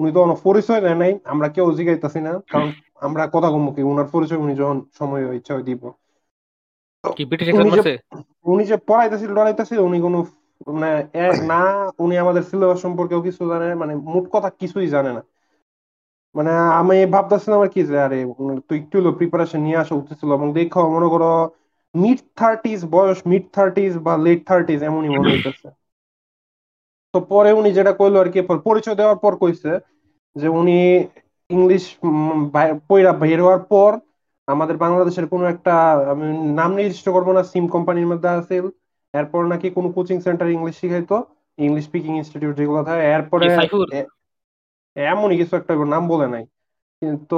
[0.00, 2.68] উনি তো কোনো পরিচয় নেয় নাই আমরা কেউ জিগাইতেছি না কারণ
[3.00, 5.82] আমরা কথা কমু কি উনার পরিচয় উনি যখন সময় ইচ্ছা হয় দিব।
[7.54, 7.92] উনি যে- মারছে
[8.44, 10.18] উনি যে পড়াইতেছিল ডরাইতেছিল উনি কোনো
[10.72, 11.06] মানে
[11.46, 15.22] না, উনি আমাদের সিলেবাস সম্পর্কেও কিছু জানে মানে মোট কথা কিছুই জানে না।
[16.34, 20.18] মানে আমি ভাবতেছিলাম আর কি যে, আরে উনি তো একটু হলো প্রিপারেশন নিয়ে আসা উচিত
[20.18, 21.50] ছিল এবং দেখো, মনে করো
[21.94, 25.68] মিড থার্টিজ বয়স মিড থার্টিজ বা লেট থার্টিজ এমনই মনে হইতেছে।
[27.12, 29.78] তো পরে উনি যেটা কইলো আর কি, পর- পরিচয় দেওয়ার পর কইছে
[30.36, 31.06] যে, উনি
[31.48, 31.96] ইংলিশ
[32.88, 33.98] পয়রা বের হওয়ার পর
[34.46, 38.62] আমাদের বাংলাদেশের কোনো একটা, আমি নাম নির্দিষ্ট করব না সিম কোম্পানির মধ্যে আছে
[39.16, 41.16] এরপর নাকি কোনো কোচিং সেন্টার ইংলিশ শিখাইতো
[41.58, 43.46] ইংলিশ স্পিকিং ইনস্টিটিউট যেগুলো থাকে এরপরে
[44.96, 46.44] এমনই কিছু একটা নাম বলে নাই।
[47.02, 47.36] কিন্তু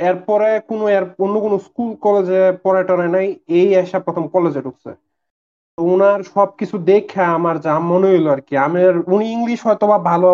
[0.00, 0.84] এরপরে কোনো
[1.18, 4.90] অন্য কোনো স্কুল কলেজে পড়ে টরে নাই এই এসে প্রথম কলেজে ঢুকছে।
[5.78, 8.78] তো উনার সবকিছু দেখে আমার যা মনে হইল আর কি আমি
[9.14, 10.28] উনি ইংলিশ হয়তো বা ভালো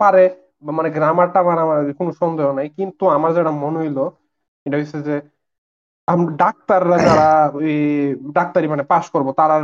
[0.00, 0.24] পারে
[0.70, 3.98] মানে গ্রামারটা আমার আমার কোনো সন্দেহ নাই কিন্তু আমার যেটা মনে হইল
[4.66, 5.31] এটা হচ্ছে যে আমরা
[6.38, 7.26] ডাক্তাররা যারা
[8.38, 9.56] ডাক্তারি মানে পাশ করব তারা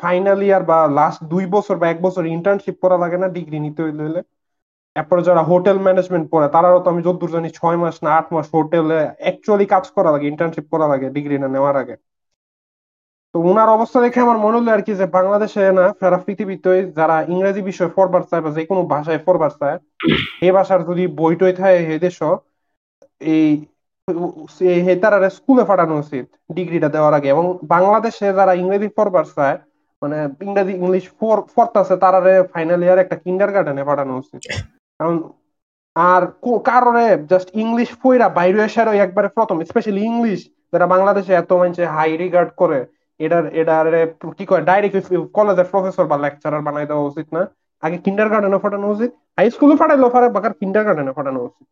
[0.00, 3.80] ফাইনাল ইয়ার বা লাস্ট দুই বছর বা এক বছর ইন্টার্নশিপ করা লাগে না ডিগ্রি নিতে
[3.86, 4.20] হইলে
[4.96, 8.46] এরপরে যারা হোটেল ম্যানেজমেন্ট পড়ে তারাও তো আমি যতদূর জানি ছয় মাস না আট মাস
[8.56, 11.94] হোটেলে অ্যাকচুয়ালি কাজ করা লাগে ইন্টার্নশিপ করা লাগে ডিগ্রি না নেওয়ার আগে।
[13.34, 17.16] তো উনার অবস্থা দেখে আমার মনে হলো আর কি যে বাংলাদেশে না সারা পৃথিবীতে যারা
[17.32, 19.76] ইংরেজি বিষয়ে পড়বার চায় বা যে কোনো ভাষায় পড়বার চায়
[20.46, 22.16] এই ভাষার যদি বই টই থাকে এই দেশ
[23.20, 23.46] এই
[25.02, 26.26] তারা স্কুলে পাঠানো উচিত
[26.56, 27.44] ডিগ্রিটা দেওয়ার আগে। এবং
[27.74, 29.56] বাংলাদেশে যারা ইংরেজি পড়বার চায়
[30.02, 31.04] মানে ইংরেজি ইংলিশ
[31.56, 32.18] পড়তেছে তারা
[32.54, 34.40] ফাইনাল ইয়ার একটা কিন্ডার গার্ডেনে পাঠানো উচিত
[35.00, 35.16] কারণ,
[35.96, 36.22] আর
[36.70, 40.40] কারণে জাস্ট ইংলিশ পইরা বাইরে এসে একবারে প্রথম স্পেশালি ইংলিশ
[40.72, 42.78] যারা বাংলাদেশে এত মানুষে হাই রিগার্ড করে,
[43.20, 43.86] এটার এটার
[44.38, 44.96] কি কয় ডাইরেক্ট
[45.36, 47.42] কলেজের প্রফেসর বা লেকচারার বানাই দেওয়া উচিত না।
[47.82, 51.66] আগে কিন্ডার গার্ডেনে পাঠানো উচিত হাই স্কুলে পাঠাইলো পারে বাকার কিন্ডার গার্ডেনে পাঠানো উচিত।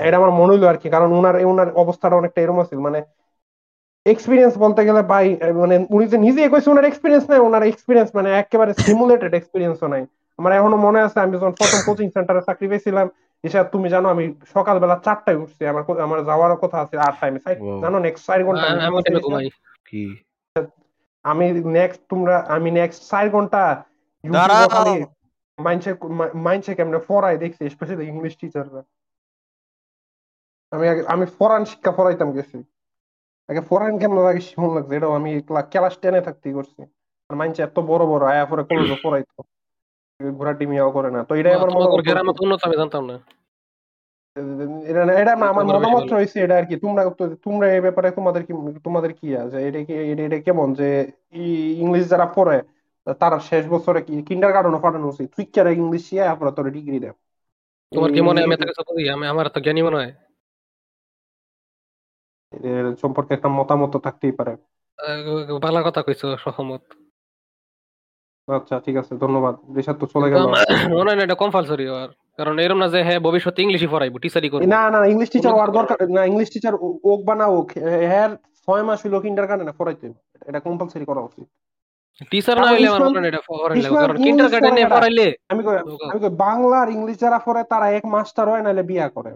[0.00, 2.98] এটা আমার মনে হইল আর কি কারণ উনার উনার অবস্থাটা অনেকটা এরকম ছিল মানে
[4.06, 5.26] এক্সপিরিয়েন্স বলতে গেলে ভাই
[5.60, 10.02] মানে উনি যে নিজে কইছে ওনার এক্সপিরিয়েন্স নাই ওনার এক্সপিরিয়েন্স মানে একেবারে সিমুলেটেড এক্সপিরিয়েন্সও নাই।
[10.38, 13.06] আমার এখনও মনে আছে আমি যখন প্রথম কোচিং সেন্টারে চাকরি পেয়েছিলাম
[13.44, 14.24] এসব তুমি জানো আমি
[14.54, 16.94] সকালবেলা চারটায় উঠছি আমার আমার যাওয়ার কথা আছে
[17.26, 18.66] আমি সাই- জানো নেক্সট চার ঘণ্টা
[21.24, 23.60] আমি নেক্সট তোমরা আমি নেক্সট চার ঘণ্টা
[24.24, 24.94] দাঁড়াও। ইউটিউবে খালি
[25.58, 25.90] মাইনসে
[26.46, 28.80] মাইনসে কেমনে পড়াই দেখছি স্পেশালি ইংলিশ টিচাররা
[30.72, 32.56] আমি আগে আমি ফরান শিক্ষা পড়াইতাম গেছি।
[33.48, 36.80] আগে ফরান কেমন লাগে শিমন লাগছে এটাও আমি ক্লাস টেনে থাকতেই করছি।
[37.30, 39.38] আর মাইনসে এত বড় বড় আয়া পরে কলেজে পড়াইতো।
[40.20, 43.16] ঘোরা টিমিয়াও করে না তো এটাই আমার মনে তোমার গ্রামে তো উন্নত আমি জানতাম না।
[45.20, 47.02] এটা আমার মতামত রয়েছে এটা আর কি। তোমরা
[47.46, 48.52] তোমরা এই ব্যাপারে তোমাদের কি
[48.86, 49.58] তোমাদের কি আছে?
[49.68, 49.92] এটা কি
[50.26, 50.88] এটা কেমন যে
[51.84, 52.56] ইংলিশ যারা পড়ে
[53.20, 57.16] তার শেষ বছরে কি কিন্ডার গার্ডেনও পাঠানো উচিত সুইচারে ইংলিশ শিয়া তারপরে তোর ডিগ্রি দেয়
[57.92, 58.48] তোমার কি মনে হয়
[59.16, 60.12] আমি আমার তো জ্ঞানী মনে হয়।
[63.02, 64.52] সম্পর্কে একটা মতামত থাকতেই পারে।
[65.62, 66.82] ভালো কথা কইছো সহমত।
[68.48, 70.42] আচ্ছা ঠিক আছে ধন্যবাদ। রিশাদ তো চলে গেল।
[70.98, 74.62] মনে না এটা কম্পালসরি আর কারণ এরকম না যে হ্যাঁ ভবিষ্যতে ইংলিশই পড়াইবো টিচারই করব।
[74.74, 76.74] না না ইংলিশ টিচার হওয়ার দরকার না ইংলিশ টিচার
[77.04, 77.68] ওক বা না ওক
[78.10, 78.28] হ্যাঁ
[78.68, 80.06] ছয় মাস হইল গার্ডেনে পড়াইতে।
[80.48, 81.46] এটা কম্পালসারি করা উচিত।
[82.30, 83.40] টিচার না হইলে আমার মনে এটা
[83.96, 87.38] কারণ ইংলিশ কিন্ডার গার্ডেনে পড়ায় না। পড়াইলে আমি কই আমি কই বাংলা আর ইংলিশ যারা
[87.38, 89.32] পড়ে তারা এক মাস্টার হয় নাহলে বিয়া করে।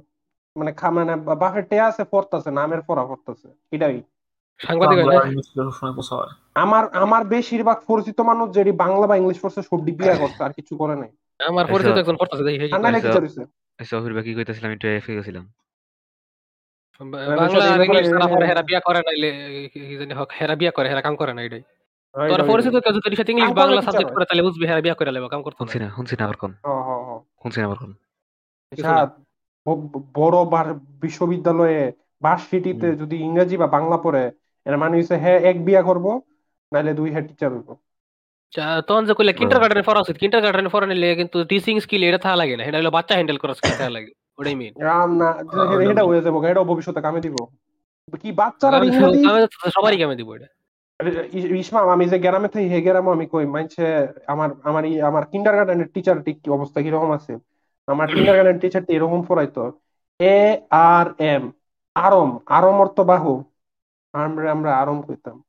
[0.57, 3.97] মানে খা মানে বাপের টে আছে পড়তাছে নামের পড়া পড়তাছে এটাই।
[4.61, 4.79] হয়
[6.11, 6.29] হয়
[6.65, 10.73] আমার আমার বেশিরভাগ পরিচিত মানুষ যেটি বাংলা বা ইংলিশ পড়ছে সব বিয়া করছে আর কিছু
[10.81, 12.59] করে নাই। আমার পরিচিত একজন পড়তেছে দেখি
[13.79, 15.45] আচ্ছা। অফির বাকি কইতেছিলাম একটু এফে গেছিলাম।
[17.41, 19.29] বাংলা আর ইংলিশ তারা পড়ে হেরা বিয়া করে নাইলে
[19.73, 21.63] কি জানি হোক হেরা বিয়া করে হেরা কাম করে না এটাই।
[22.15, 25.29] তোর পরিচিত কেউ যদি সাথে ইংলিশ বাংলা সাবজেক্ট করে তাহলে বুঝবি হেরা বিয়া করে লেবা
[25.33, 27.91] কাম করতে শুনছি না শুনছি না আবার কোন। হ্যাঁ হ্যাঁ হ্যাঁ শুনছি না আবার কোন।
[30.19, 30.37] বড়
[31.05, 31.81] বিশ্ববিদ্যালয়ে
[32.23, 34.25] ভার্সিটিতে। যদি ইংরেজি বা বাংলা পড়ে
[34.67, 36.07] এর মানে হচ্ছে হ্যাঁ এক বিয়া করব
[36.73, 37.71] নাহলে দুই হেড টিচার হইব।
[38.89, 42.21] তখন যে কইলে কিন্ডার গার্ডেনে পড়া উচিত। কিন্ডার গার্ডেনে পড়া নিলে কিন্তু টিচিং স্কিল এটা
[42.25, 45.29] থাকা লাগে না। এটা হলো বাচ্চা হ্যান্ডেল করার স্কিল থাকা লাগে। ওটাই মেইন রাম না
[45.85, 47.37] এটা হয়ে যাব এটাও ভবিষ্যতে কামে দিব।
[48.23, 49.21] কি বাচ্চারা ইংরেজি
[49.77, 50.49] সবারই কামে দিব এটা।
[51.63, 53.83] ইসমাম আমি যে গ্রামে থাকি হে গ্রামে আমি কই মানছে
[54.33, 57.33] আমার আমার আমার কিন্ডার গার্ডেনের টিচার ঠিক কি অবস্থা কীরকম আছে?
[57.89, 59.73] আমার কিন্ডার গার্ডেন টিচার এরকম পড়াইতো।
[60.21, 61.53] এ আর এম
[61.95, 63.45] আরম আরম অর্থ বাহু।
[64.13, 65.43] আমরা আমরা আরম কইতাম।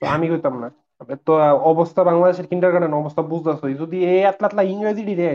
[0.00, 0.70] তো আমি কইতাম না।
[1.26, 5.30] তো অবস্থা বাংলাদেশের কিন্ডার গার্ডেন অবস্থা বুঝতেছো যদি এই এতলা ইংরেজি রে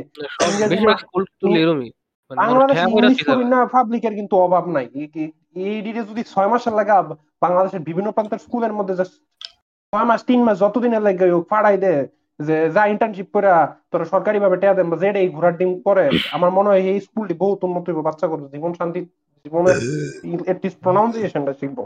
[2.31, 6.95] মানে বাংলাদেশে ইংলিশ না পাবলিকের কিন্তু অভাব নাই। এই- এই যদি ছয় মাসের লাগা
[7.41, 12.83] বাংলাদেশের বিভিন্ন প্রান্তের স্কুলের মধ্যে ছয় মাস তিন মাস যতদিনের লাগে ফাড়াই দে যে যা
[12.93, 13.49] ইন্টার্নশিপ করে
[13.91, 17.33] তোরা সরকারি ভাবে টেয়া দেন যেটা এই ঘোরার ডিম করে আমার মনে হয় এই স্কুলটি
[17.43, 18.99] বহুত উন্নত হইব বাচ্চা করে জীবন শান্তি
[19.45, 19.77] জীবনের
[20.51, 21.79] এটলিস্ট প্রনাউন্সিয়েশনটা শিখব।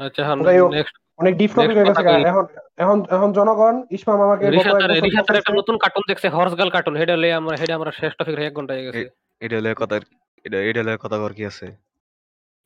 [0.00, 2.44] আচ্ছা এখন যাই হোক, নেক্সট অনেক ডিপ টপিক হয়ে গেছে কথা এখন
[2.78, 4.44] এখন এখন জনগণ ইসমাম আমাকে
[5.40, 8.52] একটা নতুন কার্টুন দেখছে হর্স গার্ল কার্টুন হেডা লয়ে আমরা হেডা আমরা শেষ টপিক এক
[8.58, 9.02] ঘণ্টা হয়ে গেছে।
[9.40, 9.96] এটা হলো কথা
[10.44, 11.66] এটা এটা হলো কথা কর কি আছে?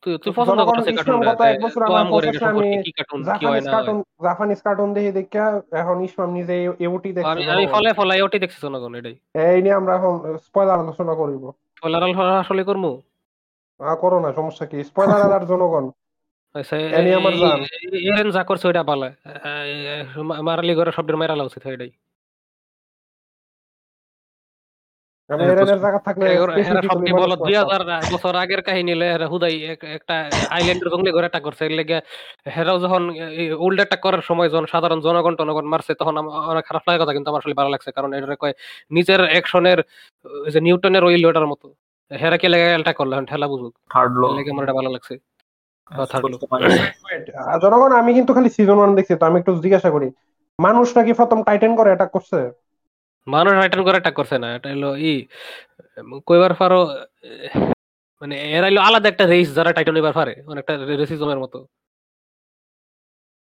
[0.05, 2.83] তুই তুই পছন্দ জনগণ করছিস ইসলাম কার্টুনটা এক বছর আমার আম করে বলতেছে সম্পর্কে আমি
[2.85, 5.39] কি কার্টুন কি হয় জাপানিজ কার্টুন জাপানিজ কার্টুন দেখে দেখে
[5.81, 9.75] এখন ইসলাম নিজে এওটি দেখছে আমি আমি ফলে ফলে ওটি দেখছি জনগণ এটাই এই নিয়ে
[9.75, 10.13] আমরা এখন
[10.45, 11.43] স্পয়লার আলোচনা করিব
[12.41, 12.61] আসলে
[13.99, 15.85] করো না সমস্যা কি স্পয়লার জনগণ
[16.55, 17.59] আচ্ছা এ নিয়ে আমার জান।
[18.09, 19.07] এরেন যা করছে ওইটা ভালো
[20.41, 22.14] মারালি করে শব্দের মেরালা উচিত এটাই হ্যাঁ, তো- জায়গা
[28.11, 28.93] বছর আগের কাহিনী
[29.29, 29.63] হুদাই
[29.93, 32.01] একটা আইল্যান্ডের জঙ্গলে ঘরে অ্যাটাক করছে। এর লেগে
[32.55, 33.09] হেরাও যখন
[33.59, 37.29] উল্টা অ্যাটাক করার সময় যখন সাধারণ জনগণ টনগণ মারছে তখন অনেক খারাপ লাগা কথা কিন্তু
[37.29, 38.53] আমার আসলে ভালো লাগছে। কারণ এটা কয়
[38.91, 39.83] নিজের অ্যাকশনের
[40.51, 41.73] যে নিউটনের ওই লোটার মতো।
[42.19, 45.19] হেরা কে লেগে অ্যাটাক করল ঠেলা বুঝুক। থার্ড লো লেগে আমার এটা ভালো লাগছে।
[45.91, 50.11] আহ, জনগণ আমি কিন্তু খালি সিজন ওয়ান দেখছি তো আমি একটু জিজ্ঞাসা করি
[50.59, 52.64] মানুষ নাকি প্রথম টাইটেন করে অ্যাটাক করছে?
[53.27, 55.11] মানুষ রিটার্ন করে অ্যাটাক করছে না এটা হলো ই
[56.27, 56.79] কইবার পারো
[58.21, 61.57] মানে এরা হলো আলাদা একটা রেস যারা টাইটান এবার পারে অনেকটা রেসিজমের মতো।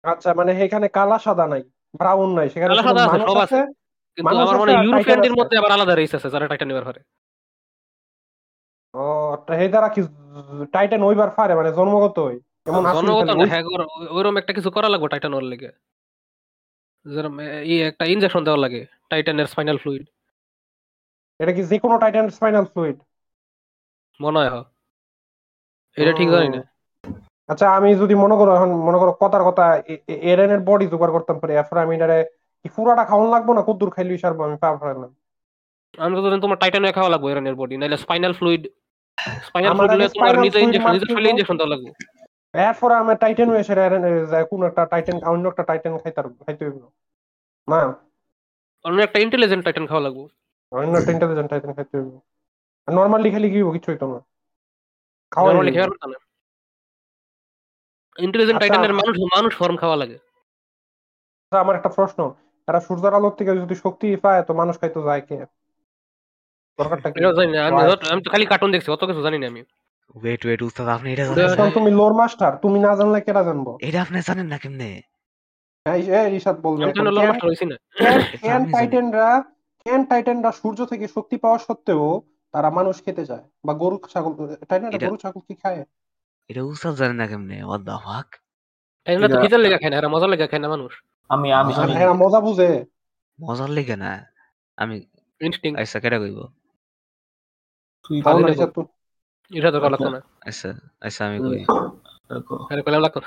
[0.05, 1.63] আচ্ছা মানে এখানে কালা সাদা নাই
[1.95, 3.59] ব্রাউন নাই সেখানে কালা সাদা সব আছে
[4.19, 7.01] কিন্তু আমার মনে হয় ইউরোপিয়ানদের মধ্যে আবার আলাদা রেস আছে যারা টাইটান এবার পারে।
[8.95, 9.05] ও
[9.47, 10.01] তা এই দ্বারা কি
[10.73, 11.71] টাইটেন ওইবার পারে মানে
[13.29, 15.71] না ওই- হ্যাঁ ওর- ওইরকম একটা কিছু করা লাগবে টাইটান ওর লেগে।
[17.07, 20.05] যেরকম ই একটা ইনজেকশন দেওয়া লাগে টাইটানের স্পাইনাল ফ্লুইড
[21.41, 22.97] এটা কি যে কোনো টাইটেন স্পাইনাল ফ্লুইড
[24.21, 24.51] মনে হয়
[25.97, 26.61] এটা ঠিক জানি না।
[27.49, 31.13] আচ্ছা আমি যদি মনে করো এখন মনে করো কথার কথা এ- এ- এরেনের বডি জোগাড়
[31.13, 32.19] করতাম পারি এরপর আমি এটারে
[32.61, 34.75] কি পুরাটা খাওয়ান লাগবো না কদ্দুর খাইলি সারবো আমি পার
[35.99, 38.63] আমি তো তোমার টাইটান খাওয়া লাগবে এরানের বডি নাইলে স্পাইনাল ফ্লুইড
[39.47, 41.91] স্পাইনাল ফ্লুইড তোমার নিজে ইনজেকশন নিজে ইনজেকশন দেওয়া লাগবে।
[42.55, 43.85] এরপর আমি টাইটেন সেটা
[44.51, 46.79] কোন একটা টাইটেন অন্য একটা টাইটেন খাইতে খাইতে হইব।
[47.69, 47.81] না
[48.85, 50.25] অন্য একটা ইন্টেলিজেন্ট টাইটেন খাওয়া লাগবে।
[50.73, 52.13] অন্য একটা ইন্টেলিজেন্ট টাইটেন খাইতে হইব।
[52.89, 54.19] নর্মালি খালি কি কিছু হইতো না।
[55.33, 56.19] খাওয়া নরমালি খেয়ার কথা না।
[58.19, 60.17] ইন্টেলিজেন্ট আচ্ছা। টাইটানের মানুষ মানুষ ফর্ম খাওয়া লাগে।
[61.53, 62.21] আমার একটা প্রশ্ন।
[62.69, 65.37] এরা সূর্যের আলোর থেকে যদি শক্তি পায় তো মানুষ খাইতো যায় কে?
[66.79, 67.19] দরকারটা কি?
[68.13, 69.63] আমি তো খালি কার্টুন দেখছি অত কিছু জানি না আমি।
[70.15, 71.67] ওয়েট ওয়েট উস্তাদ আপনি এটা জানেন না?
[71.79, 73.67] তুমি লোর মাস্টার তুমি না জানলে কেরা জানব?
[73.89, 74.91] এটা আপনি জানেন না কেমনে।
[78.75, 79.29] টাইটেনরা
[79.85, 82.05] কেন টাইটেনরা সূর্য থেকে শক্তি পাওয়া সত্ত্বেও
[82.55, 84.33] তারা মানুষ খেতে যায় বা গরু ছাগল
[84.71, 85.81] টাইটেনরা গরু ছাগল কি খায়?
[86.51, 87.57] এটা উস্তাদ জানেন না কেমনে?
[87.67, 88.29] হোয়াট দা ফাক
[89.07, 90.93] টাইটানরা তো খিদের লেগে খায় না এরা মজা লেগে খায় না মানুষ।
[91.35, 92.71] আমি আমি আমি হ্যাঁ মজা বুঝে।
[93.39, 94.11] মজার লেগে না।
[94.83, 94.97] আমি
[95.47, 96.39] ইনস্টিং আচ্ছা কেটা কইব?
[98.05, 98.19] তুই
[99.51, 100.69] এটা তো লাগতো না আচ্ছা
[101.01, 101.63] আচ্ছা আমি কই
[102.71, 103.21] আরে কইলাম লাগতো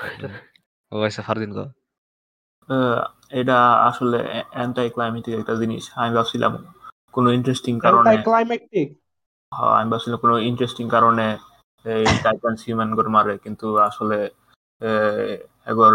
[0.92, 1.64] ও আচ্ছা ফারদিন কো
[2.68, 3.56] আহ, এটা
[3.88, 4.18] আসলে
[4.50, 6.52] অ্যান্টাই ক্লাইমেটিক একটা জিনিস। আমি ভাবছিলাম
[7.14, 8.88] কোনো ইন্টারেস্টিং কারণে ক্লাইমেটিক
[9.52, 11.26] হ্যাঁ, আমি ভাবছিলাম কোনো ইন্টারেস্টিং কারণে
[11.84, 14.18] এই টাইটান্স হিউম্যান মারে কিন্তু আসলে
[15.66, 15.92] এবার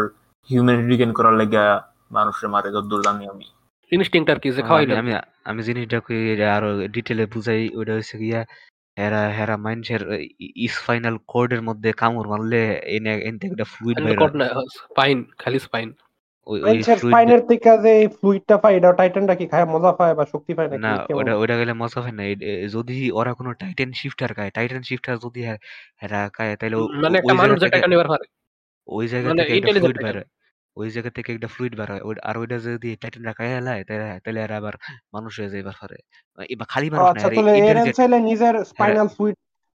[0.50, 1.64] হিউম্যানিটি রিগেন করার লেগে
[2.12, 3.46] মানুষের মারে যতদূর জানি আমি।
[3.92, 5.12] ইনস্টিংটার কি যে খাওয়াইলো। আমি আমি
[5.46, 8.42] আমি জিনিসটা কই এটা আরও ডিটেলে বুঝাই ওইটা হইছে গিয়া
[9.00, 10.02] হেরা হেরা মানুষের
[10.70, 14.46] স্পাইনাল কোর্ডের মধ্যে কামড় মারলে এনে এন থেকে একটা ফ্লুইড কট না
[14.78, 15.90] স্পাইন খালি স্পাইন
[16.48, 20.52] ওই ওই স্পাইনের থেকে যে ফ্লুইডটা পায় এটা টাইটানটা কি খায় মজা পায় বা শক্তি
[20.54, 20.82] পায় নাকি?
[20.82, 20.94] না?
[21.16, 22.24] ওটা ওটা গেলে মজা হয় না।
[22.68, 25.42] যদি ওরা কোনো টাইটান শিফটার খায় টাইটান শিফটার যদি
[26.02, 28.26] হেরা খায় তাহলে মানে একটা ওই মানুষ যেটা থেকে এটা নিবার পারে।
[28.88, 30.30] ওই জায়গা মানে থেকে ফ্লুইড বের হয়।
[30.80, 34.06] ওই জায়গা থেকে একটা ফ্লুইড বের হয়। ওই- আর ওইটা যদি টাইটান রাখায় হেলায় তাহলে
[34.24, 34.76] তাহলে এরা আবার
[35.16, 35.98] মানুষ হয়ে যাইবার পারে
[36.50, 39.36] এবার খালি মানুষ না আচ্ছা এরা তাহলে এরেন চাইলে নিজের স্পাইনাল ফ্লুইড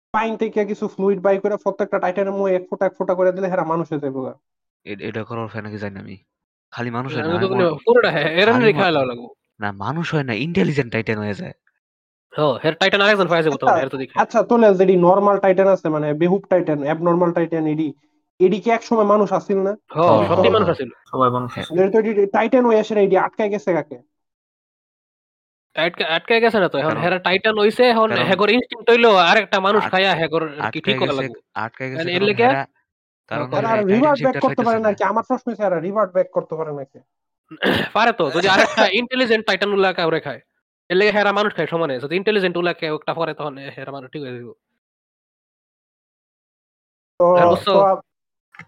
[0.07, 3.47] স্পাইন থেকে কিছু ফ্লুইড বাই করে প্রত্যেকটা টাইটানের মুখে এক ফোঁটা এক ফোঁটা করে দিলে
[3.49, 4.19] হেরা মানুষ হয়ে যাবে
[5.07, 6.17] এটা করার হয় নাকি জানি না আমি।
[6.73, 9.29] খালি মানুষ হয় না আমি তো আমি মনে- পুরোটা হ্যাঁ এর খালি রেখে মা- লাগবো।
[9.61, 11.55] না মানুষ হয় না ইন্টেলিজেন্ট টাইটান হয়ে যায়।
[12.33, 15.69] হ্যাঁ হের টাইটান আরেকজন পাইছে তো আচ্ছা, হের তো দেখে। আচ্ছা তাহলে যেটি নর্মাল টাইটান
[15.69, 17.89] আছে মানে বেহুব টাইটান অ্যাবনর্মাল টাইটান এডি
[18.41, 19.73] এডি কি এক সময় মানুষ আসিল না?
[19.95, 23.17] হ্যাঁ হ্যাঁ, সত্যি হ্যাঁ, মানুষ হ্যাঁ। আছিল। সবাই মানুষ হ্যাঁ। আছে। টাইটান হয়ে আসে এডি
[23.19, 23.97] আটকায় গেছে কাকে?
[25.77, 26.77] আটকে আটকে গেছে না তো?
[26.79, 30.43] এখন হের টাইটান হইছে এখন হেগর ইনস্টিংক্ট হইল আরেকটা মানুষ খায়া হেগর
[30.75, 31.39] কি ঠিক করা লাগবে?
[31.57, 32.55] আটকায় গেছে মানে এর লেগে-
[33.29, 36.29] কারণ আর রিভার্ট ব্যাক করতে পারে পাইতেছে না না কি। আমার প্রশ্ন হচ্ছে রিভার্ট ব্যাক
[36.31, 36.99] করতে পারে নাকি?
[37.97, 40.41] পারে তো যদি আরেকটা ইন্টেলিজেন্ট টাইটান উল্লা কাউরে খায়।
[40.91, 44.09] এর লেগে হেরা মানুষ খায় সমানে। যদি ইন্টেলিজেন্ট উল্লা কেউ একটা পরে তখন হেরা মানুষ
[44.13, 44.45] ঠিক হয়ে যাবে
[47.21, 47.67] তো বুঝছ?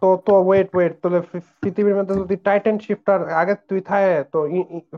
[0.00, 1.20] তো তো তো ওয়েট ওয়েট তাহলে
[1.62, 4.38] পৃথিবীর মধ্যে যদি টাইটান শিফটার আগে তুই থাকে তো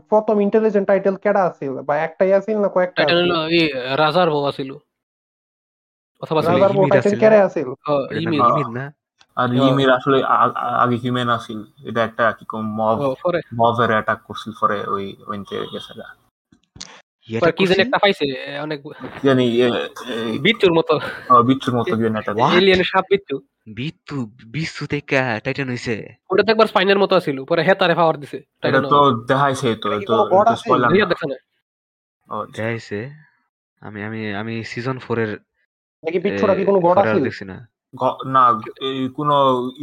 [0.09, 1.73] প্রথম ইন্টেলিজেন্ট টাইটেল কেডা আছিল?
[1.81, 3.31] বা একটাই আছিল না কয়েকটা টাইটান আছিল?
[3.31, 3.61] হলো ই
[3.95, 4.71] রাজার বউ আছিল।
[6.21, 7.39] অথবা রাজার বউ আছিল। কেড়ে?
[7.41, 7.67] আছিল?
[8.11, 8.85] ইমির ইমির না?
[9.37, 10.17] আর। ইমির আসলে
[10.83, 11.59] আগে হিউম্যান আছিল।
[11.89, 12.97] এটা একটা কি কম মব
[13.53, 15.93] মবের অ্যাটাক করছিল পরে ওই ওইতে গেছে।
[17.27, 18.25] এটা পরে কি জানি একটা পাইছে
[18.65, 18.79] অনেক
[19.27, 19.45] জানি
[20.45, 20.93] বিচ্ছুর মতো।
[21.49, 23.35] বিচ্ছুর মতো জানি একটা এলিয়েন সাপ বিচ্ছু।
[23.79, 24.17] বিত্তু
[24.55, 25.15] বিস্তু থেকে
[25.45, 25.95] টাইটান হইছে।
[26.31, 28.99] ওটা তো একবার স্পাইনের মতো ছিল পরে হেতারে পাওয়ার দিছে এটা তো
[29.31, 31.07] দেখাইছে তো তো কোনো god স্পয়লার রিয়া
[32.57, 32.99] দেখাইছে
[33.81, 35.31] আমি আমি আমি সিজন ফোর এর
[36.03, 36.97] নাকি বিচ্ছুরা কি কোনো গড
[37.27, 37.57] দেখছি না।
[38.35, 38.43] না
[38.87, 39.35] এই কোনো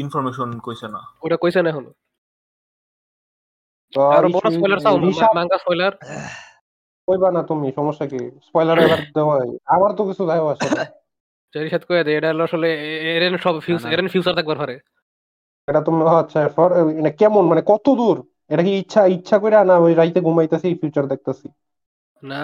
[0.02, 1.85] ইনফরমেশন কইছে না। ওটা কইছে না এখন।
[3.93, 4.97] তো আর বড় স্পয়লার চাও
[5.39, 5.93] মাঙ্গা স্পয়লার
[7.09, 8.19] কইবা না তুমি সমস্যা কি?
[8.47, 10.85] স্পয়লার এবার দেওয়া হয়। আমার তো কিছু যায় আসে না
[11.55, 12.69] জেরি সাথে কয়ে দে এটা হলো আসলে
[13.11, 14.74] এরেন সব ফিউচার। এরেন ফিউচার থাকবার পারে।
[15.69, 16.69] এটা তুমি আচ্ছা ফর
[16.99, 18.16] মানে কেমন মানে কত দূর?
[18.51, 21.47] এটা কি ইচ্ছা ইচ্ছা করে না ওই রাইতে ঘুমাইতেছি ফিউচার দেখতেছি?
[22.23, 22.41] না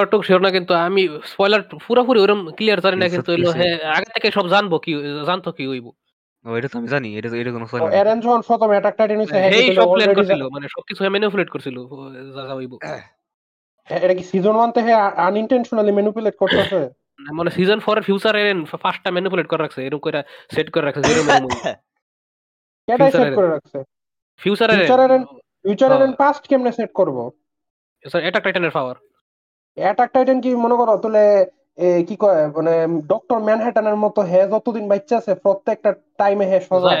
[0.00, 4.08] ওটুক শিওর না কিন্তু আমি স্পয়লার পুরোপুরি ওরকম ক্লিয়ার জানি না কিন্তু হইল হ্যাঁ আগে
[4.14, 4.90] থেকে সব জানব কি
[5.28, 5.86] জানতো কি হইব।
[6.44, 9.34] ও এটা তো আমি জানি এটা এটা কোনো না। এরেন যখন প্রথম অ্যাটাক টাইটেন হইছে
[9.34, 11.76] হ্যাঁ হেই কিন্তু সব প্ল্যান করছিল মানে সবকিছু ম্যানিপুলেট করছিল
[12.34, 13.02] যা যা হইব। হ্যাঁ,
[13.88, 14.80] এটা কি সিজন ওয়ান তে
[15.28, 16.80] আনইনটেনশনালি ম্যানিপুলেট করতেছে
[17.38, 20.20] মানে সিজন 4 এর ফিউচার এর ফার্স্টটা ম্যানিপুলেট করে রাখছে এরকম করে
[20.54, 21.22] সেট করে রাখছে জিরো
[22.88, 23.78] Future সেট করে রাখছে?
[24.40, 25.12] ফিউচার এর ফিউচার এর
[25.64, 27.18] ফিউচার এর পাস্ট কেমনে সেট করব?
[28.04, 28.96] স্যার অ্যাটাক টাইটানের পাওয়ার
[29.76, 31.24] অ্যাটাক টাইটেন কি মনে করো তাহলে
[31.78, 32.72] কি কয় মানে
[33.06, 36.96] ডক্টর ম্যানহাটনের মতো হে যতদিন বাচ্চা আছে প্রত্যেকটা টাইমে হে সজাগ।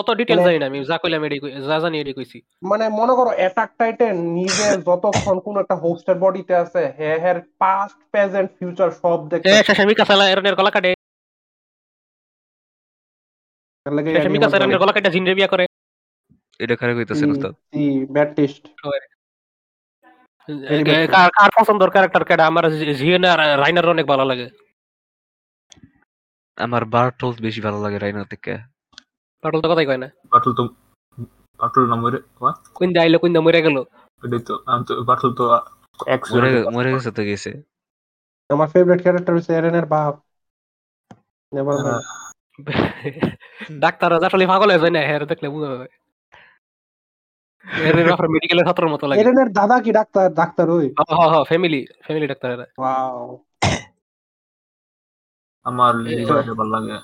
[0.00, 1.36] অত ডিটেইলস মানে- জানি না আমি যা কইলাম এডি
[1.68, 2.38] যা জানি এডি কইছি।
[2.70, 7.98] মানে মনে করো অ্যাটাক টাইটেন নিজে যতক্ষণ কোন একটা হোস্টের বডিতে আছে হে হের পাস্ট
[8.12, 10.90] প্রেজেন্ট ফিউচার সব দেখতে এ শেষে মিকাসালা এরনের গলা কাটে।
[14.16, 15.64] শেষে মিকাসা এরনের গলা কাটে জিনরে বিয়া করে।
[16.60, 17.48] এটা খারাপ হইতেছে না তো
[18.14, 18.62] ব্যাড টেস্ট.
[21.14, 22.44] কার কার পছন্দের ক্যারেক্টার কেডা?
[22.50, 22.64] আমার
[23.00, 23.24] জিএন
[23.62, 24.46] রাইনার অনেক ভালো লাগে।
[26.58, 28.52] আমার বার্টল বেশি ভালো লাগে রাইনার থেকে।
[29.42, 30.62] পাটল তো কথাই কয় না। বাটুল তো
[31.60, 32.18] বাটুল না মরে?
[32.76, 33.76] কোন দা আইলো কোন দা মরে গেল।
[34.48, 35.44] তো আমি তো বাটুল তো
[36.14, 37.50] এক্স মরে মরে গেছে তো গেছে।
[38.50, 40.14] আমার ফেভারিট ক্যারেক্টার হচ্ছে এরেনের বাপ।
[41.52, 41.76] নেভার।
[43.84, 45.86] ডাক্তার আসলে পাগল হয়ে যায় না হ্যাঁ দেখলে বুঝা যাবে।
[47.66, 50.26] এর আপনার মেডিকেলের ছাত্রের মতো লাগে। এরেনের দাদা কি ডাক্তার?
[50.34, 50.86] ডাক্তার ওই?
[51.10, 53.18] হ্যাঁ হ্যাঁ ফ্যামিলি ফ্যামিলি ডাক্তার এরা। ওয়াও
[55.66, 56.96] আমার এ- ভালো লাগে।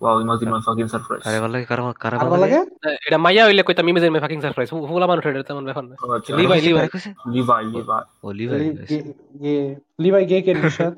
[0.00, 2.58] Wow imagine my fucking surprise কারে ভালো লাগে কারে কারে ভালো ভালো লাগে?
[2.80, 5.94] লাগে এটা মাইয়া হইলে কইতাম ইমেজের মে ফাকিং সারপ্রাইজ ফুলা মানুষ এটা তেমন ব্যাপার না।
[6.38, 6.86] লিভাই লিভাই
[7.28, 9.04] লিভাই লিভাই ও লিভাই গে-
[9.42, 10.94] গে- লিভাই গে কে নিশাদ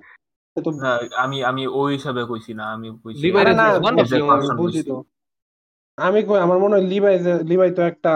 [1.24, 4.46] আমি আমি ওই হিসাবে কইছি না আমি কইছি লিভাই না one of বুঝছি, the আমি
[4.60, 4.96] বুঝি তো।
[5.98, 7.14] আমি কই আমার মনে হয় লিভাই
[7.44, 8.10] লিভাই তো একটা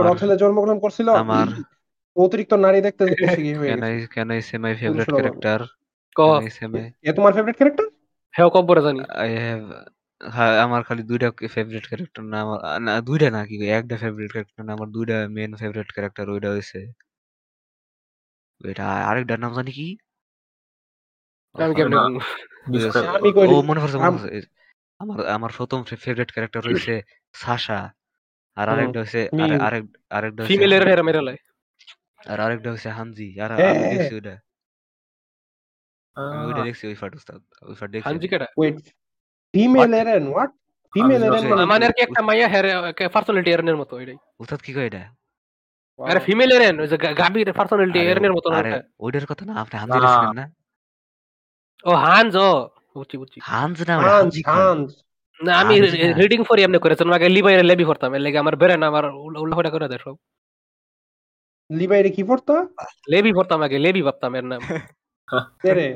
[0.00, 1.46] ব্রথেলে জন্মগ্রহণ করছিল। আমার
[2.16, 3.02] অতিরিক্ত নারী দেখতে
[3.42, 3.94] গিয়ে হয়ে I
[4.48, 5.60] say my favourite character
[6.16, 6.20] ক?
[6.20, 7.86] ক্যান সে মাই এ তোমার ফেভারিট ক্যারেক্টার
[8.34, 9.62] হেও কব্বরে জানি। আই হ্যাভ
[10.20, 14.62] হ্যাঁ আমার খালি দুইটা ফেভারিট ক্যারেক্টার না আমার না দুইটা না কি একটা ফেভারিট ক্যারেক্টার
[14.66, 16.80] না আমার দুইটা মেন ফেভারিট ক্যারেক্টার ওইটা হইছে।
[18.60, 19.88] ওইটা আরেকটার নাম জানি কি?
[21.54, 21.96] আমি কেমনে
[23.52, 23.98] ও মনে পড়ছে
[25.00, 26.94] আমার আমার প্রথম ফেভারিট ক্যারেক্টার হইছে
[27.34, 27.80] সাশা।
[28.56, 31.36] আর আরেকটা হইছে মিম। আরেক আরেকটা ফিমেল এর হেরা মেরা লাই
[32.26, 34.34] আর আরেকটা হইছে হানজি। আর হ্যাঁ, আমি হ্যাঁ, দেখছি ওইটা।
[36.16, 38.26] আমি ওইটা আহ, দেখছি ওই ফাট উস্তাদ ওই ফাট দেখছি Hanji.
[38.58, 38.76] Wait
[39.54, 40.50] female Eren what
[40.92, 41.42] female Eren
[41.72, 42.70] মানে আর কি একটা মাইয়া হেরে
[43.14, 45.02] পার্সোনালিটি এরনের মতো এটাই উস্তাদ কি কয় এটা?
[45.98, 48.80] আরে ফিমেল এরেন ওই যে গাবির পার্সোনালিটি আরে এরনের মতো আরে ওটা?
[49.00, 50.44] ওইটার কথা না আপনি হানজি না। না?
[51.84, 52.50] ও হানজ ও।
[52.94, 54.40] বুঝছি বুঝছি হানজ না ওটা হানজি।
[55.42, 55.86] না আমি না।
[56.16, 59.04] রিডিং ফর এমনি করেছেন আগে লিবাইরে লেবি করতাম এর লাগে আমার বেরেন আমার
[59.36, 60.14] উল্টা ফুটা করে দেয় সব।
[61.70, 62.56] লিবাইরে কি পড়তা?
[63.08, 64.60] লেবি পড়তাম আগে লেবি ভাবতাম এর নাম।
[65.62, 65.86] তেরে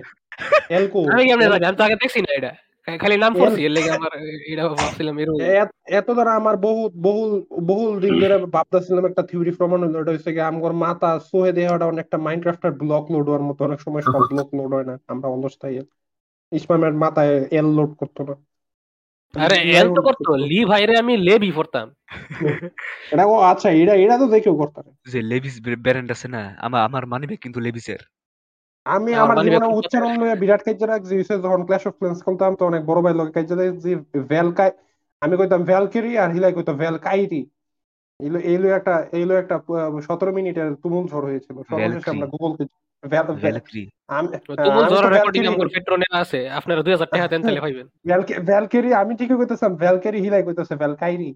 [0.71, 2.53] এলকো। আমি কেমনে জানি আমি তো আগে দেখছি না এটা।
[2.87, 4.13] খা- খালি নাম পড়ছি এর লাগে আমার
[4.47, 7.31] এটা ভাবছিলাম এরকম। এত- এত দ্বারা আমার বহু বহুল
[7.63, 11.87] বহুল দিন ধরে ভাবতেছিলাম একটা থিওরি প্রমাণ হলো এটা হচ্ছে কি আমগর মাথা সোহে দেওয়াটা
[11.87, 15.75] অনেকটা মাইনক্রাফটের ব্লক লোড হওয়ার মতো অনেক সময় সব ব্লক লোড হয় না আমরা অলসটাই
[16.53, 18.35] ইসমামের মাথায় এল লোড করতো না।
[19.35, 21.87] আরে এল তো করতো। লি ভাইরে আমি লেবি পড়তাম।
[23.13, 25.55] এটা ও আচ্ছা এটা এটা তো দেখেও করতাম যে লেভিস
[25.85, 28.01] ব্র্যান্ড আছে না আমার আমার মানিবে কিন্তু লেভিসের।
[28.87, 32.83] আমি আমার জীবনে উচ্চারণ লইয়া বিরাট কাজ্যা রাখছি যখন ক্ল্যাশ অফ ক্ল্যান্স খেলতাম তো অনেক
[32.91, 33.91] বড় ভাই লোক কাজ্যা রাখছি
[34.33, 34.71] ভ্যালকাই
[35.23, 37.41] আমি কইতাম ভ্যালকেরি আর হিলাই কইতো ভ্যালকাইরি
[38.21, 39.57] এইলো এইলো একটা এইলো একটা
[40.03, 42.53] সতেরো মিনিটের তুমুল ঝড় হয়েছিল। সর্বশেষে আমরা গুগল
[43.37, 44.27] ভ্যালক্রি আমি
[44.59, 47.87] তুমুল আমি জোর তো রেকর্ডিং ভ্যালকেরি আমার পেট্রোনে আছে। আপনারা 2000 টাকা দেন তাহলে পাইবেন।
[48.07, 51.31] ভ্যালকে- ভ্যালকেরি আমি ঠিকই কইতেছিলাম ভ্যালকেরি হিলাই কইতেছে ভ্যালকাইরি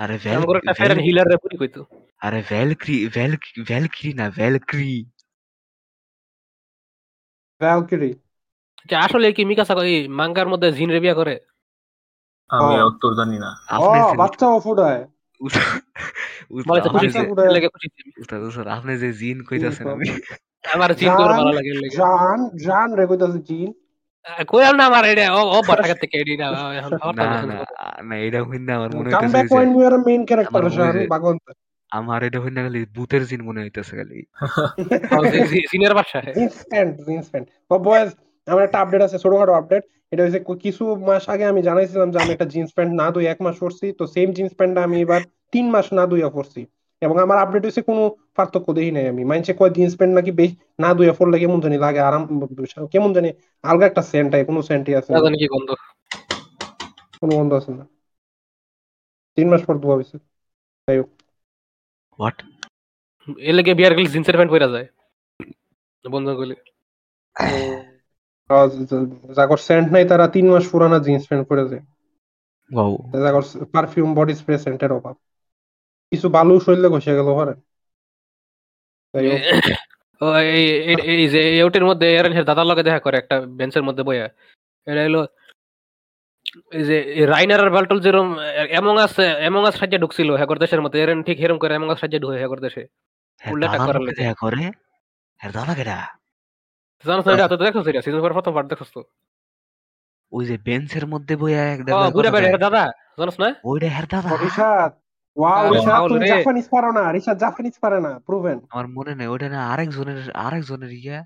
[0.00, 1.80] আরে আমার একটা ফেরেন হিলার রে পুরি কইতো।
[2.20, 4.90] আরে ভ্যালক্রি ভ্যালক্রি ভ্যালক্রি না ভ্যালক্রি
[7.60, 8.10] ভ্যালকেরি
[8.88, 11.34] যে আসলে কি মিকাসা এই মাঙ্গার মধ্যে জিন রে বিয়া করে?
[12.50, 13.50] আমি। উত্তর জানি না।
[14.16, 14.46] বাচ্চা
[18.70, 20.08] আপনি যে জিন কইতাছেন আমি।
[20.74, 23.72] আমার জিন করে ভালো লাগে জান জান রে কইতাছে জিন।
[24.48, 26.50] কইলাম না আমার এটা ও ও বাটা থেকে এডি না
[27.12, 27.42] না
[28.02, 31.08] না এটা হইন না আমার মনে come back when you are main character জান যে-
[31.90, 34.22] আমার এটা হইন খালি ভূতের জিন মনে হইতাছে খালি।
[35.72, 38.10] জিনের বাসা। ইনস্ট্যান্ট ইনস্ট্যান্ট ও বয়েজ
[38.48, 42.32] আমার একটা আপডেট আছে ছোটখাটো আপডেট এটা হচ্ছে কিছু মাস আগে আমি জানাইছিলাম যে আমি
[42.32, 45.20] একটা জিন্স প্যান্ট না ধুই এক মাস পরছি। তো সেম জিন্স প্যান্টটা আমি এবার
[45.52, 46.60] তিন মাস না ধুইয়া পরছি।
[47.02, 48.02] এবং আমার আপডেট হচ্ছে কোনো
[48.36, 51.76] পার্থক্য দেখি নাই আমি। মাইনসে কয় জিন্স প্যান্ট নাকি বেশ না ধুইয়া পরলে কেমন জানি
[51.78, 52.22] লাগে। আরাম
[52.94, 53.28] কেমন জানি
[53.64, 55.70] আলগা একটা সেন্ট হয় কোনো সেন্টই আছে না। জানি কি গন্ধ।
[57.20, 57.84] কোনো গন্ধ আছে না।
[59.38, 60.16] তিন মাস পর ধোয়া হয়েছে।
[62.18, 62.36] হোয়াট
[63.48, 64.86] এর লাগে বিয়ার গেলে জিন্সের প্যান্ট পরা যায়।
[66.04, 66.26] বন্ধ
[69.36, 71.84] যাগর সেন্ট নাই তারা তিন মাস পুরানা জিন্স প্যান্ট পরে যায়
[73.24, 73.44] যাগর
[73.74, 75.14] পারফিউম বডি স্প্রে সেন্টের অভাব।
[76.12, 77.54] কিছু বালু শরীরে ঘষে গেল পারে
[80.20, 84.26] ও এই যে এই ওটির মধ্যে এরেনের দাদার লগে দেখা করে একটা বেঞ্চের মধ্যে বইয়া।
[84.86, 85.20] এটা হলো
[86.76, 86.96] এই যে
[87.32, 88.28] রাইনার আর বাল্টল যেরকম
[88.78, 89.14] এমং আস
[89.48, 92.38] এমং আস সাহায্যে ঢুকছিল হেগর দেশের মধ্যে এরেন ঠিক হেরম করে এমং আস সাহায্যে ঢুকে
[92.42, 92.82] হেগর দেশে।
[93.40, 94.62] হ্যাঁ উল্লেখ করার লাগে। করে?
[95.40, 95.98] হ্যাঁ দাদা কেডা?
[97.04, 98.94] জানো তো এটা তো দেখছ সেটা সিজন ফোর প্রথম পার্ট দেখছ
[100.32, 102.84] ওই যে বেঞ্চের মধ্যে বইয়া একটা ও ঘুরে বেড়ে দাদা
[103.18, 103.48] জানোস না?
[103.64, 104.30] ওইটা হ্যাঁ দাদা?
[104.30, 104.36] ও,
[105.36, 109.46] ওয়াও আরে তুমি জাপানিজ পারো না রিশাদ জাপানিজ পারে না প্রুভেন আমার মনে নেই ওইটা
[109.48, 111.18] না আরেকজনের আরেকজনের ইয়া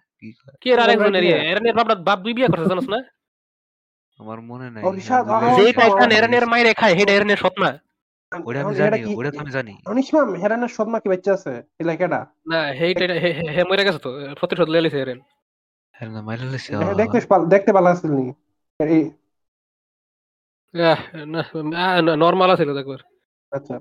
[0.63, 1.37] কি এর আরেকজনের দিয়ে?
[1.37, 1.49] ইয়ে?
[1.51, 2.99] এরেনের বাপ বাপ দুই বিয়ে করছে জানোস না?
[4.21, 7.13] আমার মনে নাই ও, রিশাদ, হ্যাঁ, আহ, মনে যে আছে। টাইটান এরেনের মাইরে খায় হেডা
[7.13, 7.71] এরেনের সৎ না
[8.33, 11.53] ওইটা আমি জানি এটা তো আমি জানি। অনিশমাম হেরানের সদমা কি বাচ্চা আছে?
[11.81, 11.93] এলা
[12.51, 12.93] না হেই
[13.23, 15.19] হে হে মরে গেছে তো প্রতিশোধ লিয়ে এরেন
[16.95, 18.27] দেখতে পাল- দেখতে ভালো আসছিল নি
[18.81, 19.03] এই
[20.75, 21.01] আহ,
[21.73, 21.87] না
[22.17, 23.01] নরমাল আছিল দেখবার
[23.53, 23.75] আচ্ছা।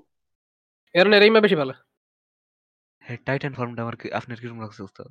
[1.42, 1.74] বেশি ভালো।
[3.02, 5.08] হ্যাঁ টাইটান ফর্মটা আমার কি- আপনার কীরকম লাগছে উস্তাদ?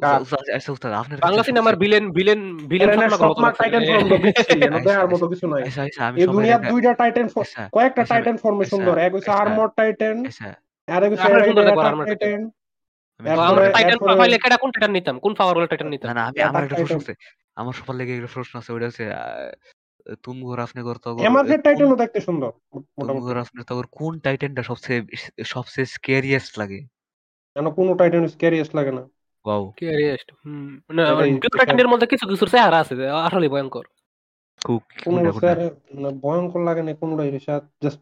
[0.00, 0.20] কার?
[0.20, 0.40] উস্তাদ,
[0.70, 2.40] উস্তাদ, আচ্ছা বাংলা সিনেমার ভিলেন ভিলেন
[2.70, 3.04] ভিলেন আচ্ছা,
[4.76, 8.64] আচ্ছা, মতো কিছু নাই। আচ্ছা আচ্ছা আমি এই সবাই দুইটা টাইটান আচ্ছা কয়েকটা টাইটান ফর্মে
[8.64, 10.48] সুন্দর এক হচ্ছে। আর্মর টাইটান আচ্ছা।
[10.88, 11.28] আর এক হচ্ছে
[12.04, 12.40] টাইটান
[13.30, 13.98] আমরা টাইটান
[14.56, 15.18] কোন টাইটান নিতাম?
[15.18, 16.08] কোন পাওয়ার টাইটান নিতাম?
[16.08, 17.14] না না আমি আমার একটা প্রশ্ন আছে।
[17.56, 19.10] আমার সবার লেগে একটা প্রশ্ন আছে ওইটা হচ্ছে
[20.22, 24.62] তুমি ঘর আপনি ঘর তো এমারহেড টাইটানও দেখতে সুন্দর তুমি ঘর আপনি তো কোন টাইটানটা
[24.62, 25.02] সবচেয়ে
[25.44, 26.80] সবচেয়ে স্কেরিয়েস্ট লাগে?
[27.54, 28.28] কেন কোনো টাইটান
[28.74, 29.08] লাগে না।
[29.44, 29.86] ওয়াও কি
[30.46, 31.14] হুম। না
[31.58, 33.84] টাইটানের মধ্যে কিছু কিছু চেহারা আছে আসলে ভয়ঙ্কর।
[34.64, 38.00] খুব কোনো কোনটা কোনটা ভয়ঙ্কর লাগে না জাস্ট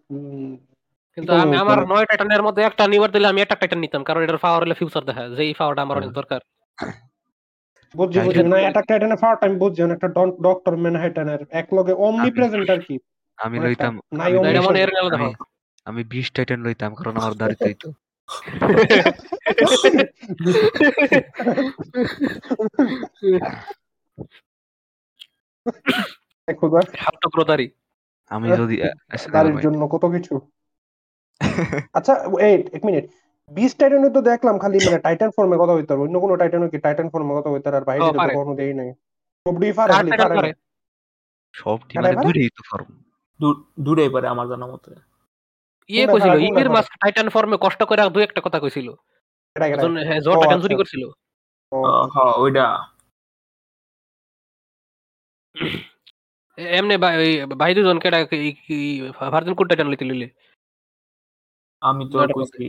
[1.17, 4.39] কিন্তু আমি আমার নয় টাইটানের মধ্যে একটা নিবার দিলে আমি একটা টাইটান নিতাম কারণ এটার
[4.39, 6.41] পাওয়ার হলে ফিউচার দেখা যে এই পাওয়ারটা আমার অনেক দরকার।
[7.95, 10.09] বুঝছি বুঝছি না অ্যাটাক টাইটানের ফার্স্ট টাইম বুঝছি একটা
[10.43, 12.99] ডক্টর ম্যানহাটনের এক লগে অমনি প্রেজেন্ট আর কি।
[13.39, 15.35] আমি লইতাম আমি অমনি বিশ- এর আলাদা আমি পাওয়ার।
[15.87, 17.69] আমি বিশ টাইটান লইতাম কারণ আমার দাড়িতে
[27.45, 27.67] দাড়ি
[28.31, 29.61] আমি যদি আচ্ছা.
[29.61, 30.35] জন্য কত কিছু?
[31.93, 33.05] আচ্ছা এই এক মিনিট
[33.51, 36.35] বিশ টাইটানে তো দেখলাম খালি মানে টাইটান ফর্মে কথা হইতে অন্য কোনো
[36.69, 38.91] কি টাইটান ফর্মে কথা হইতে আর বাইরে তো। কখনো দেই নাই।
[39.91, 40.53] খালি পারে পারে।
[41.53, 42.89] সব মানে তো ফর্ম
[44.13, 44.91] পারে আমার জানা মতে।
[45.91, 48.89] ইয়ে কইছিল ইমির মাস টাইটান ফর্মে কষ্ট করে দুই একটা কথা কইছিল।
[50.07, 51.03] হ্যাঁ, জোর টাইটান আচ্ছা। চুরি করছিল?
[52.15, 52.67] হ্যাঁ ওইটা
[56.59, 56.97] এ- এমনি
[57.59, 58.19] ভাই দুজন কেডা
[59.31, 60.29] ভার্জিন কোড টাইটান লইতে লিলে
[61.83, 62.67] আমি তো কইছি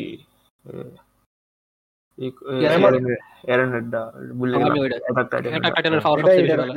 [2.17, 3.19] Yes, yes.
[3.47, 6.73] এরেনেরটা আমি গেলাম। ওইটা। Attack Titan এটা টাইটানের পাওয়ার সবচেয়ে বেশি ভালো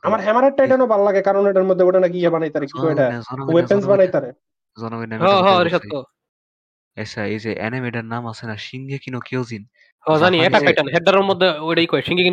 [0.02, 3.06] আচ্ছা, হ্যামারের টাইটানও ভালো লাগে কারণ এটার মধ্যে ওটা নাকি ইয়ে বানাইতারে কি কয় এটা?
[3.53, 4.30] ওয়েপন্স বানাইতারে।
[4.77, 5.60] জনগণে আমি হ্যাঁ হ্যাঁ।
[6.98, 9.64] আচ্ছা এই যে অ্যানিমেটার নাম আছে না সিংগেকি নো কিয়োজিন
[10.06, 12.24] হ্যাঁ জানি এটা টাইটান হেডারের মধ্যে ওইটাই কয় সিঙ্গি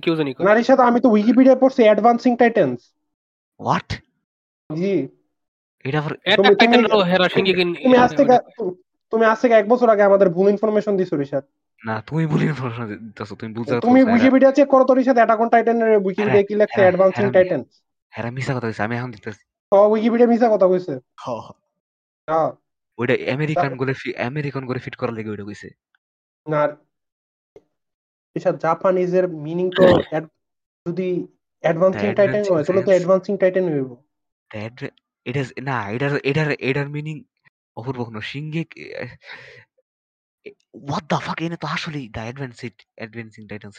[0.00, 2.80] কিউ জানি কয়। নারীর সাথে আমি তো উইকিপিডিয়া পড়ছি অ্যাডভান্সিং টাইটানস
[3.60, 3.88] হোয়াট
[4.70, 4.94] জি।
[5.84, 8.34] এটা আবার এটা তুমি- তুমি- হেরা সিঙ্গি তুমি আজ থেকে
[9.12, 11.14] তুমি আজ থেকে এক বছর আগে আমাদের ভুল ইনফরমেশন দিছো
[11.82, 15.48] না তুমি বলি ইনফরমেশন দিতেছো তুমি বুঝতে তুমি উইকিপিডিয়া চেক করো তো রিশাদ অ্যাটাক অন
[15.48, 17.68] টাইটানের উইকিপিডিয়া কি লেখছে হ্যাঁ, অ্যাডভান্সিং হ্যাঁ, টাইটানস
[18.12, 19.42] হ্যাঁ মিছা কথা কইছে আমি এখন দিতেছি।
[19.72, 20.92] তো উইকিপিডিয়া মিছা কথা কইছে।
[22.28, 22.48] হ্যাঁ।
[22.98, 23.92] ওইটা আমেরিকান করে
[24.22, 25.68] আমেরিকান করে ফিট করার লাগে ওইটা কইছে।
[26.46, 26.60] না
[28.36, 29.82] রিশাদ জাপানিজের মিনিং তো
[30.86, 31.26] যদি
[31.60, 33.90] অ্যাডভান্সিং টাইটান হয় তাহলে তো অ্যাডভান্সিং টাইটান হইব।
[34.52, 34.84] দ্যাট
[35.24, 37.22] এটা না এটার এটার এটার মিনিং
[37.76, 38.64] অপূর্ব কোনো। সিংহে
[40.74, 43.76] হোয়াট দ্য ফাক এনে তো আসলে দ্য অ্যাডভান্সিং অ্যাডভান্সিং টাইটানস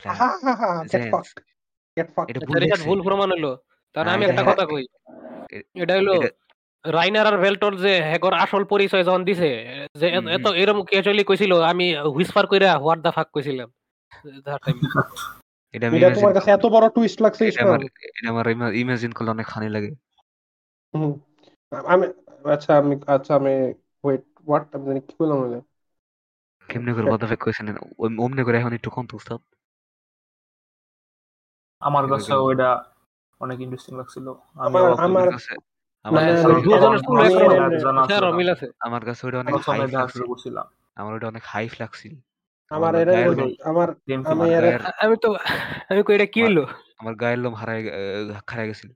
[2.28, 3.58] এটা ভুল। প্রমাণ হলো।
[3.94, 4.86] তাহলে আমি এটা একটা হ্যাঁ- কথা কই।
[5.76, 6.14] এটা হলো
[6.86, 9.50] রাইনার আর ভেল্টর যে হেগর আসল পরিচয় যখন দিছে
[9.96, 13.70] যে এত- এরকম ক্যাজুয়ালি কইছিল আমি হুইসপার কইরা হোয়াট দা ফাক কইছিলাম.
[15.74, 17.62] এটা আমি এটা তোমার কাছে এত বড় টুইস্ট লাগছে এটা
[18.30, 19.92] আমার ইমাজিন করলে অনেক খানি লাগে।
[21.88, 22.06] আমি
[22.52, 23.54] আচ্ছা আমি আচ্ছা আমি
[24.04, 25.60] ওয়েট হোয়াট আমি জানি কি বললাম আমি
[26.70, 27.68] কেমনে করে কথা ফেক কইছেন
[28.20, 29.40] অমনে করে এখন একটু কন্ত উস্তাদ।
[31.82, 32.70] আমার কাছে ওইটা
[33.40, 34.26] অনেক ইন্টারেস্টিং লাগছিল।
[34.56, 35.28] আমার- আমার-
[36.06, 37.08] আমার কাছে
[38.86, 39.54] আমার কাছে ওইটা- অনেক
[40.96, 42.14] আমার ওইটা অনেক হাইফ লাগছিল।
[42.72, 43.10] আমার আমার এর
[43.64, 43.88] আমার
[44.32, 44.46] আমি।
[45.04, 45.30] এর তো
[45.90, 46.60] আমি কই এটা কি হইল?
[47.02, 47.54] আমার গায়ের লোম
[48.70, 48.90] গেছিল।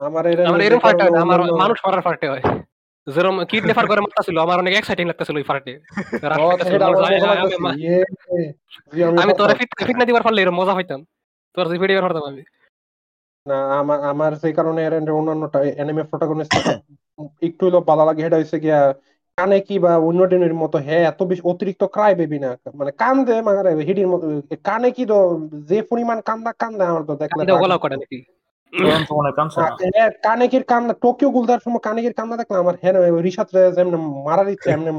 [0.00, 2.44] আমার এর আমার এরকম ফার্টে না, আমার মানুষ মারার ফার্টে হয়।
[3.06, 5.72] যেরকম কিডন্যাপার করে মারতাছিল আমার অনেক এক্সাইটিং লাগতেছিল ওই ফার্টে
[8.92, 11.00] ইয়ে, আমি তোরা ফিট ফিট না দিবার পারলে এরকম মজা হইতাম।
[11.56, 12.42] তোর যে ভিডিও পারতাম আমি।
[13.46, 15.44] না আমার আমার সেই কারণে এর অন্যান্য
[15.76, 16.52] অ্যানিমে প্রোটাগনিস্ট
[17.42, 18.80] একটু হলো ভালো লাগে এটা হইছে গিয়া
[19.38, 23.34] কানে কি বা অন্য টেনের মতো হ্যাঁ এত বেশি অতিরিক্ত ক্রাই বেবি না। মানে কান্দে
[23.46, 24.26] মানে হিডির মতো
[24.64, 25.16] কানে কি তো
[25.70, 28.18] যে পরিমাণ কান্দা কান্দে আমার তো দেখলে গলাও করে নাকি?
[30.26, 32.94] কানেকির কান্না টোকিও গুলদার সময় কানেকির কান্না দেখলে আমার হ্যাঁ
[33.26, 33.94] রিসাত যেমন
[34.26, 34.90] মারার ইচ্ছে এমনি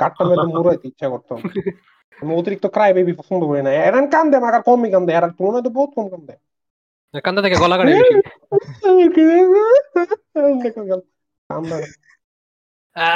[0.00, 1.32] গাটটার মধ্যে মুড়াইতে ইচ্ছা করতো
[2.18, 5.70] আমি অতিরিক্ত ক্রাই বেবি পছন্দ করি না। এরান কান্দে মাগার কমই কান্দে এরার তুলনায় তো
[5.76, 6.34] বহুত কম কান্দে।
[7.24, 7.92] কান্দা থেকে গলা কাটে
[11.50, 11.76] কান্দা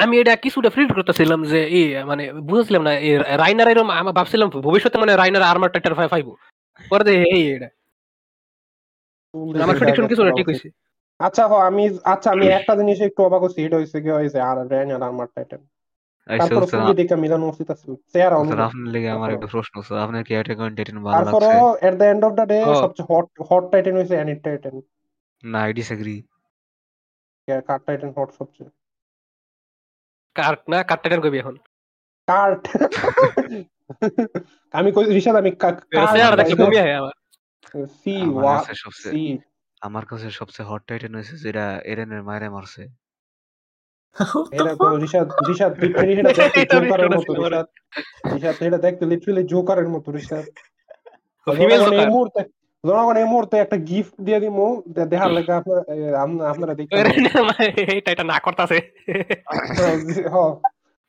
[0.02, 3.12] আমি এটা কিছুটা ফিল করতেছিলাম যে এই মানে বুঝেছিলাম না এই
[3.42, 6.28] রাইনার এরকম আমি ভাবছিলাম ভবিষ্যতে মানে রাইনার আর্মার টাইটার ফাই ফাইব।
[6.80, 7.68] পরে দেখি এই এটা।
[9.64, 10.68] আমার প্রেডিকশন কিছু না ঠিক হইছে
[11.20, 11.84] আচ্ছা হ আমি
[12.14, 15.62] আচ্ছা আমি একটা জিনিস একটু অবাক হচ্ছি এটা হইছে কি হইছে আর রেনার আমার টাইটেন
[16.26, 16.62] তারপর
[17.00, 17.86] দেখে মিলানো উচিত আছে।
[18.40, 19.74] আপনার লেগে আমার একটা প্রশ্ন
[20.04, 20.32] আপনার কি
[20.64, 21.50] অন টাইটান ভালো লাগছে?
[21.86, 24.74] At the end of the day সবচেয়ে হট হট টাইটেন হইছে অ্যানিট টাইটেন
[25.42, 26.16] না আই ডিসএগ্রি
[27.68, 28.70] কার টাইটেন হট সবচেয়ে?
[30.36, 30.78] কার না?
[30.88, 31.56] কার টাইটান কইবি এখন?
[32.28, 32.62] কার্ট
[34.74, 35.50] আমি কই রিশাদ আমি
[37.00, 37.14] আমার
[37.98, 39.22] সি ওয়া কাছে সবচেয়ে সি।
[39.82, 42.82] আমার কাছে সবচেয়ে হট টাইটান হয়েছে যেটা এরেনের মায়েরে মারছে।
[44.56, 47.30] এটা তো রিশাদ রিশাদ লিটারালি এটা দেখতে জোকারের মতো
[48.66, 50.44] এটা দেখতে লিটারালি জোকারের মতো রিশাদ।
[51.46, 52.40] ফিমেল জোকার মুহূর্তে
[52.84, 55.82] জনগণ এই মুহূর্তে একটা গিফট দিয়ে দিমু দে- দেখার লাগে আপনারা
[56.50, 56.94] আপনারা দেখতে
[57.88, 58.78] এই টাইটান না করতাছে।
[60.32, 60.52] হ্যাঁ।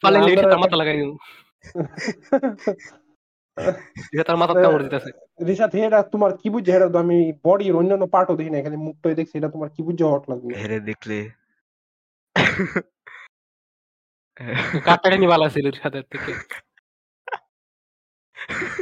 [0.03, 1.11] পালে লিখে আপনারা- লাগাই দিন
[4.13, 5.09] এটা তার মাথা কামড় দিতেছে।
[5.45, 9.35] রিসাত হেরা তোমার কি বুঝছে হেরা আমি বডির অন্যান্য পার্টও দেখি না খালি মুখটাই দেখছি
[9.37, 11.17] এটা তোমার কি বুঝছে হট লাগবে। হেরে দেখলে।
[15.49, 15.65] ছিল
[16.11, 16.45] থেকে। আহ,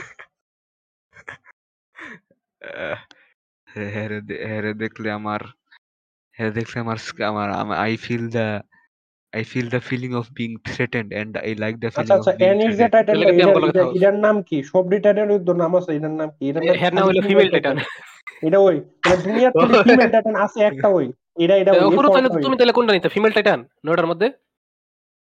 [3.94, 5.42] হেরে দে- হেরে দেখলে আমার
[6.38, 6.98] হেরে দেখলে আমার
[7.62, 8.46] আমার I feel the
[9.34, 12.48] I feel the feeling of being threatened and I like the feeling of আচ্ছা বিং
[12.50, 14.58] এনির যে কথা এটার নাম কি?
[14.64, 16.44] সব টাইটেলের তো নাম আছে এটার নাম কি?
[16.50, 17.78] এটার নাম হ্যাঁ নাম হলো ফিমেল টাইটান
[18.44, 18.76] এটা ওই
[19.06, 21.06] মানে দুনিয়ার খালি ফিমেল টাইটেল আছে একটা ওই।
[21.44, 23.10] এটা এটা ওই এই পুরো তাহলে তুমি তাহলে কোনটা নিতে?
[23.10, 24.28] ফিমেল টাইটান নয়টার মধ্যে?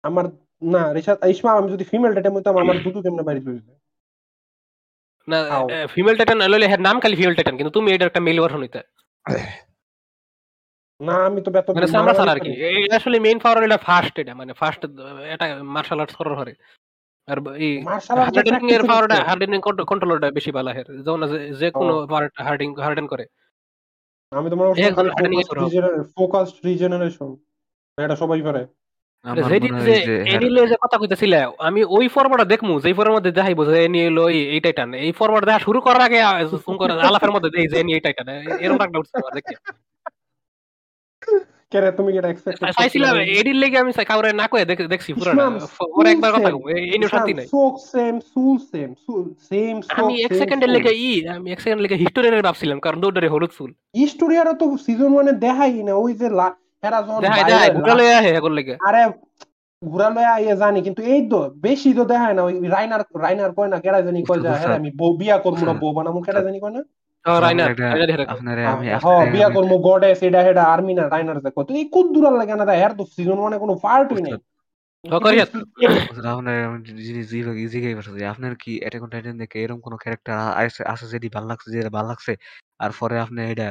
[0.04, 0.24] আমার
[0.66, 3.60] না রিসাত ইসমা আমি যদি ফিমেল টাইটেল হইতাম আমার দুটো কেমনে বাড়ি চলে।
[5.28, 5.38] না
[5.86, 8.80] ফিমেল টাইটান লইলে হ্যাঁ নাম খালি ফিমেল টাইটান কিন্তু তুমি এটা একটা মেল ভার্সন হইতে।
[11.00, 14.18] না আমি তো বেতন মানে সামরা সার আর কি। এই আসলে মেইন পাওয়ার এটা ফার্স্ট
[14.18, 14.82] এটা মানে ফার্স্ট
[15.24, 16.52] এটা মার্শাল আর্টস করার পরে
[17.28, 17.72] আর এই
[18.18, 21.20] হার্ডেনিং এর পাওয়ারটা হার্ডেনিং কন্ট্রোলটা বেশি ভালো হয় যেমন
[21.54, 23.24] যে- কোনো পার্ট হার্ডিং হার্ডেন করে।
[24.32, 24.48] আমি
[25.44, 25.60] করো।
[26.16, 27.30] ফোকাসড রিজেনারেশন
[27.98, 28.62] এটা সবাই পারে
[29.24, 29.96] আমার মনে হয় যে
[30.26, 34.10] হেরে- যে কথা কইতেছিলে আমি ওই ফরওয়ার্ডটা দেখমু যেই ফরওয়ার্ডের মধ্যে দেখাইবো যে এনি এই
[34.48, 36.30] এই টাইটান এই ফরওয়ার্ড দেখা শুরু করার আগে আ,
[36.80, 38.26] করে আলাপের মধ্যে দেই যে এনি এই টাইটান
[38.64, 39.54] এরকম একটা উঠছে আমার দেখে
[41.72, 45.30] কেরে তুমি কি এক্সপেক্ট চাইছিলাম এডির লেগে আমি চাই- কাউরে না কয়ে দেখ- দেখছি পুরো
[45.32, 45.52] ইসমাম,
[46.06, 46.58] একবার কথা same.
[46.90, 48.90] এই নিয়ে শান্তি নাই। সোক সেম সুল সেম
[49.48, 53.52] সেম আমি এক সেকেন্ডের লেগে ই আমি এক সেকেন্ড লেগে হিস্টোরিয়ানের ভাবছিলাম কারণ দৌড়ে হলুদ
[53.52, 56.56] ফুল হিস্টোরিয়ারও তো সিজন ওয়ানে দেখাই না ওই যে লা-
[59.82, 63.78] যখন আইয়ে জানি কিন্তু এই তো বেশি তো দেখায় না ওই রাইনার রাইনার কয় না
[63.78, 66.58] কেডা জানি কয় যে বুঝতে হ্যাঁ আমি বউ বিয়া করব না বউ বানামু কেডা জানি
[66.60, 66.82] কয় না?
[67.24, 70.62] হ্যাঁ, রাইনার একটা- রাইনার হেরে কয়। আপনারে আমি হ্যাঁ আপনারে বিয়া করব গডেস এটা হেডা
[70.64, 73.74] আর্মি না রাইনার যে কত এই কোন দূরাল লাগে না হের তো সিজন ওয়ানে কোনো
[73.84, 74.34] পার্টই নেই।
[78.30, 81.90] আপনার কি অ্যাটাক অন টাইটান দেখে এরকম কোনো ক্যারেক্টার আছে আছে যেটি ভালো লাগছে যেটা
[81.90, 82.32] ভালো লাগছে?
[82.80, 83.66] আর পরে আপনি এটা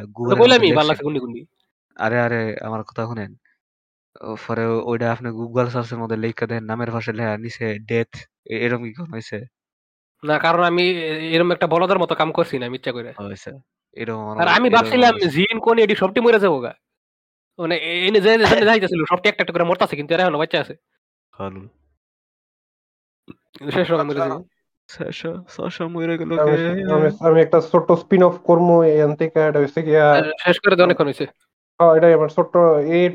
[1.98, 3.32] আরে আরে আমার কথা শুনেন।
[4.22, 8.12] ও পরে ওইটা আপনি গুগল সার্চের মধ্যে লেখা দেন নামের পাশে লেখা নিচে ডেথ
[8.56, 9.38] এরকম কি কোনো হয়েছে
[10.24, 10.84] না কারণ আমি
[11.32, 13.50] এরকম একটা বলদের মতো কাম করছি না আমি ইচ্ছা করে হয়েছে
[13.98, 16.74] এরকম আমার আর আমি এরকম ভাবছিলাম। জিন কোন এডি সবটি মরে যাব গা।
[17.60, 17.76] মানে
[18.08, 20.74] এনে যে যে যাইতেছিল সবটি একটা একটা করে মরতাছে কিন্তু এরা এখনও বাচ্চা আছে।
[21.34, 21.66] হালুল
[23.54, 24.08] কিন্তু শেষ রকম
[25.88, 26.56] মরে আচ্ছা। গেল আমি
[26.94, 28.34] আমি- আমি একটা ছোট্ট স্পিন অফ
[28.90, 31.26] এখান থেকে এটা গিয়া আর শেষ করে তো অনেকক্ষণ হয়েছে
[31.80, 32.54] হ্যাঁ, এটাই আমার ছোট্ট
[32.96, 33.06] এই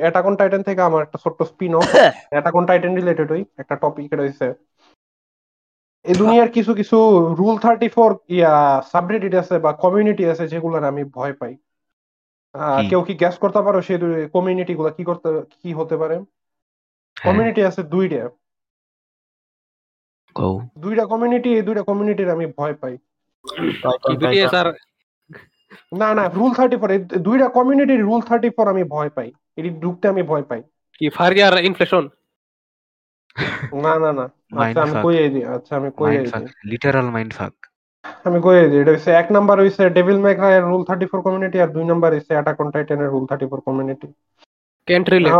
[0.00, 1.84] অ্যাটাক অন টাইটান থেকে আমার একটা ছোট্ট spin off
[2.32, 4.46] attack on titan related ওই একটা টপিক এটা হইছে
[6.04, 6.96] এই দুনিয়ার কিছু কিছু
[7.38, 8.52] রুল থার্টি ফোর ইয়া
[8.92, 11.52] সাবরেডিট আছে বা কমিউনিটি আছে যেগুলোর আমি ভয় পাই।
[12.54, 13.98] আহ, কেউ কি গ্যাস করতে পারো সেই
[14.34, 15.28] কমিউনিটি গুলা কি করতে
[15.62, 16.16] কি হতে পারে?
[17.16, 18.22] হ্যাঁ, কমিউনিটি আছে দুইটা।
[20.76, 22.94] দুইটা কমিউনিটি এই দুইটা কমিউনিটির আমি ভয় পাই।
[25.92, 26.90] না না রুল থার্টি ফোর
[27.26, 29.28] দুইটা কমিউনিটির রুল থার্টি ফোর আমি ভয় পাই।
[29.58, 30.60] এটি ঢুকতে আমি ভয় পাই।
[31.00, 32.04] কি ফারিয়ার ইনফ্লেশন
[33.84, 34.24] না না না।
[34.56, 34.94] আচ্ছা আমি.
[35.04, 36.30] কই দিই আচ্ছা আমি কই দিই
[36.70, 37.54] লিটারাল মাইন্ড ফাক
[38.24, 41.70] আমি কই দিই এটা হচ্ছে এক নাম্বার হইছে ডেভিল ম্যাকরায়ের রুল থার্টি ফোর কমিউনিটি আর
[41.76, 44.06] দুই নাম্বার হইছে attack on টাইটানের rule thirty four community
[44.88, 45.32] can't relate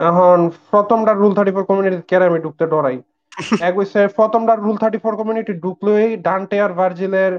[0.00, 0.38] এখন
[0.70, 2.96] প্রথমটা রুল থার্টি ফোর কমিউনিটি কেন আমি ঢুকতে ডরাই।
[3.68, 7.32] এক হইছে প্রথমটা রুল থার্টি ফোর কমিউনিটি ঢুকলেই ডান্টে আর ভার্জিলের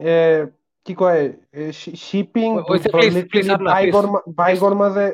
[0.00, 0.14] এ,
[0.86, 1.22] কি কয়
[2.04, 2.50] শিপিং
[4.38, 5.06] বাইগর মাঝে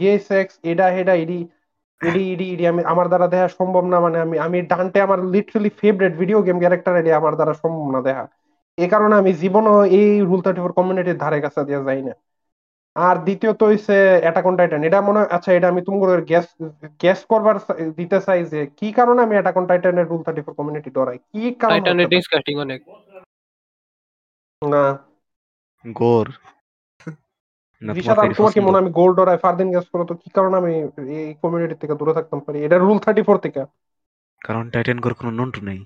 [0.00, 1.38] গে সেক্স এডা হেডা ইডি
[2.00, 5.70] ইডি ইডি ইডি আমি আমার দ্বারা দেখা সম্ভব না মানে আমি আমি ডান্টে আমার literally
[5.80, 8.24] favourite video game character এডি আমার দ্বারা সম্ভব না দেখা
[8.78, 12.14] এই কারণে আমি জীবনও এই রুল থার্টি ফোর কমিউনিটির ধারে কাছে দিয়ে যাই না।
[12.96, 16.46] আর দ্বিতীয়ত হইছে অ্যাটাক অন টাইটান এটা মনে হয় আচ্ছা এটা আমি তোমার গ্যাস
[17.02, 17.56] গ্যাস করবার
[17.98, 21.42] দিতে চাই যে কি কারণে আমি অ্যাটাক অন টাইটানের রুল থার্টি ফোর কমিউনিটি ডরাই কি
[21.62, 21.82] কারণ?
[22.14, 22.80] ডিসকাস্টিং অনেক।
[24.62, 24.84] না।
[25.84, 26.26] গোর।
[27.82, 30.72] আমি মনে আমি গোল্ড ডরাই ফারদিন গ্যাস করো তো কি কারণে আমি
[31.18, 32.58] এই কমিউনিটি থেকে দূরে থাকতাম পারি?
[32.64, 33.60] এটা রুল থার্টি ফোর থেকে।
[34.42, 35.80] কারণ টাইটান গোর কোনো নন্টু নেই।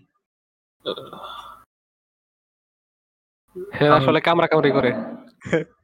[3.72, 4.90] হ্যাঁ আসলে কামরা কামড়ি করে।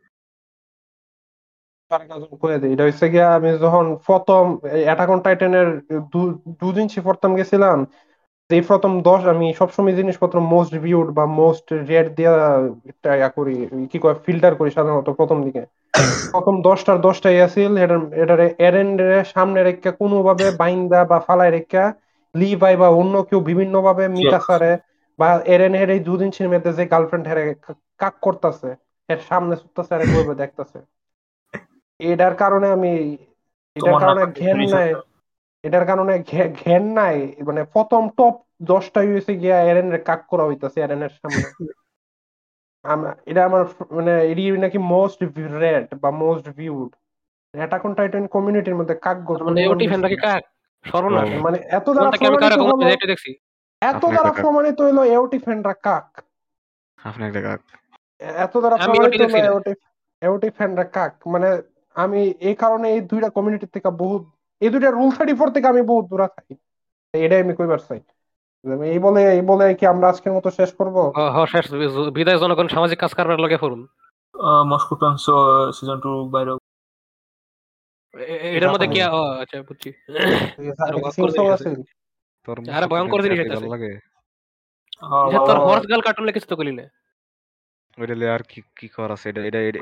[2.73, 4.44] এটা হচ্ছে গিয়া আমি যখন প্রথম
[4.85, 5.69] অ্যাটাক অন টাইটানের
[6.61, 7.78] দুদিন সে প্রথম গেছিলাম
[8.51, 12.33] এই প্রথম দশ আমি সবসময় জিনিসপত্র মোস্ট রিভিউড বা মোস্ট রেট দিয়া
[13.12, 13.55] ইয়া করি
[13.91, 15.62] কি কয় ফিল্টার করি সাধারণত প্রথম দিকে।
[16.35, 17.73] প্রথম দশটার দশটাই আছিল
[18.23, 18.43] এটার
[19.33, 21.85] সামনে রেখা কোনোভাবে বাইন্দা বা ফালাই রেখা
[22.35, 24.73] লিভাই বা অন্য কেউ বিভিন্ন ভাবে মিটাসারে
[25.19, 27.45] বা এরেন হের এই দুদিন সিনেমাতে যে গার্লফ্রেন্ড হেরে
[28.01, 28.71] কাক করতেছে
[29.09, 30.03] এর সামনে সুত্তাছে আর
[30.37, 30.79] দেখতেছে।
[32.01, 32.93] এটার কারণে আমি
[33.77, 34.91] এটার কারণে ঘেন নাই।
[35.65, 36.23] এটার কারণে
[36.65, 41.09] ঘেন নাই মানে প্রথম টপ দশটা ইউএসএ গিয়া এরেন রে কাক করা হইতাছে এরেন এর
[41.09, 41.74] সামনে।
[42.82, 46.95] আম- এটা আমার মানে এটি নাকি মোস্ট রেড বা most viewed
[47.53, 50.43] attack on titan কমিউনিটির মধ্যে কাক মানে ওটি ফ্যান নাকি কাক?
[50.85, 52.19] সর্বনাশ। মানে এত দ্বারা আমি
[52.55, 53.35] প্রমাণিত দেখছি।
[53.81, 56.23] এত দ্বারা। প্রমাণিত হলো এওটি ফ্যানরা কাক।
[57.05, 57.61] আপনি একটা কাক।
[58.20, 59.73] এত দ্বারা প্রমাণিত হলো এওটি
[60.23, 61.62] এওটি ফ্যানরা কাক। মানে
[61.95, 65.82] আমি এই কারণে এই দুইটা কমিউনিটি থেকে বহুত এই দুইটা রুল থার্টি ফোর থেকে আমি
[65.82, 66.55] বহুত দূরে থাকি।
[67.14, 68.01] এটাই আমি কইবার চাই।
[68.86, 70.97] এই বলে এই বলে কি আমরা আজকের মতো শেষ করব?
[71.16, 71.66] হ হ, শেষ।
[72.12, 73.81] বিদায় জনগণ সামাজিক কাজ কারবার লগে করুন
[74.66, 75.24] মস্কো ট্রান্স
[75.78, 76.52] সিজন টু বাইরে
[78.14, 78.98] এ- এ- এটার মধ্যে কি
[79.40, 79.90] আচ্ছা বুঝছি।
[82.72, 83.90] আরও ভয়ঙ্কর জিনিস হইতাছে। লাগে
[85.02, 86.85] হ্যাঁ, এটা তোর হর্স গার্ল কার্টুন তো না
[87.99, 89.29] ওইটা আর কি কি করার আছে?
[89.29, 89.79] এটা এটা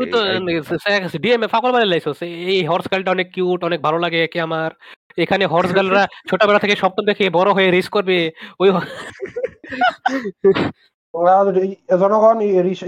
[1.18, 4.70] ডিএমএ বানাই লাইছস এই হর্স গার্লটা অনেক কিউট অনেক ভালো লাগে একে আমার।
[5.18, 8.70] এখানে হর্স গার্লরা ছোটবেলা থেকে স্বপ্ন দেখে বড় হয়ে রেস করবে ওই
[12.00, 12.84] জনগণ এই রিস-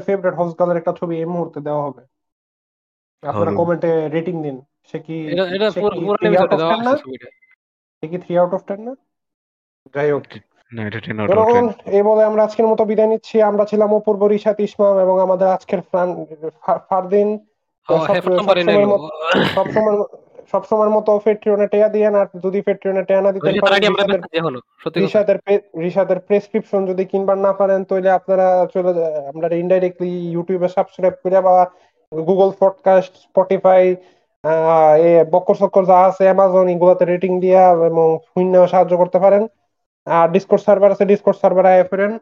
[0.00, 2.02] ফেভারিট হাউস গার্লের একটা ছবি এই মুহূর্তে দেওয়া হবে।
[3.22, 6.80] আপনারা। কমেন্টে রেটিং দিন সে কি এটা পুরো পুরো 3 out এপিসোডে of দেওয়া 10
[6.80, 6.90] না?
[6.90, 7.26] আছে ছবিটা।
[7.98, 8.94] সে কি 3 আউট অফ 10 না?
[9.94, 10.22] যাই হোক
[11.86, 15.80] এই বলে আমরা আজকের মতো বিদায় নিচ্ছি। আমরা ছিলাম অপূর্ব রিশাদ ইসমাম এবং আমাদের আজকের
[16.88, 17.28] ফারদিন।
[18.86, 19.06] মতো
[19.54, 19.96] সবসময়
[20.52, 23.82] সবসময়ের মতো ফেট্রিয়নে টেয়া দিয়ে আর যদি ফেট্রিয়নে টেয়া না দিতে পারেন
[25.78, 28.90] রিশাদের প্রেসক্রিপশন যদি কিনবার না পারেন তাহলে আপনারা চলে
[29.34, 31.54] আমরা ইনডাইরেক্টলি ইউটিউবে সাবস্ক্রাইব করে বা
[32.12, 33.96] গুগল পডকাস্ট স্পটিফাই
[35.08, 39.42] এ বক্কর সকর যা আছে অ্যামাজন এগুলোতে রেটিং দিয়া এবং শূন্য সাহায্য করতে পারেন।
[40.06, 42.12] আর ডিসকর্ড সার্ভার আছে ডিসকর্ড সার্ভার আয় ফেরেন।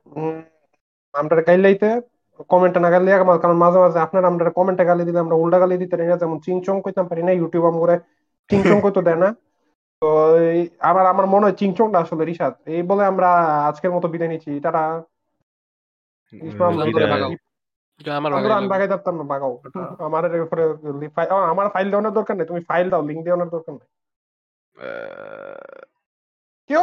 [1.15, 1.89] আমরা গাইলাইতে
[2.53, 5.77] কমেন্টে না গাইলে আমার কারণ মাঝে মাঝে আপনারা আমরা কমেন্টে গালি দিলে আমরা উল্টা গালি
[5.83, 7.95] দিতে না যেমন চিংচং কইতাম পারি না ইউটিউব আমরে
[8.51, 9.29] চিংচং কইতো দেয় না।
[10.03, 10.09] তো
[10.91, 13.29] আমার আমার মনে হয় চিংচংটা আসলে রিশাদ এই বলে আমরা
[13.69, 14.83] আজকের মতো বিদায় নিচ্ছি। তারা
[18.19, 19.55] আমার আমরা বাগাই আমি লাগবে। বাগাই দিতাম না বাগাও।
[21.53, 23.89] আমার ফাইল দেওয়ার দরকার নেই। তুমি ফাইল দাও লিঙ্ক দেওয়ার দরকার নেই।
[26.71, 26.83] কেউ